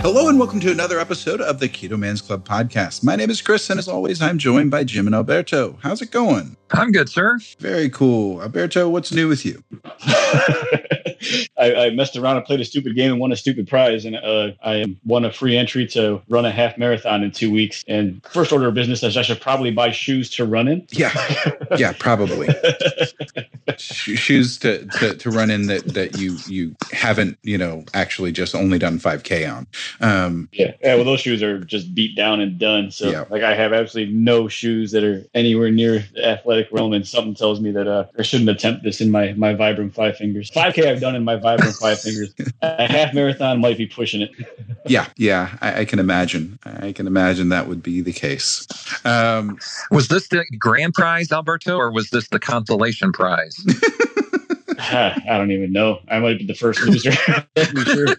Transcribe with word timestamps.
Hello 0.00 0.28
and 0.28 0.38
welcome 0.38 0.60
to 0.60 0.70
another 0.70 1.00
episode 1.00 1.40
of 1.40 1.58
the 1.58 1.68
Keto 1.68 1.98
Man's 1.98 2.20
Club 2.20 2.46
podcast. 2.46 3.02
My 3.02 3.16
name 3.16 3.30
is 3.30 3.42
Chris, 3.42 3.68
and 3.70 3.78
as 3.78 3.88
always, 3.88 4.22
I'm 4.22 4.38
joined 4.38 4.70
by 4.70 4.84
Jim 4.84 5.06
and 5.06 5.14
Alberto. 5.14 5.78
How's 5.82 6.00
it 6.00 6.10
going? 6.10 6.56
I'm 6.70 6.92
good, 6.92 7.08
sir. 7.08 7.38
Very 7.58 7.90
cool. 7.90 8.42
Alberto, 8.42 8.88
what's 8.88 9.12
new 9.12 9.28
with 9.28 9.44
you? 9.44 9.62
I, 11.58 11.74
I, 11.74 11.90
messed 11.90 12.16
around 12.16 12.36
and 12.36 12.44
played 12.44 12.60
a 12.60 12.64
stupid 12.64 12.94
game 12.94 13.12
and 13.12 13.20
won 13.20 13.32
a 13.32 13.36
stupid 13.36 13.66
prize, 13.68 14.04
and 14.04 14.16
uh, 14.16 14.50
I 14.62 14.84
won 15.04 15.24
a 15.24 15.32
free 15.32 15.56
entry 15.56 15.86
to 15.88 16.20
run 16.28 16.44
a 16.44 16.50
half 16.50 16.76
marathon 16.76 17.22
in 17.22 17.30
two 17.30 17.50
weeks. 17.50 17.84
And 17.88 18.24
first 18.30 18.52
order 18.52 18.68
of 18.68 18.74
business 18.74 19.02
is 19.02 19.16
I 19.16 19.22
should 19.22 19.40
probably 19.40 19.70
buy 19.70 19.90
shoes 19.90 20.30
to 20.30 20.44
run 20.44 20.68
in. 20.68 20.86
Yeah, 20.90 21.12
yeah, 21.76 21.92
probably 21.98 22.48
shoes 23.78 24.58
to, 24.58 24.86
to, 24.86 25.14
to 25.16 25.30
run 25.30 25.50
in 25.50 25.66
that 25.66 25.84
that 25.94 26.18
you 26.18 26.36
you 26.46 26.76
haven't 26.92 27.38
you 27.42 27.58
know 27.58 27.84
actually 27.94 28.32
just 28.32 28.54
only 28.54 28.78
done 28.78 28.98
five 28.98 29.22
k 29.22 29.44
on. 29.46 29.66
Um, 30.00 30.48
yeah, 30.52 30.72
yeah. 30.82 30.94
Well, 30.94 31.04
those 31.04 31.20
shoes 31.20 31.42
are 31.42 31.58
just 31.58 31.94
beat 31.94 32.16
down 32.16 32.40
and 32.40 32.58
done. 32.58 32.90
So 32.90 33.10
yeah. 33.10 33.24
like 33.30 33.42
I 33.42 33.54
have 33.54 33.72
absolutely 33.72 34.14
no 34.14 34.48
shoes 34.48 34.92
that 34.92 35.04
are 35.04 35.24
anywhere 35.34 35.70
near 35.70 36.04
the 36.14 36.26
athletic 36.26 36.68
realm, 36.72 36.92
and 36.92 37.06
something 37.06 37.34
tells 37.34 37.60
me 37.60 37.70
that 37.72 37.86
uh, 37.86 38.06
I 38.18 38.22
shouldn't 38.22 38.50
attempt 38.50 38.82
this 38.82 39.00
in 39.00 39.10
my 39.10 39.32
my 39.34 39.54
Vibram 39.54 39.92
five 39.92 40.16
fingers. 40.16 40.50
Five 40.50 40.74
k 40.74 40.90
I've 40.90 41.00
done 41.00 41.14
in 41.14 41.24
my 41.24 41.36
Vibram 41.36 41.78
five 41.78 42.00
fingers. 42.00 42.34
A 42.62 42.86
half 42.86 43.14
marathon 43.14 43.60
might 43.60 43.78
be 43.78 43.86
pushing 43.86 44.22
it. 44.22 44.30
yeah, 44.86 45.08
yeah, 45.16 45.56
I, 45.60 45.80
I, 45.80 45.84
can 45.84 45.98
imagine. 45.98 46.58
I 46.64 46.92
can 46.92 47.06
imagine 47.06 47.48
that 47.50 47.68
would 47.68 47.82
be 47.82 48.00
the 48.00 48.12
case. 48.12 48.66
Um, 49.04 49.58
was 49.90 50.08
this 50.08 50.28
the 50.28 50.44
grand 50.58 50.94
prize, 50.94 51.32
Alberto, 51.32 51.76
or 51.76 51.90
was 51.90 52.10
this 52.10 52.28
the 52.28 52.38
consolation 52.38 53.12
prize? 53.12 53.56
I 54.78 55.38
don't 55.38 55.52
even 55.52 55.72
know. 55.72 56.00
I 56.08 56.18
might 56.18 56.38
be 56.38 56.46
the 56.46 56.54
first 56.54 56.80
loser. 56.82 57.12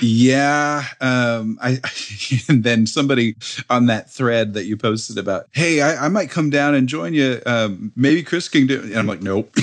Yeah. 0.00 0.84
Um, 1.00 1.58
I 1.60 1.80
and 2.48 2.64
then 2.64 2.86
somebody 2.86 3.36
on 3.68 3.86
that 3.86 4.10
thread 4.10 4.54
that 4.54 4.64
you 4.64 4.76
posted 4.76 5.18
about, 5.18 5.46
hey, 5.52 5.82
I, 5.82 6.06
I 6.06 6.08
might 6.08 6.30
come 6.30 6.50
down 6.50 6.74
and 6.74 6.88
join 6.88 7.14
you. 7.14 7.40
Um, 7.46 7.92
maybe 7.96 8.22
Chris 8.22 8.48
can 8.48 8.66
do. 8.66 8.80
And 8.80 8.96
I'm 8.96 9.06
like, 9.06 9.22
nope, 9.22 9.54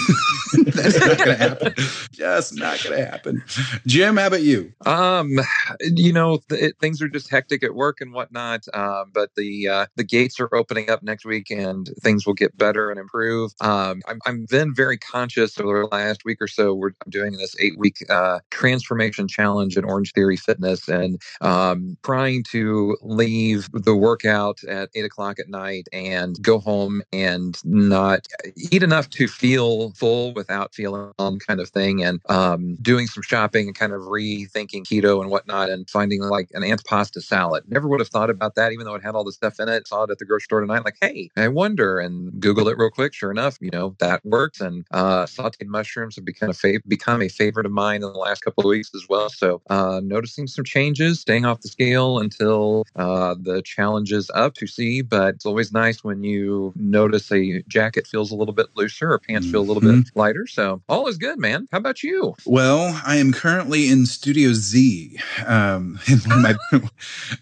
that's 0.78 1.00
not 1.00 1.18
going 1.18 1.18
to 1.30 1.36
happen. 1.36 1.74
Just 2.12 2.56
not 2.56 2.84
going 2.84 2.98
to 2.98 3.06
happen. 3.06 3.44
Jim, 3.86 4.18
how 4.18 4.28
about 4.28 4.44
you? 4.44 4.74
Um, 4.86 5.40
you 5.82 6.14
know, 6.14 6.40
th- 6.50 6.76
things 6.80 7.02
are 7.02 7.10
just 7.10 7.30
hectic 7.30 7.64
at 7.64 7.74
work 7.74 8.02
and 8.02 8.14
whatnot. 8.14 8.66
Uh, 8.74 9.06
but 9.14 9.36
the 9.36 9.68
uh, 9.68 9.86
the 9.96 10.04
gates 10.04 10.40
are 10.40 10.54
opening 10.56 10.90
up 10.90 11.04
next 11.04 11.26
week, 11.26 11.52
and 11.52 11.90
things 12.02 12.26
will 12.26 12.34
get 12.34 12.58
better 12.58 12.90
and 12.90 13.00
improve. 13.00 13.52
Um, 13.62 14.02
I'm, 14.08 14.20
I'm 14.26 14.46
been 14.50 14.74
very 14.74 14.98
conscious 14.98 15.60
over 15.60 15.82
the 15.82 15.96
last 15.96 16.26
week 16.26 16.42
or 16.42 16.48
so. 16.48 16.74
We're 16.74 16.92
doing 17.10 17.34
this 17.34 17.56
eight 17.60 17.78
week 17.78 17.98
uh, 18.10 18.40
transformation 18.52 19.28
challenge 19.28 19.78
in 19.78 19.84
Orangetheory 19.84 20.40
Fitness, 20.40 20.88
and 20.88 21.22
um, 21.42 21.98
trying 22.04 22.44
to 22.52 22.98
leave 23.02 23.70
the 23.72 23.96
workout 23.96 24.64
at 24.64 24.90
eight 24.96 25.06
o'clock 25.06 25.40
at 25.40 25.50
night 25.50 25.88
and 25.92 26.42
go 26.42 26.60
home 26.60 27.02
and 27.12 27.58
not 27.64 28.28
eat 28.72 28.84
enough 28.84 29.10
to 29.12 29.28
feel 29.28 29.92
full 29.92 30.34
without 30.34 30.67
feeling 30.74 31.12
um, 31.20 31.40
kind 31.40 31.60
of 31.60 31.70
thing, 31.70 32.04
and 32.04 32.22
um, 32.30 32.76
doing 32.82 33.08
some 33.08 33.24
shopping 33.24 33.68
and 33.68 33.76
kind 33.76 33.94
of 33.94 34.02
rethinking 34.02 34.84
keto 34.84 35.22
and 35.22 35.30
whatnot, 35.30 35.70
and 35.70 35.90
finding 35.90 36.22
like 36.22 36.50
an 36.54 36.64
antipasta 36.64 37.22
salad. 37.22 37.64
Never 37.68 37.88
would 37.88 38.00
have 38.00 38.10
thought 38.10 38.30
about 38.30 38.56
that, 38.56 38.72
even 38.72 38.86
though 38.86 38.96
it 38.96 39.04
had 39.04 39.16
all 39.16 39.24
the 39.24 39.32
stuff 39.32 39.60
in 39.60 39.70
it. 39.70 39.88
Saw 39.88 40.04
it 40.04 40.12
at 40.12 40.20
the 40.20 40.26
grocery 40.26 40.44
store 40.44 40.62
tonight, 40.62 40.86
like, 40.86 40.98
hey, 41.02 41.30
I 41.36 41.48
wonder, 41.48 42.00
and 42.00 42.40
Google 42.40 42.68
it 42.70 42.78
real 42.78 42.90
quick. 42.90 43.14
Sure 43.14 43.32
enough, 43.32 43.58
you 43.62 43.70
know 43.72 43.96
that 44.00 44.26
works, 44.26 44.62
and 44.62 44.86
uh, 44.92 45.26
sautéed 45.26 45.68
mushrooms 45.68 46.16
have 46.16 46.26
become 46.26 46.52
a 46.64 46.78
become 46.88 47.22
a 47.22 47.30
favorite 47.30 47.66
of 47.66 47.72
mine 47.72 47.98
in 47.98 48.14
the 48.14 48.20
last 48.20 48.42
couple 48.42 48.64
of 48.64 48.70
weeks 48.70 48.92
as 48.96 49.06
well. 49.10 49.30
So 49.30 49.62
uh, 49.70 50.02
noticing 50.04 50.48
some 50.48 50.66
changes, 50.66 51.20
staying 51.20 51.46
off 51.46 51.62
the 51.62 51.70
scale 51.70 52.20
until 52.20 52.86
uh, 52.96 53.36
the 53.40 53.62
challenge 53.62 54.12
is 54.12 54.30
up 54.34 54.54
to 54.56 54.68
see. 54.68 55.02
But 55.02 55.36
it's 55.36 55.46
always 55.46 55.72
nice 55.72 56.04
when 56.04 56.24
you 56.24 56.74
notice 56.76 57.32
a 57.32 57.62
jacket 57.68 58.08
feels 58.08 58.32
a 58.32 58.36
little 58.36 58.54
bit 58.54 58.68
looser 58.76 59.12
or 59.12 59.20
pants 59.20 59.50
feel 59.50 59.62
a 59.62 59.68
little 59.68 59.82
mm-hmm. 59.82 60.02
bit 60.02 60.12
lighter. 60.16 60.48
So 60.58 60.82
all 60.90 61.06
is 61.06 61.20
good, 61.20 61.38
man. 61.38 61.68
How 61.72 61.78
about 61.78 62.02
you? 62.02 62.34
Well, 62.44 63.00
I 63.06 63.18
am 63.18 63.32
currently 63.32 63.90
in 63.90 64.08
Studio 64.08 64.54
Z. 64.54 65.20
Um, 65.46 66.00
my, 66.26 66.56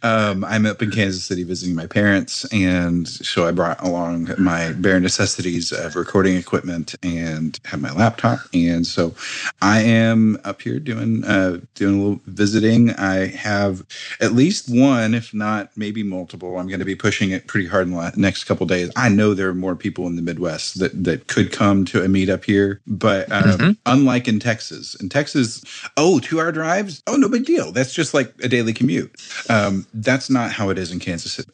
um, 0.03 0.44
I'm 0.44 0.66
up 0.66 0.81
in 0.81 0.92
Kansas 0.92 1.24
City 1.24 1.44
visiting 1.44 1.76
my 1.76 1.88
parents, 1.88 2.44
and 2.52 3.08
so 3.08 3.48
I 3.48 3.53
brought 3.53 3.81
along 3.81 4.31
my 4.38 4.74
bare 4.74 5.00
necessities 5.00 5.72
of 5.72 5.96
recording 5.96 6.36
equipment 6.36 6.94
and 7.03 7.58
have 7.64 7.80
my 7.80 7.94
laptop. 7.94 8.40
And 8.53 8.86
so 8.86 9.16
I 9.62 9.80
am 9.80 10.38
up 10.44 10.62
here 10.62 10.82
doing 10.82 11.24
uh, 11.24 11.62
doing 11.74 11.96
a 11.97 12.03
little 12.03 12.22
visiting. 12.26 12.90
I 12.96 13.28
have 13.28 13.86
at 14.20 14.34
least 14.34 14.68
one, 14.68 15.14
if 15.14 15.34
not 15.34 15.70
maybe 15.78 16.03
multiple. 16.03 16.58
I'm 16.58 16.68
going 16.68 16.80
to 16.80 16.86
be 16.86 16.96
pushing 16.96 17.32
it 17.32 17.47
pretty 17.47 17.68
hard 17.68 17.88
in 17.88 17.94
the 17.94 18.12
next 18.18 18.44
couple 18.44 18.66
days. 18.66 18.92
I 18.97 19.08
know 19.08 19.34
there 19.34 19.47
are 19.47 19.56
more 19.56 19.78
people 19.78 20.06
in 20.06 20.18
the 20.18 20.22
Midwest 20.22 20.80
that 20.80 21.06
that 21.06 21.28
could 21.28 21.53
come 21.53 21.86
to 21.86 22.03
a 22.03 22.08
meetup 22.08 22.44
here, 22.44 22.82
but 22.86 23.05
um, 23.08 23.44
mm-hmm. 23.44 23.72
unlike 23.86 24.28
in 24.28 24.40
Texas, 24.40 24.96
in 24.96 25.10
Texas, 25.10 25.64
oh, 25.98 26.20
two 26.20 26.40
hour 26.40 26.52
drives, 26.52 27.02
oh, 27.08 27.16
no 27.16 27.30
big 27.30 27.46
deal. 27.46 27.72
That's 27.72 27.94
just 27.94 28.14
like 28.14 28.34
a 28.44 28.48
daily 28.48 28.74
commute. 28.74 29.16
Um, 29.50 29.88
that's 29.94 30.30
not 30.30 30.52
how 30.52 30.70
it 30.70 30.78
is 30.78 30.92
in 30.92 31.00
Kansas 31.00 31.34
City 31.34 31.50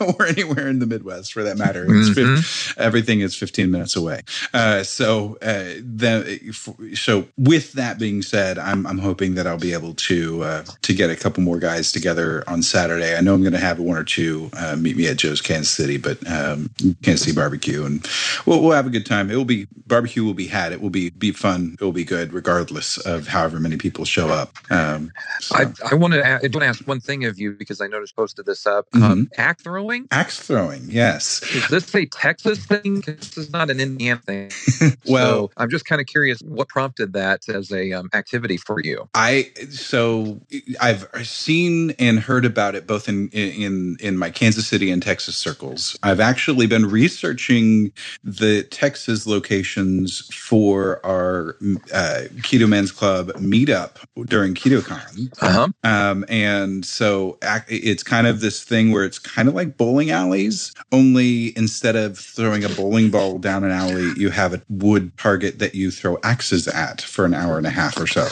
or 0.00 0.26
anywhere 0.26 0.68
in 0.68 0.78
the 0.78 0.86
Midwest 0.86 1.32
for 1.32 1.42
that 1.42 1.56
matter. 1.56 1.86
Mm-hmm. 1.86 2.80
everything 2.80 3.20
is 3.20 3.36
15 3.36 3.70
minutes 3.70 3.96
away. 3.96 4.22
Uh, 4.52 4.82
so 4.82 5.38
uh, 5.42 5.74
then, 5.80 6.52
so 6.94 7.26
with 7.36 7.72
that 7.72 7.98
being 7.98 8.22
said, 8.22 8.58
I'm 8.58 8.86
I'm 8.86 8.98
hoping 8.98 9.34
that 9.34 9.46
I'll 9.46 9.58
be 9.58 9.72
able 9.72 9.94
to 9.94 10.42
uh, 10.42 10.64
to 10.82 10.94
get 10.94 11.10
a 11.10 11.16
couple 11.16 11.42
more 11.42 11.58
guys 11.58 11.92
together 11.92 12.44
on 12.46 12.62
Saturday. 12.62 13.16
I 13.16 13.20
know 13.20 13.34
I'm 13.34 13.42
going 13.42 13.52
to 13.52 13.58
have 13.58 13.78
one 13.78 13.96
or 13.96 14.04
two 14.04 14.50
uh, 14.54 14.76
meet 14.76 14.96
me 14.96 15.06
at 15.08 15.16
Joe's 15.16 15.40
Kansas 15.40 15.70
City, 15.70 15.96
but 15.96 16.18
um, 16.30 16.70
Kansas 17.02 17.22
City 17.22 17.34
barbecue, 17.34 17.84
and 17.84 18.06
we'll 18.44 18.62
we'll 18.62 18.72
have 18.72 18.86
a 18.86 18.90
good 18.90 19.06
time. 19.06 19.30
It 19.30 19.36
will 19.36 19.44
be 19.44 19.66
barbecue 19.86 20.24
will 20.24 20.34
be 20.34 20.46
had. 20.46 20.65
It 20.72 20.80
will 20.80 20.90
be 20.90 21.10
be 21.10 21.32
fun. 21.32 21.76
It 21.80 21.84
will 21.84 21.92
be 21.92 22.04
good 22.04 22.32
regardless 22.32 22.98
of 22.98 23.28
however 23.28 23.60
many 23.60 23.76
people 23.76 24.04
show 24.04 24.28
up. 24.28 24.52
Um, 24.70 25.12
so. 25.40 25.56
I 25.56 25.72
I 25.90 25.94
want 25.94 26.14
to 26.14 26.48
to 26.48 26.66
ask 26.66 26.86
one 26.86 27.00
thing 27.00 27.24
of 27.24 27.38
you 27.38 27.52
because 27.52 27.80
I 27.80 27.86
noticed 27.86 28.16
posted 28.16 28.46
this 28.46 28.66
up. 28.66 28.86
Um, 28.94 29.00
mm-hmm. 29.00 29.12
Um, 29.12 29.28
axe 29.36 29.62
throwing. 29.62 30.08
Axe 30.10 30.40
throwing. 30.40 30.82
Yes. 30.88 31.42
Is 31.54 31.68
this 31.68 31.94
a 31.94 32.06
Texas 32.06 32.64
thing? 32.66 33.02
This 33.06 33.36
is 33.36 33.50
not 33.50 33.70
an 33.70 33.80
Indiana 33.80 34.20
thing. 34.20 34.50
well, 35.06 35.48
so 35.48 35.52
I'm 35.56 35.70
just 35.70 35.84
kind 35.86 36.00
of 36.00 36.06
curious 36.06 36.40
what 36.40 36.68
prompted 36.68 37.12
that 37.12 37.48
as 37.48 37.70
a 37.72 37.92
um, 37.92 38.08
activity 38.14 38.56
for 38.56 38.80
you. 38.80 39.08
I 39.14 39.50
so 39.70 40.40
I've 40.80 41.08
seen 41.22 41.92
and 41.98 42.18
heard 42.18 42.44
about 42.44 42.74
it 42.74 42.86
both 42.86 43.08
in 43.08 43.28
in 43.30 43.96
in 44.00 44.16
my 44.16 44.30
Kansas 44.30 44.66
City 44.66 44.90
and 44.90 45.02
Texas 45.02 45.36
circles. 45.36 45.98
I've 46.02 46.20
actually 46.20 46.66
been 46.66 46.86
researching 46.86 47.92
the 48.24 48.62
Texas 48.64 49.26
locations 49.26 50.26
for 50.34 50.55
our 51.04 51.56
uh, 51.92 52.24
Keto 52.42 52.68
Men's 52.68 52.92
Club 52.92 53.28
meetup 53.34 53.96
during 54.26 54.54
KetoCon. 54.54 55.32
Uh-huh. 55.42 55.68
Um, 55.84 56.24
and 56.28 56.84
so 56.84 57.38
it's 57.68 58.02
kind 58.02 58.26
of 58.26 58.40
this 58.40 58.62
thing 58.62 58.92
where 58.92 59.04
it's 59.04 59.18
kind 59.18 59.48
of 59.48 59.54
like 59.54 59.76
bowling 59.76 60.10
alleys, 60.10 60.72
only 60.92 61.56
instead 61.56 61.96
of 61.96 62.18
throwing 62.18 62.64
a 62.64 62.68
bowling 62.68 63.10
ball 63.10 63.38
down 63.38 63.64
an 63.64 63.70
alley, 63.70 64.12
you 64.16 64.30
have 64.30 64.54
a 64.54 64.62
wood 64.68 65.16
target 65.18 65.58
that 65.58 65.74
you 65.74 65.90
throw 65.90 66.18
axes 66.22 66.68
at 66.68 67.00
for 67.00 67.24
an 67.24 67.34
hour 67.34 67.58
and 67.58 67.66
a 67.66 67.70
half 67.70 67.98
or 68.00 68.06
so. 68.06 68.26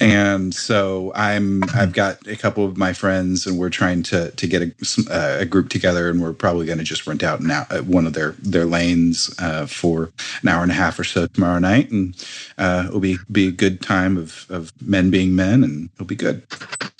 And 0.00 0.54
so 0.54 1.12
I'm 1.14 1.62
I've 1.74 1.92
got 1.92 2.26
a 2.26 2.36
couple 2.36 2.64
of 2.64 2.76
my 2.76 2.92
friends, 2.92 3.46
and 3.46 3.58
we're 3.58 3.70
trying 3.70 4.02
to 4.04 4.30
to 4.30 4.46
get 4.46 4.62
a, 4.62 4.72
uh, 5.10 5.40
a 5.40 5.44
group 5.44 5.68
together, 5.68 6.08
and 6.08 6.20
we're 6.20 6.32
probably 6.32 6.66
going 6.66 6.78
to 6.78 6.84
just 6.84 7.06
rent 7.06 7.22
out 7.22 7.40
now 7.40 7.66
uh, 7.70 7.80
one 7.80 8.06
of 8.06 8.12
their 8.12 8.32
their 8.38 8.64
lanes 8.64 9.34
uh, 9.38 9.66
for 9.66 10.12
an 10.42 10.48
hour 10.48 10.62
and 10.62 10.72
a 10.72 10.74
half 10.74 10.98
or 10.98 11.04
so 11.04 11.26
tomorrow 11.26 11.51
night, 11.60 11.90
and 11.90 12.14
uh, 12.58 12.84
it'll 12.88 13.00
be 13.00 13.18
be 13.30 13.48
a 13.48 13.52
good 13.52 13.80
time 13.80 14.16
of 14.16 14.46
of 14.50 14.72
men 14.80 15.10
being 15.10 15.34
men, 15.34 15.64
and 15.64 15.90
it'll 15.94 16.06
be 16.06 16.16
good. 16.16 16.46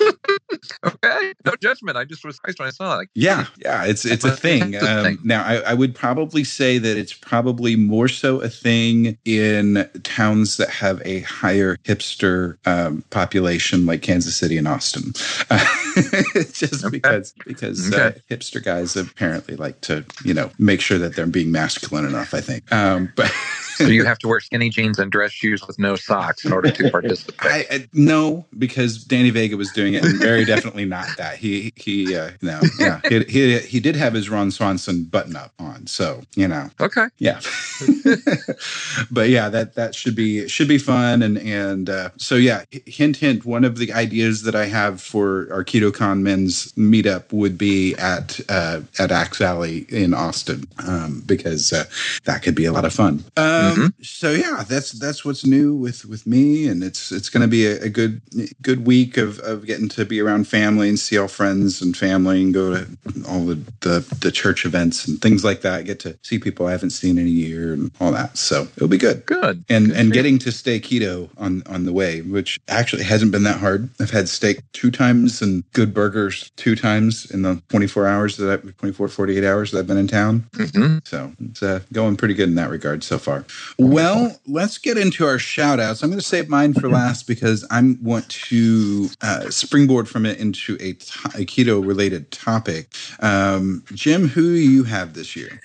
okay. 0.84 1.32
no 1.44 1.52
judgment. 1.60 1.96
I 1.96 2.04
just 2.04 2.25
was 2.25 2.37
surprised 2.37 2.58
when 2.58 2.69
I 2.69 2.70
saw 2.70 3.00
it. 3.00 3.08
Yeah, 3.14 3.46
yeah, 3.58 3.84
it's 3.84 4.04
it's 4.04 4.25
a 4.25 4.34
thing. 4.34 4.76
Um, 4.76 5.19
now, 5.22 5.44
I, 5.44 5.56
I, 5.56 5.75
would 5.75 5.94
probably 5.94 6.44
say 6.44 6.78
that 6.78 6.96
it's 6.96 7.12
probably 7.12 7.76
more 7.76 8.08
so 8.08 8.40
a 8.40 8.49
thing 8.49 9.19
in 9.25 9.88
towns 10.02 10.56
that 10.56 10.70
have 10.70 11.00
a 11.04 11.20
higher 11.20 11.76
hipster 11.84 12.56
um, 12.66 13.04
population, 13.10 13.87
like 13.87 14.02
Kansas 14.02 14.37
City 14.37 14.56
and 14.56 14.69
Austin. 14.69 15.12
Uh, 15.50 15.64
just 16.52 16.84
okay. 16.84 16.90
because 16.90 17.34
because 17.46 17.93
uh, 17.93 17.96
okay. 17.96 18.19
uh, 18.19 18.34
hipster 18.34 18.62
guys 18.62 18.96
apparently 18.96 19.56
like 19.56 19.81
to 19.82 20.04
you 20.25 20.34
know 20.34 20.50
make 20.58 20.81
sure 20.81 20.99
that 20.99 21.16
they're 21.16 21.26
being 21.26 21.52
masculine 21.52 22.06
enough. 22.06 22.34
I 22.34 22.40
think, 22.40 22.70
um, 22.72 23.12
but. 23.16 23.32
so 23.87 23.88
you 23.88 24.05
have 24.05 24.19
to 24.19 24.29
wear 24.29 24.40
skinny 24.40 24.70
jeans 24.70 24.99
and 24.99 25.11
dress 25.11 25.32
shoes 25.32 25.67
with 25.67 25.79
no 25.79 25.96
socks 25.96 26.44
in 26.44 26.52
order 26.52 26.70
to 26.70 26.90
participate. 26.90 27.37
I, 27.40 27.67
I, 27.70 27.88
no, 27.93 28.46
because 28.58 29.05
Danny 29.05 29.31
Vega 29.31 29.56
was 29.56 29.70
doing 29.73 29.94
it, 29.94 30.05
and 30.05 30.19
very 30.19 30.44
definitely 30.44 30.84
not 30.84 31.08
that. 31.19 31.37
He 31.37 31.73
he 31.76 32.17
uh, 32.17 32.32
no 32.40 32.61
yeah 32.79 33.00
he, 33.08 33.20
he 33.25 33.58
he 33.58 33.81
did 33.81 33.96
have 33.96 34.14
his 34.14 34.29
Ron 34.29 34.50
Swanson 34.50 35.05
button 35.05 35.37
up 35.37 35.52
on, 35.58 35.87
so 35.87 36.23
you 36.34 36.49
know 36.49 36.70
okay 36.81 37.06
yeah. 37.19 37.40
but 39.11 39.29
yeah, 39.29 39.49
that 39.49 39.75
that 39.75 39.94
should 39.94 40.14
be 40.14 40.49
should 40.49 40.69
be 40.69 40.78
fun, 40.78 41.23
and 41.23 41.38
and 41.38 41.88
uh, 41.90 42.11
so 42.17 42.37
yeah. 42.37 42.64
Hint 42.87 43.17
hint. 43.17 43.44
One 43.44 43.64
of 43.64 43.78
the 43.78 43.93
ideas 43.93 44.43
that 44.43 44.55
I 44.55 44.67
have 44.67 45.00
for 45.00 45.49
our 45.52 45.64
KetoCon 45.64 46.20
men's 46.20 46.73
meetup 46.73 47.32
would 47.32 47.56
be 47.58 47.94
at 47.96 48.40
uh, 48.49 48.81
at 48.99 49.11
Axe 49.11 49.40
Alley 49.40 49.87
in 49.88 50.14
Austin 50.14 50.64
um, 50.87 51.23
because 51.26 51.73
uh, 51.73 51.85
that 52.25 52.43
could 52.43 52.55
be 52.55 52.64
a 52.64 52.73
lot 52.73 52.85
of 52.85 52.93
fun. 52.93 53.25
Um, 53.37 53.71
mm-hmm. 53.74 54.02
So 54.02 54.30
yeah, 54.30 54.64
that's 54.66 54.92
that's 54.92 55.24
what's 55.24 55.44
new 55.46 55.74
with 55.74 56.04
with 56.04 56.26
me, 56.26 56.69
and 56.69 56.82
it's 56.82 57.12
it's 57.12 57.28
going 57.28 57.42
to 57.42 57.48
be 57.48 57.66
a, 57.66 57.82
a, 57.82 57.88
good 57.88 58.20
good 58.62 58.86
week 58.86 59.16
of 59.16 59.38
of 59.40 59.66
getting 59.66 59.88
to 59.90 60.04
be 60.04 60.20
around 60.20 60.48
family 60.48 60.88
and 60.88 60.98
see 60.98 61.19
all 61.19 61.28
friends 61.28 61.82
and 61.82 61.96
family 61.96 62.42
and 62.42 62.54
go 62.54 62.74
to 62.74 62.86
all 63.28 63.44
the 63.44 63.54
the, 63.80 64.16
the 64.20 64.32
church 64.32 64.64
events 64.64 65.06
and 65.06 65.20
things 65.20 65.44
like 65.44 65.62
that. 65.62 65.84
Get 65.84 66.00
to 66.00 66.19
see 66.22 66.38
people 66.38 66.66
I 66.66 66.72
haven't 66.72 66.90
seen 66.90 67.19
in 67.19 67.26
a 67.26 67.30
year 67.30 67.72
and 67.72 67.90
all 68.00 68.12
that. 68.12 68.36
So 68.36 68.69
it'll 68.76 68.88
be 68.88 68.98
good. 68.98 69.24
Good. 69.26 69.64
And 69.69 69.88
good 69.88 69.96
and 69.96 70.12
getting 70.12 70.38
to 70.40 70.52
stay 70.52 70.80
keto 70.80 71.30
on 71.38 71.62
on 71.66 71.84
the 71.84 71.92
way, 71.92 72.22
which 72.22 72.60
actually 72.68 73.04
hasn't 73.04 73.32
been 73.32 73.44
that 73.44 73.58
hard. 73.58 73.88
I've 74.00 74.10
had 74.10 74.28
steak 74.28 74.60
two 74.72 74.90
times 74.90 75.42
and 75.42 75.64
good 75.72 75.94
burgers 75.94 76.50
two 76.56 76.76
times 76.76 77.30
in 77.30 77.42
the 77.42 77.62
24 77.68 78.06
hours 78.06 78.36
that 78.36 78.52
I 78.52 78.70
24 78.78 79.08
48 79.08 79.44
hours 79.44 79.70
that 79.70 79.78
I've 79.78 79.86
been 79.86 79.96
in 79.96 80.08
town. 80.08 80.46
Mm-hmm. 80.52 80.98
So 81.04 81.32
it's 81.40 81.62
uh, 81.62 81.80
going 81.92 82.16
pretty 82.16 82.34
good 82.34 82.48
in 82.48 82.54
that 82.56 82.70
regard 82.70 83.04
so 83.04 83.18
far. 83.18 83.44
Well, 83.78 84.40
let's 84.46 84.78
get 84.78 84.99
into 84.99 85.26
our 85.26 85.38
shout 85.38 85.81
outs. 85.81 86.02
I'm 86.02 86.10
going 86.10 86.20
to 86.20 86.26
save 86.26 86.49
mine 86.49 86.75
for 86.75 86.88
last 86.88 87.26
because 87.26 87.64
I 87.70 87.96
want 88.00 88.28
to 88.28 89.08
uh, 89.20 89.50
springboard 89.50 90.08
from 90.08 90.26
it 90.26 90.38
into 90.38 90.75
a, 90.81 90.94
t- 90.94 91.20
a 91.34 91.44
keto 91.44 91.87
related 91.87 92.31
topic. 92.31 92.94
Um, 93.20 93.84
Jim, 93.93 94.28
who 94.28 94.54
do 94.54 94.60
you 94.60 94.84
have 94.84 95.14
this 95.14 95.37
year? 95.37 95.60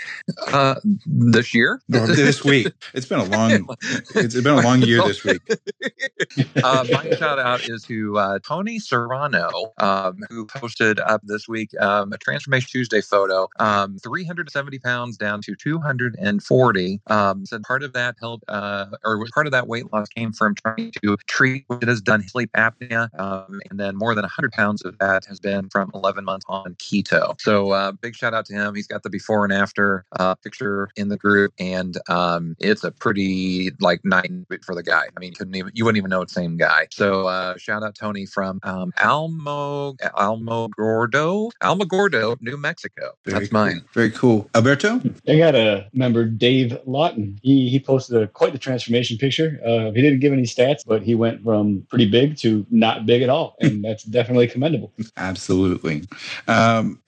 Uh, 0.48 0.75
this 1.06 1.54
year? 1.54 1.81
this 1.88 2.44
week. 2.44 2.68
It's 2.94 3.06
been 3.06 3.19
a 3.19 3.25
long. 3.25 3.68
It's 4.16 4.36
been 4.36 4.57
a 4.57 4.62
long 4.62 4.81
year 4.81 5.01
this 5.04 5.24
week. 5.24 5.42
uh, 6.63 6.86
my 6.92 7.10
shout 7.12 7.39
out 7.39 7.68
is 7.68 7.84
to 7.84 8.18
uh, 8.18 8.39
Tony 8.39 8.80
Serrano, 8.80 9.74
um, 9.78 10.18
who 10.30 10.45
posted 10.45 11.00
up 11.00 11.22
this 11.24 11.48
week 11.48 11.69
um, 11.80 12.13
a 12.13 12.18
Transformation 12.18 12.69
Tuesday 12.72 13.01
photo. 13.01 13.48
Um, 13.60 13.98
370 14.00 14.80
pounds 14.80 15.18
down 15.18 15.42
to 15.44 15.56
240. 15.56 17.01
Um, 17.07 17.45
said 17.45 17.63
part 17.63 17.76
of 17.83 17.94
that 17.94 18.15
helped, 18.19 18.45
uh, 18.47 18.88
or 19.03 19.25
part 19.33 19.47
of 19.47 19.51
that 19.51 19.68
weight 19.68 19.91
loss 19.91 20.07
came 20.09 20.31
from 20.31 20.56
trying 20.56 20.91
to 21.03 21.18
treat 21.27 21.63
what 21.68 21.83
it 21.83 21.89
has 21.89 22.01
done 22.01 22.24
sleep 22.27 22.51
apnea, 22.53 23.09
um, 23.19 23.59
and 23.69 23.79
then 23.79 23.95
more 23.95 24.15
than 24.15 24.24
100 24.24 24.51
pounds 24.51 24.83
of 24.83 24.97
that 25.00 25.25
has 25.25 25.39
been 25.39 25.69
from 25.69 25.91
11 25.94 26.24
months 26.24 26.45
on 26.47 26.75
keto. 26.75 27.39
So 27.39 27.71
uh, 27.71 27.91
big 27.91 28.15
shout 28.15 28.33
out 28.33 28.45
to 28.47 28.53
him. 28.53 28.75
He's 28.75 28.88
got 28.88 29.03
the 29.03 29.09
before 29.09 29.44
and 29.44 29.53
after 29.53 30.06
uh, 30.19 30.35
picture 30.35 30.89
in 30.95 31.09
the 31.09 31.18
group, 31.18 31.53
and 31.59 31.97
um, 32.09 32.56
it's 32.59 32.83
a 32.83 32.91
pretty 32.91 33.71
like 33.79 34.03
night 34.03 34.31
for 34.65 34.75
the 34.75 34.83
guy. 34.83 35.06
I 35.15 35.19
mean, 35.19 35.33
couldn't 35.33 35.56
even 35.56 35.71
you 35.74 35.85
wouldn't 35.85 35.97
even 35.97 36.09
know 36.09 36.21
it's 36.21 36.33
the 36.33 36.41
same 36.41 36.57
guy. 36.57 36.88
So 36.91 37.27
uh, 37.27 37.57
shout 37.57 37.83
out 37.83 37.95
Tony 37.95 38.25
from 38.25 38.59
um, 38.63 38.94
Almo 39.01 39.94
Alamogordo, 39.94 41.51
Alamogordo, 41.62 42.38
New 42.41 42.57
Mexico. 42.57 43.13
Very 43.25 43.39
That's 43.39 43.51
cool. 43.51 43.59
mine. 43.59 43.81
Very 43.94 44.12
cool. 44.12 44.50
Alberto, 44.56 45.01
I 45.27 45.38
got 45.38 45.56
a 45.56 45.88
member 45.94 46.25
Dave 46.25 46.77
Lawton. 46.85 47.39
He 47.41 47.67
he 47.69 47.80
posted 47.80 48.22
a, 48.22 48.28
quite 48.28 48.54
the 48.54 48.60
transformation 48.60 49.18
picture. 49.18 49.60
Uh, 49.66 49.92
he 49.92 50.02
didn't 50.02 50.19
give 50.19 50.34
any 50.34 50.44
stats, 50.44 50.84
but 50.86 51.02
he 51.02 51.16
went 51.16 51.44
from 51.44 51.86
pretty 51.90 52.10
big 52.10 52.38
to 52.38 52.66
not 52.69 53.06
big 53.06 53.22
at 53.22 53.30
all, 53.30 53.56
and 53.60 53.84
that's 53.84 54.04
definitely 54.18 54.48
commendable. 54.48 54.92
Absolutely. 55.18 56.04
Um, 56.48 57.02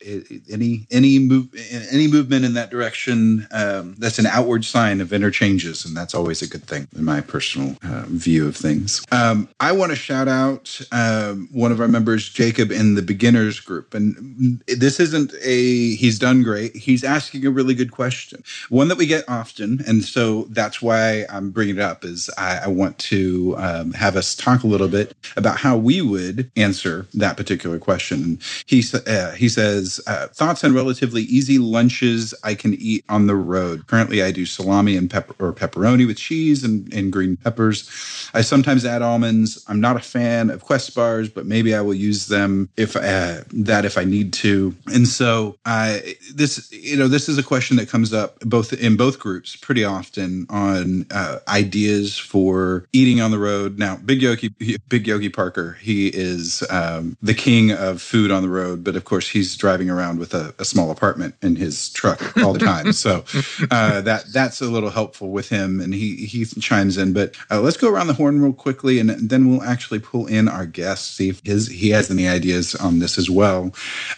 any 0.52 0.88
any 0.92 1.20
move 1.20 1.48
any 1.92 2.08
movement 2.08 2.46
in 2.46 2.54
that 2.54 2.70
direction 2.70 3.48
um, 3.52 3.96
that's 3.98 4.20
an 4.20 4.26
outward 4.26 4.66
sign 4.66 5.02
of 5.02 5.14
inner 5.14 5.32
changes, 5.32 5.86
and 5.86 5.96
that's 5.96 6.14
always 6.14 6.42
a 6.42 6.48
good 6.48 6.64
thing 6.64 6.88
in 6.96 7.04
my 7.04 7.22
personal 7.22 7.76
uh, 7.84 8.04
view 8.08 8.48
of 8.48 8.56
things. 8.56 9.04
Um, 9.12 9.50
I 9.60 9.72
want 9.72 9.92
to 9.92 9.96
shout 9.96 10.28
out 10.28 10.80
um, 10.92 11.48
one 11.52 11.72
of 11.72 11.80
our 11.80 11.88
members, 11.88 12.30
Jacob, 12.30 12.72
in 12.72 12.96
the 12.96 13.02
beginners 13.02 13.60
group, 13.60 13.94
and 13.94 14.62
this 14.68 15.00
isn't 15.00 15.34
a 15.42 15.96
he's 15.96 16.20
done 16.20 16.44
great. 16.44 16.76
He's 16.76 17.04
asking 17.04 17.46
a 17.46 17.52
really 17.52 17.74
good 17.74 17.92
question, 17.92 18.44
one 18.70 18.88
that 18.90 18.98
we 18.98 19.06
get 19.06 19.24
often, 19.28 19.82
and 19.88 20.04
so 20.04 20.44
that's 20.50 20.81
why 20.81 21.25
I'm 21.30 21.51
bringing 21.51 21.78
it 21.78 21.81
up. 21.81 22.04
Is 22.04 22.30
I, 22.38 22.62
I 22.66 22.68
want 22.68 22.98
to 23.00 23.56
um, 23.57 23.94
have 23.94 24.16
us 24.16 24.36
talk 24.36 24.63
a 24.63 24.68
little 24.68 24.88
bit 24.88 25.16
about 25.38 25.57
how 25.57 25.78
we 25.78 26.01
would 26.01 26.51
answer 26.56 27.07
that 27.13 27.38
particular 27.38 27.80
question. 27.80 28.40
He 28.66 28.84
uh, 29.07 29.31
he 29.31 29.48
says 29.48 30.01
uh, 30.07 30.28
thoughts 30.28 30.63
on 30.63 30.74
relatively 30.74 31.24
easy 31.24 31.57
lunches 31.57 32.34
I 32.44 32.56
can 32.56 32.74
eat 32.75 33.06
on 33.10 33.28
the 33.28 33.36
road. 33.36 33.88
Currently, 33.88 34.24
I 34.24 34.31
do 34.31 34.46
salami 34.46 34.98
and 34.98 35.10
pepper 35.10 35.36
or 35.40 35.54
pepperoni 35.54 36.07
with 36.07 36.18
cheese 36.18 36.63
and, 36.63 36.92
and 36.94 37.12
green 37.12 37.38
peppers. 37.38 37.90
I 38.34 38.42
sometimes 38.42 38.86
add 38.86 39.02
almonds. 39.02 39.63
I'm 39.68 39.80
not 39.80 39.95
a 39.95 40.02
fan 40.02 40.50
of 40.50 40.63
Quest 40.63 40.95
bars, 40.95 41.30
but 41.30 41.45
maybe 41.45 41.75
I 41.75 41.81
will 41.81 41.94
use 41.94 42.28
them 42.28 42.69
if 42.78 42.95
uh, 42.95 43.42
that 43.52 43.86
if 43.86 43.98
I 43.98 44.04
need 44.04 44.34
to. 44.34 44.75
And 44.94 45.07
so 45.07 45.56
I 45.66 46.16
this 46.34 46.72
you 46.72 46.98
know 46.98 47.07
this 47.07 47.30
is 47.30 47.38
a 47.38 47.44
question 47.44 47.78
that 47.78 47.90
comes 47.90 48.13
up 48.13 48.40
both 48.42 48.74
in 48.74 48.98
both 48.98 49.19
groups 49.19 49.56
pretty 49.56 49.84
often 49.84 50.39
on 50.50 51.06
uh, 51.12 51.40
ideas 51.48 52.18
for 52.18 52.88
eating 52.94 53.22
on 53.22 53.32
the 53.32 53.40
road. 53.40 53.78
Now, 53.78 53.98
Big 53.98 54.22
Yogi 54.22 54.50
Big 54.88 55.08
Yogi 55.08 55.30
Parker, 55.30 55.78
he 55.82 56.08
is 56.08 56.64
um, 56.70 57.18
the 57.22 57.34
king 57.34 57.72
of 57.72 58.02
food 58.02 58.32
on 58.32 58.42
the 58.42 58.50
road, 58.50 58.84
but 58.84 58.96
of 58.96 59.06
course 59.06 59.30
he's 59.30 59.56
driving 59.56 59.90
around 59.90 60.20
with 60.20 60.34
a, 60.34 60.54
a 60.60 60.66
small 60.66 60.92
apartment 60.92 61.36
in 61.42 61.56
his 61.56 61.90
truck 61.90 62.38
all 62.38 62.54
the 62.54 62.60
time. 62.60 62.94
so 62.94 63.24
uh, 63.72 64.02
that 64.02 64.26
that's 64.34 64.62
a 64.62 64.66
little 64.66 64.90
helpful 64.90 65.30
with 65.32 65.50
him, 65.50 65.80
and 65.80 65.94
he 65.94 66.16
he 66.16 66.46
chimes 66.46 66.98
in. 66.98 67.14
But 67.14 67.36
uh, 67.52 67.62
let's 67.62 67.78
go 67.78 67.90
around 67.90 68.08
the 68.08 68.14
horn 68.14 68.42
real 68.42 68.54
quickly, 68.54 69.00
and 69.00 69.10
then 69.10 69.50
we'll 69.50 69.64
actually 69.64 70.00
pull 70.00 70.28
in 70.28 70.48
our 70.48 70.66
guest, 70.66 71.16
see 71.16 71.30
if 71.30 71.42
his 71.46 71.68
he 71.68 71.90
has 71.90 72.12
any 72.12 72.28
ideas 72.28 72.76
on 72.76 73.00
this 73.00 73.18
as 73.18 73.30
well. 73.30 73.72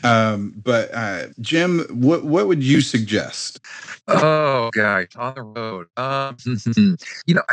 Um, 0.04 0.54
but 0.64 0.94
uh, 0.94 1.28
Jim, 1.40 1.86
what 1.90 2.24
what 2.24 2.48
would 2.48 2.64
you 2.64 2.82
suggest? 2.82 3.60
Oh 4.08 4.70
gosh, 4.74 5.16
on 5.16 5.36
the 5.36 5.44
road. 5.44 5.88
Um, 5.98 6.11
you 7.26 7.36
know, 7.36 7.44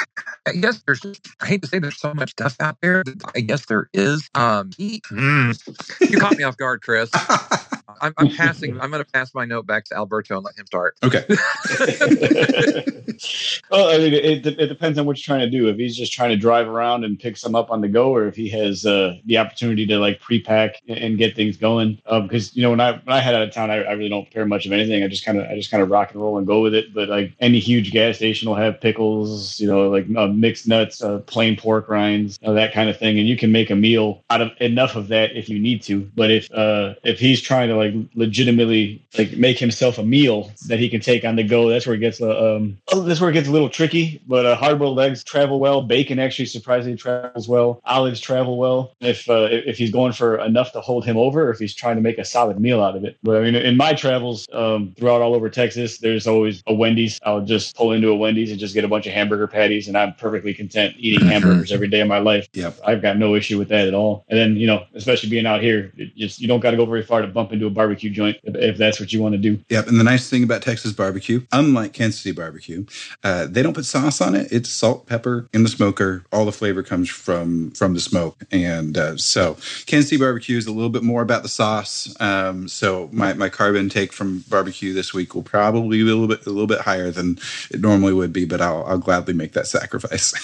I 0.46 0.52
guess 0.52 0.82
there's. 0.86 1.04
I 1.40 1.46
hate 1.46 1.62
to 1.62 1.68
say 1.68 1.78
there's 1.78 1.98
so 1.98 2.14
much 2.14 2.30
stuff 2.32 2.56
out 2.60 2.76
there. 2.82 3.02
I 3.34 3.40
guess 3.40 3.66
there 3.66 3.88
is. 3.92 4.28
Um, 4.34 4.70
he, 4.76 5.00
mm, 5.10 6.10
you 6.10 6.18
caught 6.18 6.36
me 6.36 6.44
off 6.44 6.56
guard, 6.56 6.82
Chris. 6.82 7.10
I'm, 8.00 8.14
I'm 8.18 8.30
passing. 8.30 8.80
I'm 8.80 8.90
going 8.90 9.04
to 9.04 9.10
pass 9.10 9.34
my 9.34 9.44
note 9.44 9.66
back 9.66 9.84
to 9.86 9.96
Alberto 9.96 10.36
and 10.36 10.44
let 10.44 10.58
him 10.58 10.66
start. 10.66 10.96
Okay. 11.02 11.24
well, 13.70 13.88
I 13.88 13.98
mean, 13.98 14.14
it, 14.14 14.46
it, 14.46 14.68
depends 14.68 14.98
on 14.98 15.06
what 15.06 15.16
you're 15.16 15.36
trying 15.36 15.50
to 15.50 15.50
do. 15.50 15.68
If 15.68 15.76
he's 15.76 15.96
just 15.96 16.12
trying 16.12 16.30
to 16.30 16.36
drive 16.36 16.68
around 16.68 17.04
and 17.04 17.18
pick 17.18 17.36
some 17.36 17.54
up 17.54 17.70
on 17.70 17.80
the 17.80 17.88
go, 17.88 18.14
or 18.14 18.26
if 18.26 18.36
he 18.36 18.48
has 18.50 18.86
uh, 18.86 19.16
the 19.24 19.38
opportunity 19.38 19.86
to 19.86 19.98
like 19.98 20.20
pre-pack 20.20 20.80
and 20.88 21.18
get 21.18 21.34
things 21.34 21.56
going. 21.56 22.00
Because 22.10 22.48
um, 22.48 22.52
you 22.54 22.62
know, 22.62 22.70
when 22.70 22.80
I 22.80 22.92
when 22.92 23.16
I 23.16 23.20
head 23.20 23.34
out 23.34 23.42
of 23.42 23.52
town, 23.52 23.70
I, 23.70 23.82
I 23.82 23.92
really 23.92 24.08
don't 24.08 24.24
prepare 24.24 24.46
much 24.46 24.66
of 24.66 24.72
anything. 24.72 25.02
I 25.02 25.08
just 25.08 25.24
kind 25.24 25.38
of 25.38 25.48
I 25.48 25.54
just 25.54 25.70
kind 25.70 25.82
of 25.82 25.90
rock 25.90 26.12
and 26.12 26.20
roll 26.20 26.38
and 26.38 26.46
go 26.46 26.60
with 26.60 26.74
it. 26.74 26.94
But 26.94 27.08
like 27.08 27.32
any 27.40 27.58
huge 27.58 27.90
gas 27.90 28.16
station 28.16 28.48
will 28.48 28.56
have 28.56 28.80
pickles, 28.80 29.58
you 29.58 29.66
know, 29.66 29.88
like 29.88 30.06
uh, 30.16 30.28
mixed 30.28 30.68
nuts, 30.68 31.02
uh, 31.02 31.18
plain 31.20 31.56
pork 31.56 31.88
rinds, 31.88 32.38
uh, 32.44 32.52
that 32.52 32.72
kind 32.72 32.88
of 32.88 32.98
thing, 32.98 33.18
and 33.18 33.28
you 33.28 33.36
can 33.36 33.52
make 33.52 33.70
a 33.70 33.76
meal 33.76 34.24
out 34.30 34.40
of 34.40 34.50
enough 34.60 34.96
of 34.96 35.08
that 35.08 35.36
if 35.36 35.48
you 35.48 35.58
need 35.58 35.82
to. 35.82 36.00
But 36.14 36.30
if 36.30 36.50
uh, 36.52 36.94
if 37.04 37.18
he's 37.18 37.40
trying 37.40 37.68
to 37.68 37.76
like 37.76 37.87
like 37.90 38.08
legitimately 38.14 39.02
like 39.16 39.32
make 39.36 39.58
himself 39.58 39.98
a 39.98 40.02
meal 40.02 40.50
that 40.66 40.78
he 40.78 40.88
can 40.88 41.00
take 41.00 41.24
on 41.24 41.36
the 41.36 41.42
go. 41.42 41.68
That's 41.68 41.86
where 41.86 41.94
it 41.94 42.00
gets 42.00 42.20
uh, 42.20 42.56
um 42.56 42.78
oh, 42.92 43.02
that's 43.02 43.20
where 43.20 43.30
it 43.30 43.34
gets 43.34 43.48
a 43.48 43.52
little 43.52 43.68
tricky. 43.68 44.20
But 44.26 44.46
uh, 44.46 44.56
hard 44.56 44.78
boiled 44.78 45.00
eggs 45.00 45.24
travel 45.24 45.60
well. 45.60 45.82
Bacon 45.82 46.18
actually 46.18 46.46
surprisingly 46.46 46.96
travels 46.96 47.48
well. 47.48 47.80
Olives 47.84 48.20
travel 48.20 48.58
well. 48.58 48.92
If 49.00 49.28
uh, 49.28 49.48
if 49.50 49.78
he's 49.78 49.90
going 49.90 50.12
for 50.12 50.38
enough 50.38 50.72
to 50.72 50.80
hold 50.80 51.04
him 51.04 51.16
over, 51.16 51.48
or 51.48 51.50
if 51.50 51.58
he's 51.58 51.74
trying 51.74 51.96
to 51.96 52.02
make 52.02 52.18
a 52.18 52.24
solid 52.24 52.60
meal 52.60 52.82
out 52.82 52.96
of 52.96 53.04
it. 53.04 53.16
But 53.22 53.36
I 53.36 53.44
mean, 53.44 53.54
in 53.54 53.76
my 53.76 53.94
travels 53.94 54.48
um, 54.52 54.94
throughout 54.98 55.22
all 55.22 55.34
over 55.34 55.48
Texas, 55.48 55.98
there's 55.98 56.26
always 56.26 56.62
a 56.66 56.74
Wendy's. 56.74 57.18
I'll 57.24 57.44
just 57.44 57.76
pull 57.76 57.92
into 57.92 58.08
a 58.08 58.16
Wendy's 58.16 58.50
and 58.50 58.60
just 58.60 58.74
get 58.74 58.84
a 58.84 58.88
bunch 58.88 59.06
of 59.06 59.12
hamburger 59.12 59.46
patties, 59.46 59.88
and 59.88 59.96
I'm 59.96 60.14
perfectly 60.14 60.54
content 60.54 60.94
eating 60.98 61.26
hamburgers 61.28 61.72
every 61.72 61.88
day 61.88 62.00
of 62.00 62.08
my 62.08 62.18
life. 62.18 62.48
Yep. 62.52 62.78
I've 62.86 63.02
got 63.02 63.18
no 63.18 63.34
issue 63.34 63.58
with 63.58 63.68
that 63.68 63.88
at 63.88 63.94
all. 63.94 64.24
And 64.28 64.38
then 64.38 64.56
you 64.56 64.66
know, 64.66 64.84
especially 64.94 65.30
being 65.30 65.46
out 65.46 65.62
here, 65.62 65.92
just 66.16 66.40
you 66.40 66.48
don't 66.48 66.60
got 66.60 66.72
to 66.72 66.76
go 66.76 66.86
very 66.86 67.02
far 67.02 67.22
to 67.22 67.28
bump 67.28 67.52
into 67.52 67.66
a 67.66 67.70
barbecue 67.78 68.10
joint 68.10 68.36
if, 68.42 68.76
that's 68.76 68.98
what 68.98 69.12
you 69.12 69.22
want 69.22 69.34
to 69.34 69.38
do. 69.38 69.58
Yep. 69.68 69.86
And 69.86 70.00
the 70.00 70.04
nice 70.04 70.28
thing 70.28 70.42
about 70.42 70.62
Texas 70.62 70.92
barbecue, 70.92 71.46
unlike 71.52 71.92
Kansas 71.92 72.20
City 72.20 72.34
barbecue, 72.34 72.84
uh, 73.22 73.46
they 73.46 73.62
don't 73.62 73.72
put 73.72 73.84
sauce 73.84 74.20
on 74.20 74.34
it. 74.34 74.52
It's 74.52 74.68
salt, 74.68 75.06
pepper 75.06 75.48
in 75.54 75.62
the 75.62 75.68
smoker. 75.68 76.24
All 76.32 76.44
the 76.44 76.52
flavor 76.52 76.82
comes 76.82 77.08
from 77.08 77.70
from 77.70 77.94
the 77.94 78.00
smoke. 78.00 78.36
And 78.50 78.98
uh, 78.98 79.16
so 79.16 79.54
Kansas 79.86 80.10
City 80.10 80.20
barbecue 80.20 80.58
is 80.58 80.66
a 80.66 80.72
little 80.72 80.90
bit 80.90 81.04
more 81.04 81.22
about 81.22 81.44
the 81.44 81.48
sauce. 81.48 82.14
Um, 82.20 82.66
so 82.66 83.08
my, 83.12 83.32
my 83.34 83.48
carb 83.48 83.76
intake 83.76 84.12
from 84.12 84.44
barbecue 84.48 84.92
this 84.92 85.14
week 85.14 85.34
will 85.34 85.42
probably 85.42 85.98
be 85.98 86.02
a 86.02 86.04
little 86.04 86.26
bit 86.26 86.44
a 86.46 86.50
little 86.50 86.66
bit 86.66 86.80
higher 86.80 87.10
than 87.12 87.38
it 87.70 87.80
normally 87.80 88.12
would 88.12 88.32
be, 88.32 88.44
but 88.44 88.60
I'll, 88.60 88.84
I'll 88.84 88.98
gladly 88.98 89.34
make 89.34 89.52
that 89.52 89.68
sacrifice. 89.68 90.34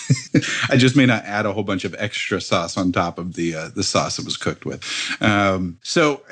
I 0.71 0.76
just 0.76 0.97
may 0.97 1.07
not 1.07 1.25
add 1.25 1.47
a 1.47 1.53
whole 1.53 1.64
bunch 1.64 1.85
of 1.85 1.95
extra 1.99 2.41
sauce 2.41 2.76
on 2.76 2.93
top 2.93 3.19
of 3.19 3.35
the 3.35 3.55
uh, 3.55 3.69
the 3.75 3.83
sauce 3.83 4.19
it 4.19 4.25
was 4.25 4.37
cooked 4.37 4.64
with. 4.64 4.83
Um, 5.21 5.79
so 5.83 6.23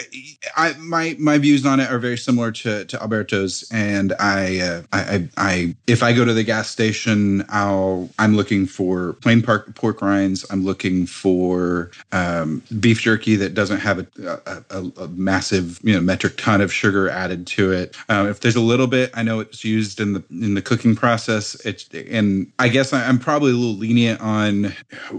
I 0.57 0.75
my 0.93 1.17
my 1.19 1.39
views 1.39 1.65
on 1.65 1.81
it 1.81 1.91
are 1.91 1.99
very 1.99 2.19
similar 2.19 2.53
to 2.53 2.85
to 2.85 3.01
Alberto's, 3.01 3.67
and 3.73 4.13
I, 4.21 4.61
uh, 4.61 4.83
I, 4.93 5.01
I 5.01 5.29
I 5.39 5.77
if 5.87 6.03
I 6.03 6.13
go 6.13 6.25
to 6.25 6.35
the 6.35 6.45
gas 6.45 6.69
station, 6.69 7.45
I'll 7.49 8.11
I'm 8.19 8.37
looking 8.37 8.67
for 8.67 9.15
plain 9.15 9.43
pork, 9.43 9.75
pork 9.75 10.03
rinds. 10.03 10.45
I'm 10.51 10.65
looking 10.65 11.07
for 11.07 11.91
um, 12.13 12.63
beef 12.79 13.01
jerky 13.01 13.37
that 13.37 13.55
doesn't 13.55 13.81
have 13.81 14.01
a, 14.01 14.07
a, 14.71 14.93
a, 14.99 15.09
massive 15.09 15.81
you 15.83 15.95
know 15.95 16.01
metric 16.01 16.35
ton 16.37 16.61
of 16.61 16.71
sugar 16.73 17.09
added 17.09 17.47
to 17.49 17.73
it. 17.73 17.97
Um, 18.11 18.29
if 18.29 18.41
there's 18.41 18.57
a 18.57 18.61
little 18.61 18.87
bit, 18.87 19.11
I 19.15 19.23
know 19.23 19.41
it's 19.41 19.65
used 19.65 19.99
in 19.99 20.13
the 20.13 20.23
in 20.31 20.53
the 20.53 20.63
cooking 20.63 20.95
process. 20.95 21.55
It's 21.65 21.89
and 21.95 22.53
I 22.59 22.69
guess 22.69 22.93
I, 22.93 23.09
am 23.09 23.19
probably 23.19 23.53
a 23.53 23.55
little 23.55 23.77
lenient 23.77 24.21
on 24.21 24.75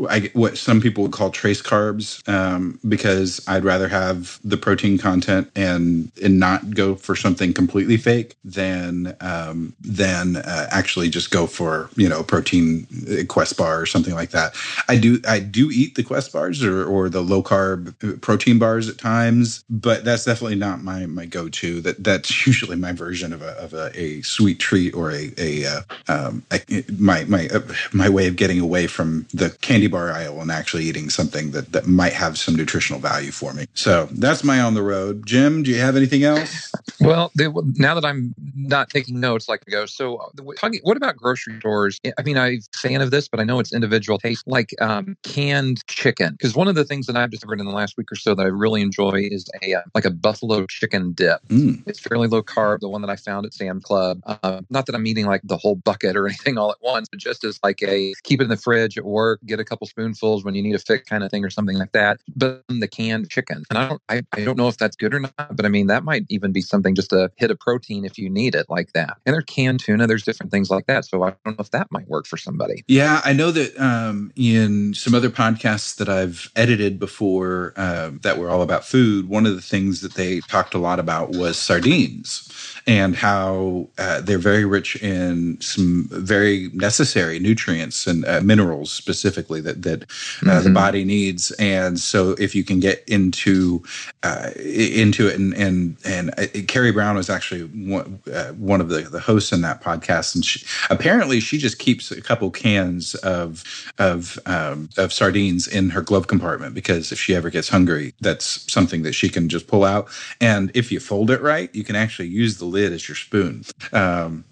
I, 0.07 0.29
what 0.33 0.55
some 0.55 0.79
people 0.79 1.01
would 1.01 1.13
call 1.13 1.31
trace 1.31 1.63
carbs 1.63 2.27
um, 2.29 2.79
because 2.87 3.43
I'd 3.47 3.63
rather 3.63 3.87
have 3.87 4.39
the 4.43 4.57
protein 4.57 4.99
content 4.99 5.49
and 5.55 6.11
and 6.21 6.39
not 6.39 6.71
go 6.71 6.95
for 6.95 7.15
something 7.15 7.53
completely 7.53 7.97
fake 7.97 8.35
than 8.43 9.15
um, 9.21 9.73
than 9.81 10.37
uh, 10.37 10.67
actually 10.71 11.09
just 11.09 11.31
go 11.31 11.47
for 11.47 11.89
you 11.95 12.09
know 12.09 12.23
protein 12.23 12.87
uh, 13.11 13.23
quest 13.27 13.57
bar 13.57 13.81
or 13.81 13.85
something 13.85 14.13
like 14.13 14.31
that. 14.31 14.55
I 14.87 14.97
do 14.97 15.21
I 15.27 15.39
do 15.39 15.69
eat 15.71 15.95
the 15.95 16.03
quest 16.03 16.33
bars 16.33 16.63
or, 16.63 16.85
or 16.85 17.09
the 17.09 17.21
low 17.21 17.43
carb 17.43 18.21
protein 18.21 18.59
bars 18.59 18.89
at 18.89 18.97
times, 18.97 19.63
but 19.69 20.03
that's 20.03 20.25
definitely 20.25 20.55
not 20.55 20.83
my 20.83 21.05
my 21.05 21.25
go 21.25 21.49
to. 21.49 21.81
That 21.81 22.03
that's 22.03 22.47
usually 22.47 22.77
my 22.77 22.91
version 22.91 23.33
of 23.33 23.41
a 23.41 23.51
of 23.51 23.73
a, 23.73 23.91
a 23.99 24.21
sweet 24.21 24.59
treat 24.59 24.93
or 24.93 25.11
a 25.11 25.31
a, 25.37 25.65
uh, 25.65 25.81
um, 26.07 26.43
a 26.51 26.61
my 26.97 27.23
my 27.25 27.47
uh, 27.49 27.61
my 27.91 28.09
way 28.09 28.27
of 28.27 28.35
getting 28.35 28.59
away 28.59 28.87
from 28.87 29.27
the 29.33 29.51
candy 29.61 29.87
bar 29.87 30.11
aisle 30.11 30.41
and 30.41 30.51
actually 30.51 30.83
eating 30.85 31.09
something 31.09 31.51
that 31.51 31.71
that 31.73 31.87
might 31.87 32.13
have 32.13 32.37
some 32.37 32.55
nutritional 32.55 32.99
value 32.99 33.31
for 33.31 33.53
me. 33.53 33.65
So 33.73 34.07
that's 34.11 34.43
my 34.43 34.59
on 34.59 34.73
the 34.73 34.81
road. 34.81 35.25
Jim, 35.25 35.42
do 35.63 35.71
you 35.71 35.79
have 35.79 35.95
anything 35.95 36.23
else? 36.23 36.71
Well, 36.99 37.31
they, 37.35 37.47
now 37.75 37.95
that 37.95 38.05
I'm 38.05 38.33
not 38.55 38.89
taking 38.89 39.19
notes 39.19 39.49
like 39.49 39.63
I 39.67 39.71
go, 39.71 39.85
so 39.85 40.17
uh, 40.17 40.29
talking, 40.57 40.79
what 40.83 40.97
about 40.97 41.17
grocery 41.17 41.59
stores? 41.59 41.99
I 42.17 42.21
mean, 42.23 42.37
I'm 42.37 42.53
a 42.53 42.77
fan 42.77 43.01
of 43.01 43.11
this, 43.11 43.27
but 43.27 43.39
I 43.39 43.43
know 43.43 43.59
it's 43.59 43.73
individual 43.73 44.17
taste, 44.17 44.43
like 44.47 44.73
um, 44.79 45.17
canned 45.23 45.85
chicken. 45.87 46.33
Because 46.33 46.55
one 46.55 46.67
of 46.67 46.75
the 46.75 46.85
things 46.85 47.07
that 47.07 47.15
I've 47.15 47.31
discovered 47.31 47.59
in 47.59 47.65
the 47.65 47.73
last 47.73 47.97
week 47.97 48.11
or 48.11 48.15
so 48.15 48.35
that 48.35 48.43
I 48.43 48.49
really 48.49 48.81
enjoy 48.81 49.27
is 49.31 49.49
a 49.61 49.73
uh, 49.73 49.81
like 49.93 50.05
a 50.05 50.11
buffalo 50.11 50.65
chicken 50.67 51.13
dip. 51.13 51.45
Mm. 51.47 51.83
It's 51.87 51.99
fairly 51.99 52.27
low 52.27 52.41
carb. 52.41 52.79
The 52.79 52.89
one 52.89 53.01
that 53.01 53.09
I 53.09 53.15
found 53.15 53.45
at 53.45 53.53
Sam 53.53 53.81
Club. 53.81 54.21
Uh, 54.25 54.61
not 54.69 54.85
that 54.85 54.95
I'm 54.95 55.05
eating 55.05 55.25
like 55.25 55.41
the 55.43 55.57
whole 55.57 55.75
bucket 55.75 56.15
or 56.15 56.27
anything 56.27 56.57
all 56.57 56.71
at 56.71 56.77
once, 56.81 57.09
but 57.09 57.19
just 57.19 57.43
as 57.43 57.59
like 57.63 57.81
a 57.83 58.13
keep 58.23 58.39
it 58.39 58.45
in 58.45 58.49
the 58.49 58.57
fridge 58.57 58.97
at 58.97 59.05
work, 59.05 59.39
get 59.45 59.59
a 59.59 59.65
couple 59.65 59.87
spoonfuls 59.87 60.43
when 60.45 60.55
you 60.55 60.61
need 60.61 60.75
a 60.75 60.79
fix 60.79 61.09
kind 61.09 61.23
of 61.23 61.31
thing 61.31 61.43
or 61.43 61.49
something 61.49 61.77
like 61.77 61.91
that. 61.91 62.19
But 62.35 62.63
the 62.69 62.87
canned 62.87 63.29
chicken, 63.29 63.63
and 63.69 63.77
I 63.77 63.89
don't, 63.89 64.01
I, 64.09 64.21
I 64.33 64.43
don't 64.43 64.57
know 64.57 64.67
if 64.67 64.77
that's 64.77 64.95
good 64.95 65.13
or 65.13 65.19
not, 65.19 65.32
but 65.51 65.65
I 65.65 65.69
mean 65.69 65.87
that 65.87 66.03
might 66.03 66.25
even 66.29 66.51
be 66.51 66.61
something 66.61 66.95
just 66.95 67.09
to 67.11 67.31
hit 67.35 67.51
a 67.51 67.55
protein 67.55 68.05
if 68.05 68.17
you 68.17 68.29
need 68.29 68.55
it 68.55 68.67
like 68.69 68.93
that. 68.93 69.17
And 69.25 69.33
there's 69.33 69.45
canned 69.45 69.79
tuna, 69.79 70.07
there's 70.07 70.23
different 70.23 70.51
things 70.51 70.69
like 70.69 70.87
that. 70.87 71.05
So 71.05 71.23
I 71.23 71.33
don't 71.45 71.57
know 71.57 71.61
if 71.61 71.71
that 71.71 71.87
might 71.91 72.07
work 72.07 72.27
for 72.27 72.37
somebody. 72.37 72.83
Yeah, 72.87 73.21
I 73.23 73.33
know 73.33 73.51
that 73.51 73.79
um, 73.79 74.31
in 74.35 74.93
some 74.93 75.13
other 75.13 75.29
podcasts 75.29 75.95
that 75.97 76.09
I've 76.09 76.51
edited 76.55 76.99
before 76.99 77.73
uh, 77.75 78.11
that 78.21 78.37
were 78.37 78.49
all 78.49 78.61
about 78.61 78.85
food, 78.85 79.29
one 79.29 79.45
of 79.45 79.55
the 79.55 79.61
things 79.61 80.01
that 80.01 80.13
they 80.15 80.39
talked 80.41 80.73
a 80.73 80.79
lot 80.79 80.99
about 80.99 81.31
was 81.31 81.57
sardines 81.57 82.72
and 82.85 83.15
how 83.15 83.87
uh, 83.97 84.21
they're 84.21 84.37
very 84.37 84.65
rich 84.65 85.01
in 85.01 85.59
some 85.61 86.07
very 86.11 86.69
necessary 86.73 87.39
nutrients 87.39 88.05
and 88.05 88.25
uh, 88.25 88.41
minerals 88.41 88.91
specifically 88.91 89.61
that 89.61 89.83
that 89.83 90.03
uh, 90.03 90.05
mm-hmm. 90.05 90.63
the 90.63 90.69
body 90.69 91.03
needs. 91.05 91.51
And 91.51 91.99
so, 91.99 92.31
if 92.31 92.53
you 92.53 92.63
can 92.63 92.79
get 92.79 93.03
into 93.07 93.83
uh, 94.23 94.49
into 94.57 95.27
it, 95.27 95.35
and 95.35 95.53
and 95.53 95.97
and 96.03 96.31
uh, 96.37 96.47
Carrie 96.67 96.91
Brown 96.91 97.15
was 97.15 97.29
actually 97.29 97.63
one, 97.63 98.19
one 98.57 98.81
of 98.81 98.89
the, 98.89 99.01
the 99.01 99.19
hosts 99.19 99.51
in 99.51 99.61
that 99.61 99.81
podcast, 99.81 100.35
and 100.35 100.43
she, 100.43 100.65
apparently 100.89 101.39
she 101.39 101.57
just 101.57 101.79
keeps 101.79 102.11
a 102.11 102.21
couple 102.21 102.51
cans 102.51 103.15
of 103.15 103.63
of 103.97 104.37
um, 104.45 104.89
of 104.97 105.13
sardines 105.13 105.67
in 105.67 105.89
her 105.91 106.01
glove 106.01 106.27
compartment 106.27 106.73
because 106.73 107.11
if 107.11 107.19
she 107.19 107.35
ever 107.35 107.49
gets 107.49 107.69
hungry, 107.69 108.13
that's 108.19 108.71
something 108.71 109.03
that 109.03 109.13
she 109.13 109.29
can 109.29 109.47
just 109.47 109.67
pull 109.67 109.83
out. 109.83 110.09
And 110.41 110.71
if 110.73 110.91
you 110.91 110.99
fold 110.99 111.31
it 111.31 111.41
right, 111.41 111.73
you 111.73 111.83
can 111.83 111.95
actually 111.95 112.27
use 112.27 112.57
the 112.57 112.72
lid 112.73 112.91
as 112.91 113.07
your 113.07 113.15
spoon. 113.15 113.63
Um, 113.93 114.43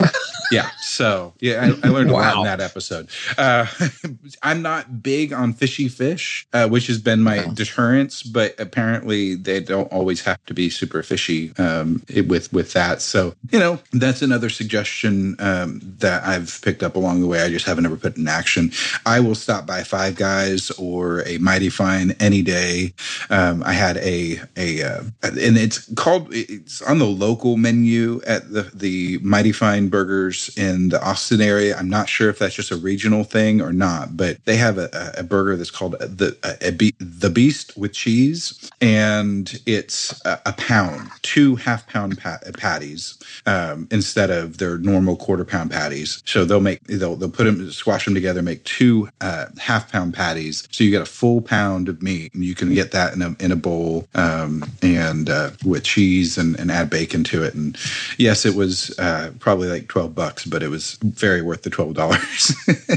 yeah. 0.51 0.69
So 0.81 1.33
yeah, 1.39 1.71
I, 1.83 1.87
I 1.87 1.89
learned 1.89 2.11
wow. 2.11 2.19
a 2.19 2.21
lot 2.21 2.37
in 2.37 2.43
that 2.43 2.59
episode. 2.61 3.09
Uh, 3.37 3.65
I'm 4.43 4.61
not 4.61 5.01
big 5.01 5.33
on 5.33 5.53
fishy 5.53 5.87
fish, 5.87 6.45
uh, 6.53 6.67
which 6.67 6.87
has 6.87 6.99
been 6.99 7.23
my 7.23 7.37
no. 7.37 7.53
deterrence, 7.53 8.21
but 8.21 8.59
apparently 8.59 9.35
they 9.35 9.59
don't 9.59 9.91
always 9.91 10.21
have 10.21 10.43
to 10.45 10.53
be 10.53 10.69
super 10.69 11.01
fishy 11.03 11.53
um, 11.57 12.03
with 12.27 12.51
with 12.53 12.73
that. 12.73 13.01
So 13.01 13.33
you 13.51 13.59
know, 13.59 13.79
that's 13.93 14.21
another 14.21 14.49
suggestion 14.49 15.35
um, 15.39 15.79
that 15.99 16.23
I've 16.23 16.59
picked 16.61 16.83
up 16.83 16.95
along 16.95 17.21
the 17.21 17.27
way. 17.27 17.41
I 17.41 17.49
just 17.49 17.65
haven't 17.65 17.85
ever 17.85 17.97
put 17.97 18.17
in 18.17 18.27
action. 18.27 18.71
I 19.05 19.19
will 19.19 19.35
stop 19.35 19.65
by 19.65 19.83
Five 19.83 20.15
Guys 20.15 20.69
or 20.71 21.25
a 21.27 21.37
Mighty 21.37 21.69
Fine 21.69 22.11
any 22.19 22.41
day. 22.41 22.93
Um, 23.29 23.63
I 23.63 23.73
had 23.73 23.97
a 23.97 24.39
a 24.57 24.83
uh, 24.83 25.03
and 25.23 25.57
it's 25.57 25.91
called 25.95 26.27
it's 26.31 26.81
on 26.81 26.99
the 26.99 27.05
local 27.05 27.57
menu 27.57 28.10
at 28.25 28.51
the 28.51 28.63
the 28.73 29.19
Mighty 29.21 29.51
Fine 29.51 29.89
Burgers 29.89 30.55
in 30.57 30.89
the 30.89 31.01
Austin 31.03 31.41
area. 31.41 31.77
I'm 31.77 31.89
not 31.89 32.09
sure 32.09 32.29
if 32.29 32.39
that's 32.39 32.55
just 32.55 32.71
a 32.71 32.75
regional 32.75 33.23
thing 33.23 33.61
or 33.61 33.71
not, 33.71 34.17
but 34.17 34.43
they 34.45 34.57
have 34.57 34.77
a, 34.77 34.89
a 35.17 35.23
burger 35.23 35.55
that's 35.55 35.71
called 35.71 35.93
the 35.99 36.37
a, 36.43 36.67
a, 36.67 36.91
the 36.99 37.29
Beast 37.29 37.77
with 37.77 37.93
cheese, 37.93 38.71
and 38.81 39.59
it's 39.65 40.19
a, 40.25 40.53
pound, 40.53 41.09
two 41.21 41.55
half 41.55 41.87
pound 41.87 42.17
pat, 42.17 42.43
patties 42.57 43.17
um, 43.45 43.87
instead 43.91 44.29
of 44.29 44.57
their 44.57 44.77
normal 44.77 45.15
quarter 45.15 45.45
pound 45.45 45.71
patties. 45.71 46.21
So 46.25 46.45
they'll 46.45 46.59
make 46.59 46.83
they'll 46.83 47.15
they'll 47.15 47.29
put 47.29 47.45
them 47.45 47.71
squash 47.71 48.05
them 48.05 48.13
together, 48.13 48.41
make 48.41 48.63
two 48.63 49.09
uh, 49.21 49.47
half 49.59 49.91
pound 49.91 50.13
patties. 50.13 50.67
So 50.71 50.83
you 50.83 50.91
get 50.91 51.01
a 51.01 51.05
full 51.05 51.41
pound 51.41 51.89
of 51.89 52.01
meat, 52.01 52.33
and 52.33 52.43
you 52.43 52.55
can 52.55 52.73
get 52.73 52.91
that 52.91 53.13
in 53.13 53.21
a 53.21 53.35
in 53.39 53.51
a 53.51 53.55
bowl 53.55 54.07
um, 54.15 54.63
and 54.81 55.29
uh, 55.29 55.51
with 55.63 55.83
cheese 55.83 56.37
and, 56.37 56.59
and 56.59 56.71
add 56.71 56.89
bacon 56.89 57.23
to 57.25 57.43
it, 57.43 57.53
and 57.53 57.77
yes, 58.17 58.45
it 58.45 58.55
was 58.55 58.97
uh, 58.99 59.31
probably 59.39 59.67
like 59.67 59.87
twelve 59.87 60.15
bucks, 60.15 60.45
but 60.45 60.63
it 60.63 60.69
was 60.69 60.97
very 61.03 61.41
worth 61.41 61.63
the 61.63 61.69
twelve 61.69 61.93
dollars. 61.93 62.55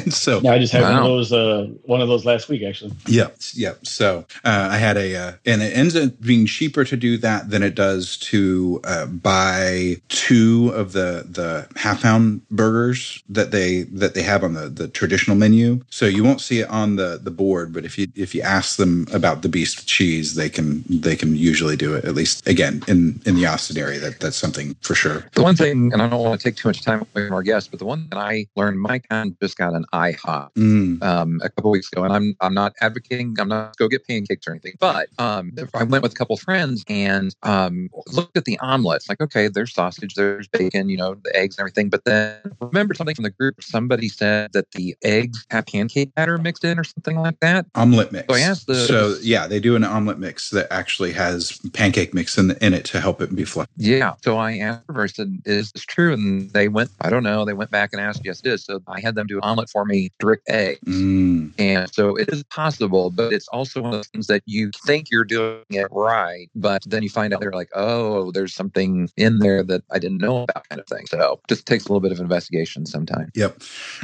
so 0.15 0.41
yeah, 0.41 0.53
I 0.53 0.59
just 0.59 0.73
had 0.73 0.83
wow. 0.83 0.93
one 0.93 0.99
of 0.99 1.05
those 1.05 1.33
uh, 1.33 1.67
one 1.85 2.01
of 2.01 2.09
those 2.09 2.25
last 2.25 2.49
week 2.49 2.63
actually. 2.63 2.93
Yep, 3.07 3.37
yep. 3.55 3.87
So 3.87 4.27
uh, 4.45 4.69
I 4.71 4.77
had 4.79 4.97
a, 4.97 5.17
uh, 5.17 5.33
and 5.47 5.63
it 5.63 5.77
ends 5.77 5.97
up 5.97 6.21
being 6.21 6.47
cheaper 6.47 6.85
to 6.85 6.97
do 6.97 7.19
that 7.19 7.51
than 7.51 7.63
it 7.63 7.75
does 7.75 8.17
to 8.19 8.81
uh, 8.85 9.07
buy 9.07 9.97
two 10.09 10.73
of 10.75 10.93
the 10.93 11.27
the 11.29 11.67
half 11.77 12.03
pound 12.03 12.47
burgers 12.49 13.23
that 13.29 13.51
they 13.51 13.83
that 13.85 14.15
they 14.15 14.23
have 14.23 14.45
on 14.45 14.55
the 14.55 14.69
the 14.69 14.89
traditional 14.89 15.37
menu. 15.37 15.83
So 15.91 16.07
you 16.07 16.25
won't 16.25 16.41
see 16.41 16.61
it 16.61 16.69
on 16.69 16.97
the 16.97 17.21
the 17.23 17.31
board, 17.31 17.73
but 17.73 17.85
if 17.85 17.99
you 17.99 18.09
if 18.15 18.35
you 18.35 18.43
ask 18.43 18.77
them 18.77 19.07
about 19.13 19.43
the 19.43 19.49
beast 19.49 19.87
cheese, 19.87 20.35
they 20.35 20.49
can 20.49 20.85
they 20.89 21.17
can 21.17 21.37
usually 21.37 21.77
do 21.77 21.95
it. 21.95 22.05
At 22.05 22.15
least 22.15 22.47
again 22.47 22.83
in 22.89 23.21
in 23.27 23.35
the 23.37 23.47
Austin 23.47 23.79
area, 23.79 23.99
that 24.01 24.21
that's 24.21 24.37
something 24.37 24.75
for 24.81 24.94
sure. 24.95 25.25
The 25.35 25.43
one 25.43 25.57
thing, 25.57 25.93
and 25.93 26.03
I 26.03 26.09
don't 26.09 26.23
want 26.23 26.41
to 26.41 26.45
take 26.45 26.57
too 26.57 26.69
much 26.69 26.83
time 26.83 27.01
away 27.01 27.27
from 27.27 27.35
our 27.35 27.43
guests, 27.43 27.69
but 27.69 27.79
the 27.79 27.87
one 27.87 28.09
that 28.11 28.19
I 28.19 28.47
learned, 28.57 28.81
my 28.81 28.99
kind 28.99 29.37
just 29.41 29.57
got 29.57 29.75
an 29.75 29.85
IHOP 29.93 30.53
mm. 30.55 31.03
um, 31.03 31.41
a 31.43 31.49
couple 31.51 31.71
weeks 31.71 31.91
ago, 31.93 32.05
and 32.05 32.13
I'm 32.13 32.37
I'm 32.41 32.55
not 32.55 32.75
advocating, 32.81 33.37
I'm 33.39 33.49
not 33.49 33.77
go 33.77 33.89
get 33.89 34.07
pancakes 34.07 34.47
or 34.47 34.53
anything, 34.53 34.75
but 34.79 35.09
um, 35.19 35.53
I 35.75 35.85
went 35.85 36.03
with 36.03 36.13
a 36.13 36.17
couple 36.17 36.37
friends, 36.37 36.85
and 36.89 37.15
and 37.15 37.35
um, 37.43 37.91
looked 38.13 38.37
at 38.37 38.45
the 38.45 38.59
omelets. 38.61 39.09
Like, 39.09 39.21
okay, 39.21 39.49
there's 39.49 39.73
sausage, 39.73 40.15
there's 40.15 40.49
bacon, 40.49 40.89
you 40.89 40.97
know, 40.97 41.15
the 41.15 41.35
eggs 41.37 41.57
and 41.57 41.63
everything. 41.63 41.89
But 41.89 42.05
then 42.05 42.41
remember 42.61 42.95
something 42.95 43.15
from 43.15 43.25
the 43.25 43.31
group. 43.31 43.63
Somebody 43.63 44.09
said 44.09 44.53
that 44.53 44.71
the 44.73 44.97
eggs 45.03 45.47
have 45.51 45.67
pancake 45.67 46.15
batter 46.15 46.39
mixed 46.39 46.65
in 46.65 46.79
or 46.79 46.85
something 46.85 47.17
like 47.17 47.41
that. 47.41 47.67
Omelet 47.75 48.13
mix. 48.13 48.27
So 48.29 48.35
I 48.35 48.41
asked 48.41 48.67
the. 48.67 48.75
So 48.75 49.17
yeah, 49.23 49.47
they 49.47 49.61
do 49.61 49.77
an 49.77 49.85
omelet 49.85 50.19
mix 50.19 50.51
that 50.51 50.67
actually 50.71 51.13
has 51.13 51.59
pancake 51.73 52.15
mix 52.15 52.37
in, 52.39 52.49
the, 52.49 52.65
in 52.65 52.75
it 52.75 52.85
to 52.87 53.01
help 53.01 53.21
it 53.21 53.35
be 53.35 53.45
fluffy. 53.45 53.71
Yeah. 53.77 54.15
So 54.23 54.37
I 54.39 54.59
asked 54.59 54.84
I 54.89 55.07
is 55.45 55.73
this 55.73 55.85
true? 55.85 56.13
And 56.13 56.51
they 56.51 56.69
went, 56.69 56.91
I 57.01 57.11
don't 57.11 57.23
know. 57.23 57.45
They 57.45 57.53
went 57.53 57.71
back 57.71 57.91
and 57.93 58.01
asked, 58.01 58.23
yes, 58.25 58.41
it 58.41 58.47
is. 58.47 58.65
So 58.65 58.81
I 58.87 59.01
had 59.01 59.15
them 59.15 59.27
do 59.27 59.37
an 59.37 59.45
omelet 59.45 59.71
for 59.71 59.85
me, 59.85 60.11
direct 60.19 60.49
eggs. 60.49 60.81
Mm. 60.87 61.53
And 61.59 61.93
so 61.93 62.17
it 62.17 62.29
is 62.29 62.43
possible, 62.45 63.11
but 63.11 63.33
it's 63.33 63.49
also 63.49 63.83
one 63.83 63.93
of 63.93 63.99
those 63.99 64.09
things 64.09 64.27
that 64.29 64.43
you 64.47 64.71
think 64.87 65.11
you're 65.11 65.25
doing 65.25 65.65
it 65.71 65.89
right, 65.91 66.49
but 66.55 66.83
then 66.87 67.03
you 67.03 67.11
find 67.11 67.33
out 67.33 67.41
they're 67.41 67.53
like, 67.53 67.71
oh, 67.75 68.31
there's 68.33 68.55
something 68.55 69.11
in 69.17 69.39
there 69.39 69.63
that 69.63 69.83
I 69.91 69.99
didn't 69.99 70.19
know 70.19 70.43
about, 70.43 70.69
kind 70.69 70.81
of 70.81 70.87
thing. 70.87 71.07
So 71.07 71.41
just 71.49 71.67
takes 71.67 71.85
a 71.85 71.89
little 71.89 72.01
bit 72.01 72.13
of 72.13 72.21
investigation 72.21 72.87
sometimes. 72.87 73.31
Yep, 73.35 73.63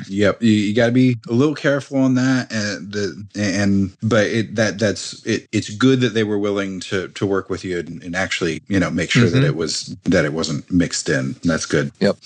yep. 0.08 0.42
You, 0.42 0.52
you 0.52 0.74
got 0.74 0.86
to 0.86 0.92
be 0.92 1.16
a 1.28 1.32
little 1.32 1.54
careful 1.54 1.98
on 1.98 2.14
that, 2.14 2.52
and 2.52 2.92
the 2.92 3.26
and 3.36 3.96
but 4.02 4.26
it 4.26 4.54
that 4.56 4.78
that's 4.78 5.24
it. 5.26 5.48
It's 5.52 5.70
good 5.70 6.00
that 6.00 6.14
they 6.14 6.24
were 6.24 6.38
willing 6.38 6.80
to 6.80 7.08
to 7.08 7.26
work 7.26 7.50
with 7.50 7.64
you 7.64 7.78
and, 7.78 8.02
and 8.02 8.16
actually 8.16 8.62
you 8.68 8.78
know 8.78 8.90
make 8.90 9.10
sure 9.10 9.24
mm-hmm. 9.24 9.40
that 9.40 9.46
it 9.46 9.56
was 9.56 9.96
that 10.04 10.24
it 10.24 10.32
wasn't 10.32 10.69
mixed 10.70 11.08
in. 11.08 11.36
That's 11.44 11.66
good. 11.66 11.92
Yep. 12.00 12.16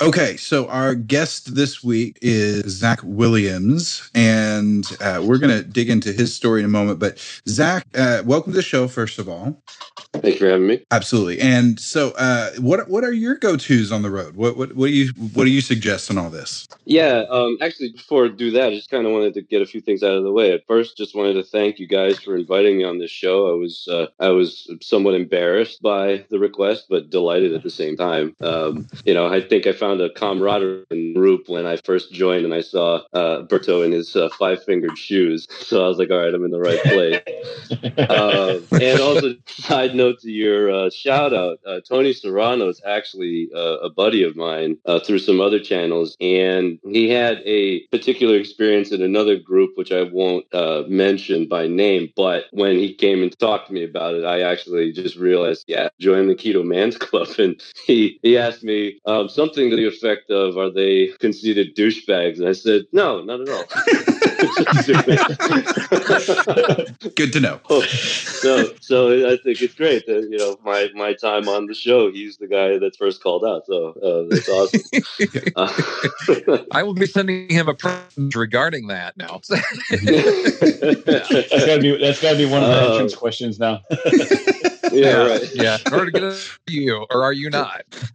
Okay, 0.00 0.36
so 0.36 0.68
our 0.68 0.94
guest 0.94 1.54
this 1.54 1.82
week 1.82 2.18
is 2.22 2.64
Zach 2.64 3.00
Williams, 3.02 4.10
and 4.14 4.84
uh, 5.00 5.22
we're 5.24 5.38
going 5.38 5.56
to 5.56 5.62
dig 5.62 5.90
into 5.90 6.12
his 6.12 6.34
story 6.34 6.60
in 6.60 6.64
a 6.64 6.68
moment. 6.68 6.98
But 6.98 7.18
Zach, 7.48 7.86
uh, 7.94 8.22
welcome 8.24 8.52
to 8.52 8.56
the 8.56 8.62
show, 8.62 8.88
first 8.88 9.18
of 9.18 9.28
all. 9.28 9.60
Thank 10.14 10.34
you 10.34 10.38
for 10.38 10.50
having 10.50 10.66
me. 10.66 10.84
Absolutely. 10.90 11.40
And 11.40 11.78
so, 11.78 12.12
uh, 12.12 12.50
what 12.58 12.88
what 12.88 13.04
are 13.04 13.12
your 13.12 13.36
go 13.36 13.56
tos 13.56 13.92
on 13.92 14.02
the 14.02 14.10
road? 14.10 14.36
What 14.36 14.56
what 14.56 14.74
what 14.74 14.86
do 14.86 14.92
you 14.92 15.08
what 15.34 15.44
do 15.44 15.50
you 15.50 15.60
suggest 15.60 16.10
on 16.10 16.18
all 16.18 16.30
this? 16.30 16.66
Yeah, 16.84 17.24
um, 17.28 17.58
actually, 17.60 17.92
before 17.92 18.26
I 18.26 18.28
do 18.28 18.50
that, 18.52 18.68
I 18.68 18.74
just 18.74 18.90
kind 18.90 19.06
of 19.06 19.12
wanted 19.12 19.34
to 19.34 19.42
get 19.42 19.60
a 19.60 19.66
few 19.66 19.80
things 19.80 20.02
out 20.02 20.16
of 20.16 20.24
the 20.24 20.32
way. 20.32 20.52
At 20.52 20.66
first, 20.66 20.96
just 20.96 21.14
wanted 21.14 21.34
to 21.34 21.42
thank 21.42 21.78
you 21.78 21.86
guys 21.86 22.18
for 22.18 22.36
inviting 22.36 22.78
me 22.78 22.84
on 22.84 22.98
this 22.98 23.10
show. 23.10 23.50
I 23.50 23.54
was 23.54 23.86
uh, 23.90 24.06
I 24.18 24.30
was 24.30 24.70
somewhat 24.80 25.14
embarrassed 25.14 25.82
by 25.82 26.24
the 26.30 26.38
request, 26.38 26.86
but 26.88 27.10
delighted 27.10 27.52
at 27.52 27.62
the 27.62 27.70
same 27.78 27.96
time. 27.96 28.34
Um, 28.40 28.86
you 29.04 29.14
know, 29.14 29.26
I 29.26 29.40
think 29.40 29.66
I 29.66 29.72
found 29.72 30.00
a 30.00 30.10
camaraderie 30.10 30.84
in 30.90 31.14
group 31.14 31.48
when 31.48 31.66
I 31.66 31.76
first 31.76 32.12
joined, 32.12 32.44
and 32.44 32.54
I 32.54 32.60
saw 32.60 33.02
uh, 33.12 33.42
Berto 33.48 33.84
in 33.84 33.92
his 33.92 34.14
uh, 34.14 34.28
five 34.38 34.62
fingered 34.64 34.98
shoes. 34.98 35.46
So 35.60 35.84
I 35.84 35.88
was 35.88 35.98
like, 35.98 36.10
all 36.10 36.18
right, 36.18 36.34
I'm 36.34 36.44
in 36.44 36.50
the 36.50 36.60
right 36.60 36.82
place. 36.82 37.22
uh, 37.98 38.60
and 38.80 39.00
also, 39.00 39.34
side 39.46 39.94
note 39.94 40.20
to 40.20 40.30
your 40.30 40.70
uh, 40.70 40.90
shout 40.90 41.32
out, 41.32 41.58
uh, 41.66 41.80
Tony 41.88 42.12
Serrano 42.12 42.68
is 42.68 42.80
actually 42.86 43.48
uh, 43.54 43.78
a 43.78 43.90
buddy 43.90 44.22
of 44.22 44.36
mine 44.36 44.76
uh, 44.86 44.98
through 45.00 45.18
some 45.20 45.40
other 45.40 45.60
channels, 45.60 46.16
and 46.20 46.78
he 46.84 47.08
had 47.08 47.40
a 47.44 47.86
particular 47.88 48.36
experience 48.36 48.90
in 48.90 49.02
another 49.02 49.36
group, 49.36 49.70
which 49.76 49.92
I 49.92 50.02
won't 50.02 50.46
uh, 50.52 50.84
mention 50.88 51.48
by 51.48 51.66
name. 51.66 52.12
But 52.16 52.44
when 52.52 52.76
he 52.76 52.94
came 52.94 53.22
and 53.22 53.36
talked 53.38 53.68
to 53.68 53.72
me 53.72 53.84
about 53.84 54.14
it, 54.14 54.24
I 54.24 54.40
actually 54.40 54.92
just 54.92 55.16
realized, 55.16 55.64
yeah, 55.66 55.88
join 55.98 56.28
the 56.28 56.34
Keto 56.34 56.64
Man's 56.64 56.96
Club, 56.96 57.28
and 57.38 57.60
he 57.86 58.20
he 58.22 58.38
asked 58.38 58.62
me 58.62 59.00
um, 59.06 59.28
something 59.28 59.70
to 59.70 59.76
the 59.76 59.86
effect 59.86 60.30
of, 60.30 60.56
"Are 60.56 60.70
they 60.70 61.08
conceited 61.18 61.74
douchebags?" 61.76 62.38
And 62.38 62.48
I 62.48 62.52
said, 62.52 62.82
"No, 62.92 63.22
not 63.22 63.40
at 63.40 63.48
all." 63.48 63.64
Good 67.16 67.32
to 67.32 67.40
know. 67.40 67.60
so, 67.88 68.72
so 68.80 69.28
I 69.28 69.36
think 69.42 69.60
it's 69.60 69.74
great 69.74 70.06
that 70.06 70.28
you 70.30 70.38
know 70.38 70.56
my 70.64 70.88
my 70.94 71.12
time 71.14 71.48
on 71.48 71.66
the 71.66 71.74
show. 71.74 72.12
He's 72.12 72.36
the 72.38 72.46
guy 72.46 72.78
that's 72.78 72.96
first 72.96 73.20
called 73.22 73.44
out. 73.44 73.66
So 73.66 73.94
uh, 74.00 74.22
that's 74.28 74.48
awesome. 74.48 74.82
uh, 75.56 75.72
I 76.70 76.82
will 76.82 76.94
be 76.94 77.06
sending 77.06 77.48
him 77.48 77.68
a 77.68 77.74
present 77.74 78.34
regarding 78.34 78.88
that 78.88 79.16
now. 79.16 79.40
that's 79.48 79.60
gotta 81.66 81.80
be 81.80 81.96
that's 81.96 82.20
gotta 82.22 82.36
be 82.36 82.46
one 82.46 82.62
of 82.62 82.68
the 82.68 82.80
uh, 82.80 82.90
entrance 82.92 83.16
questions 83.16 83.58
now. 83.58 83.80
Yeah, 84.92 85.26
right. 85.26 85.42
Yeah, 85.54 85.78
in 85.86 85.94
order 85.94 86.10
to 86.10 86.20
get 86.20 86.58
you, 86.68 87.06
or 87.10 87.24
are 87.24 87.32
you 87.32 87.50
not? 87.50 87.82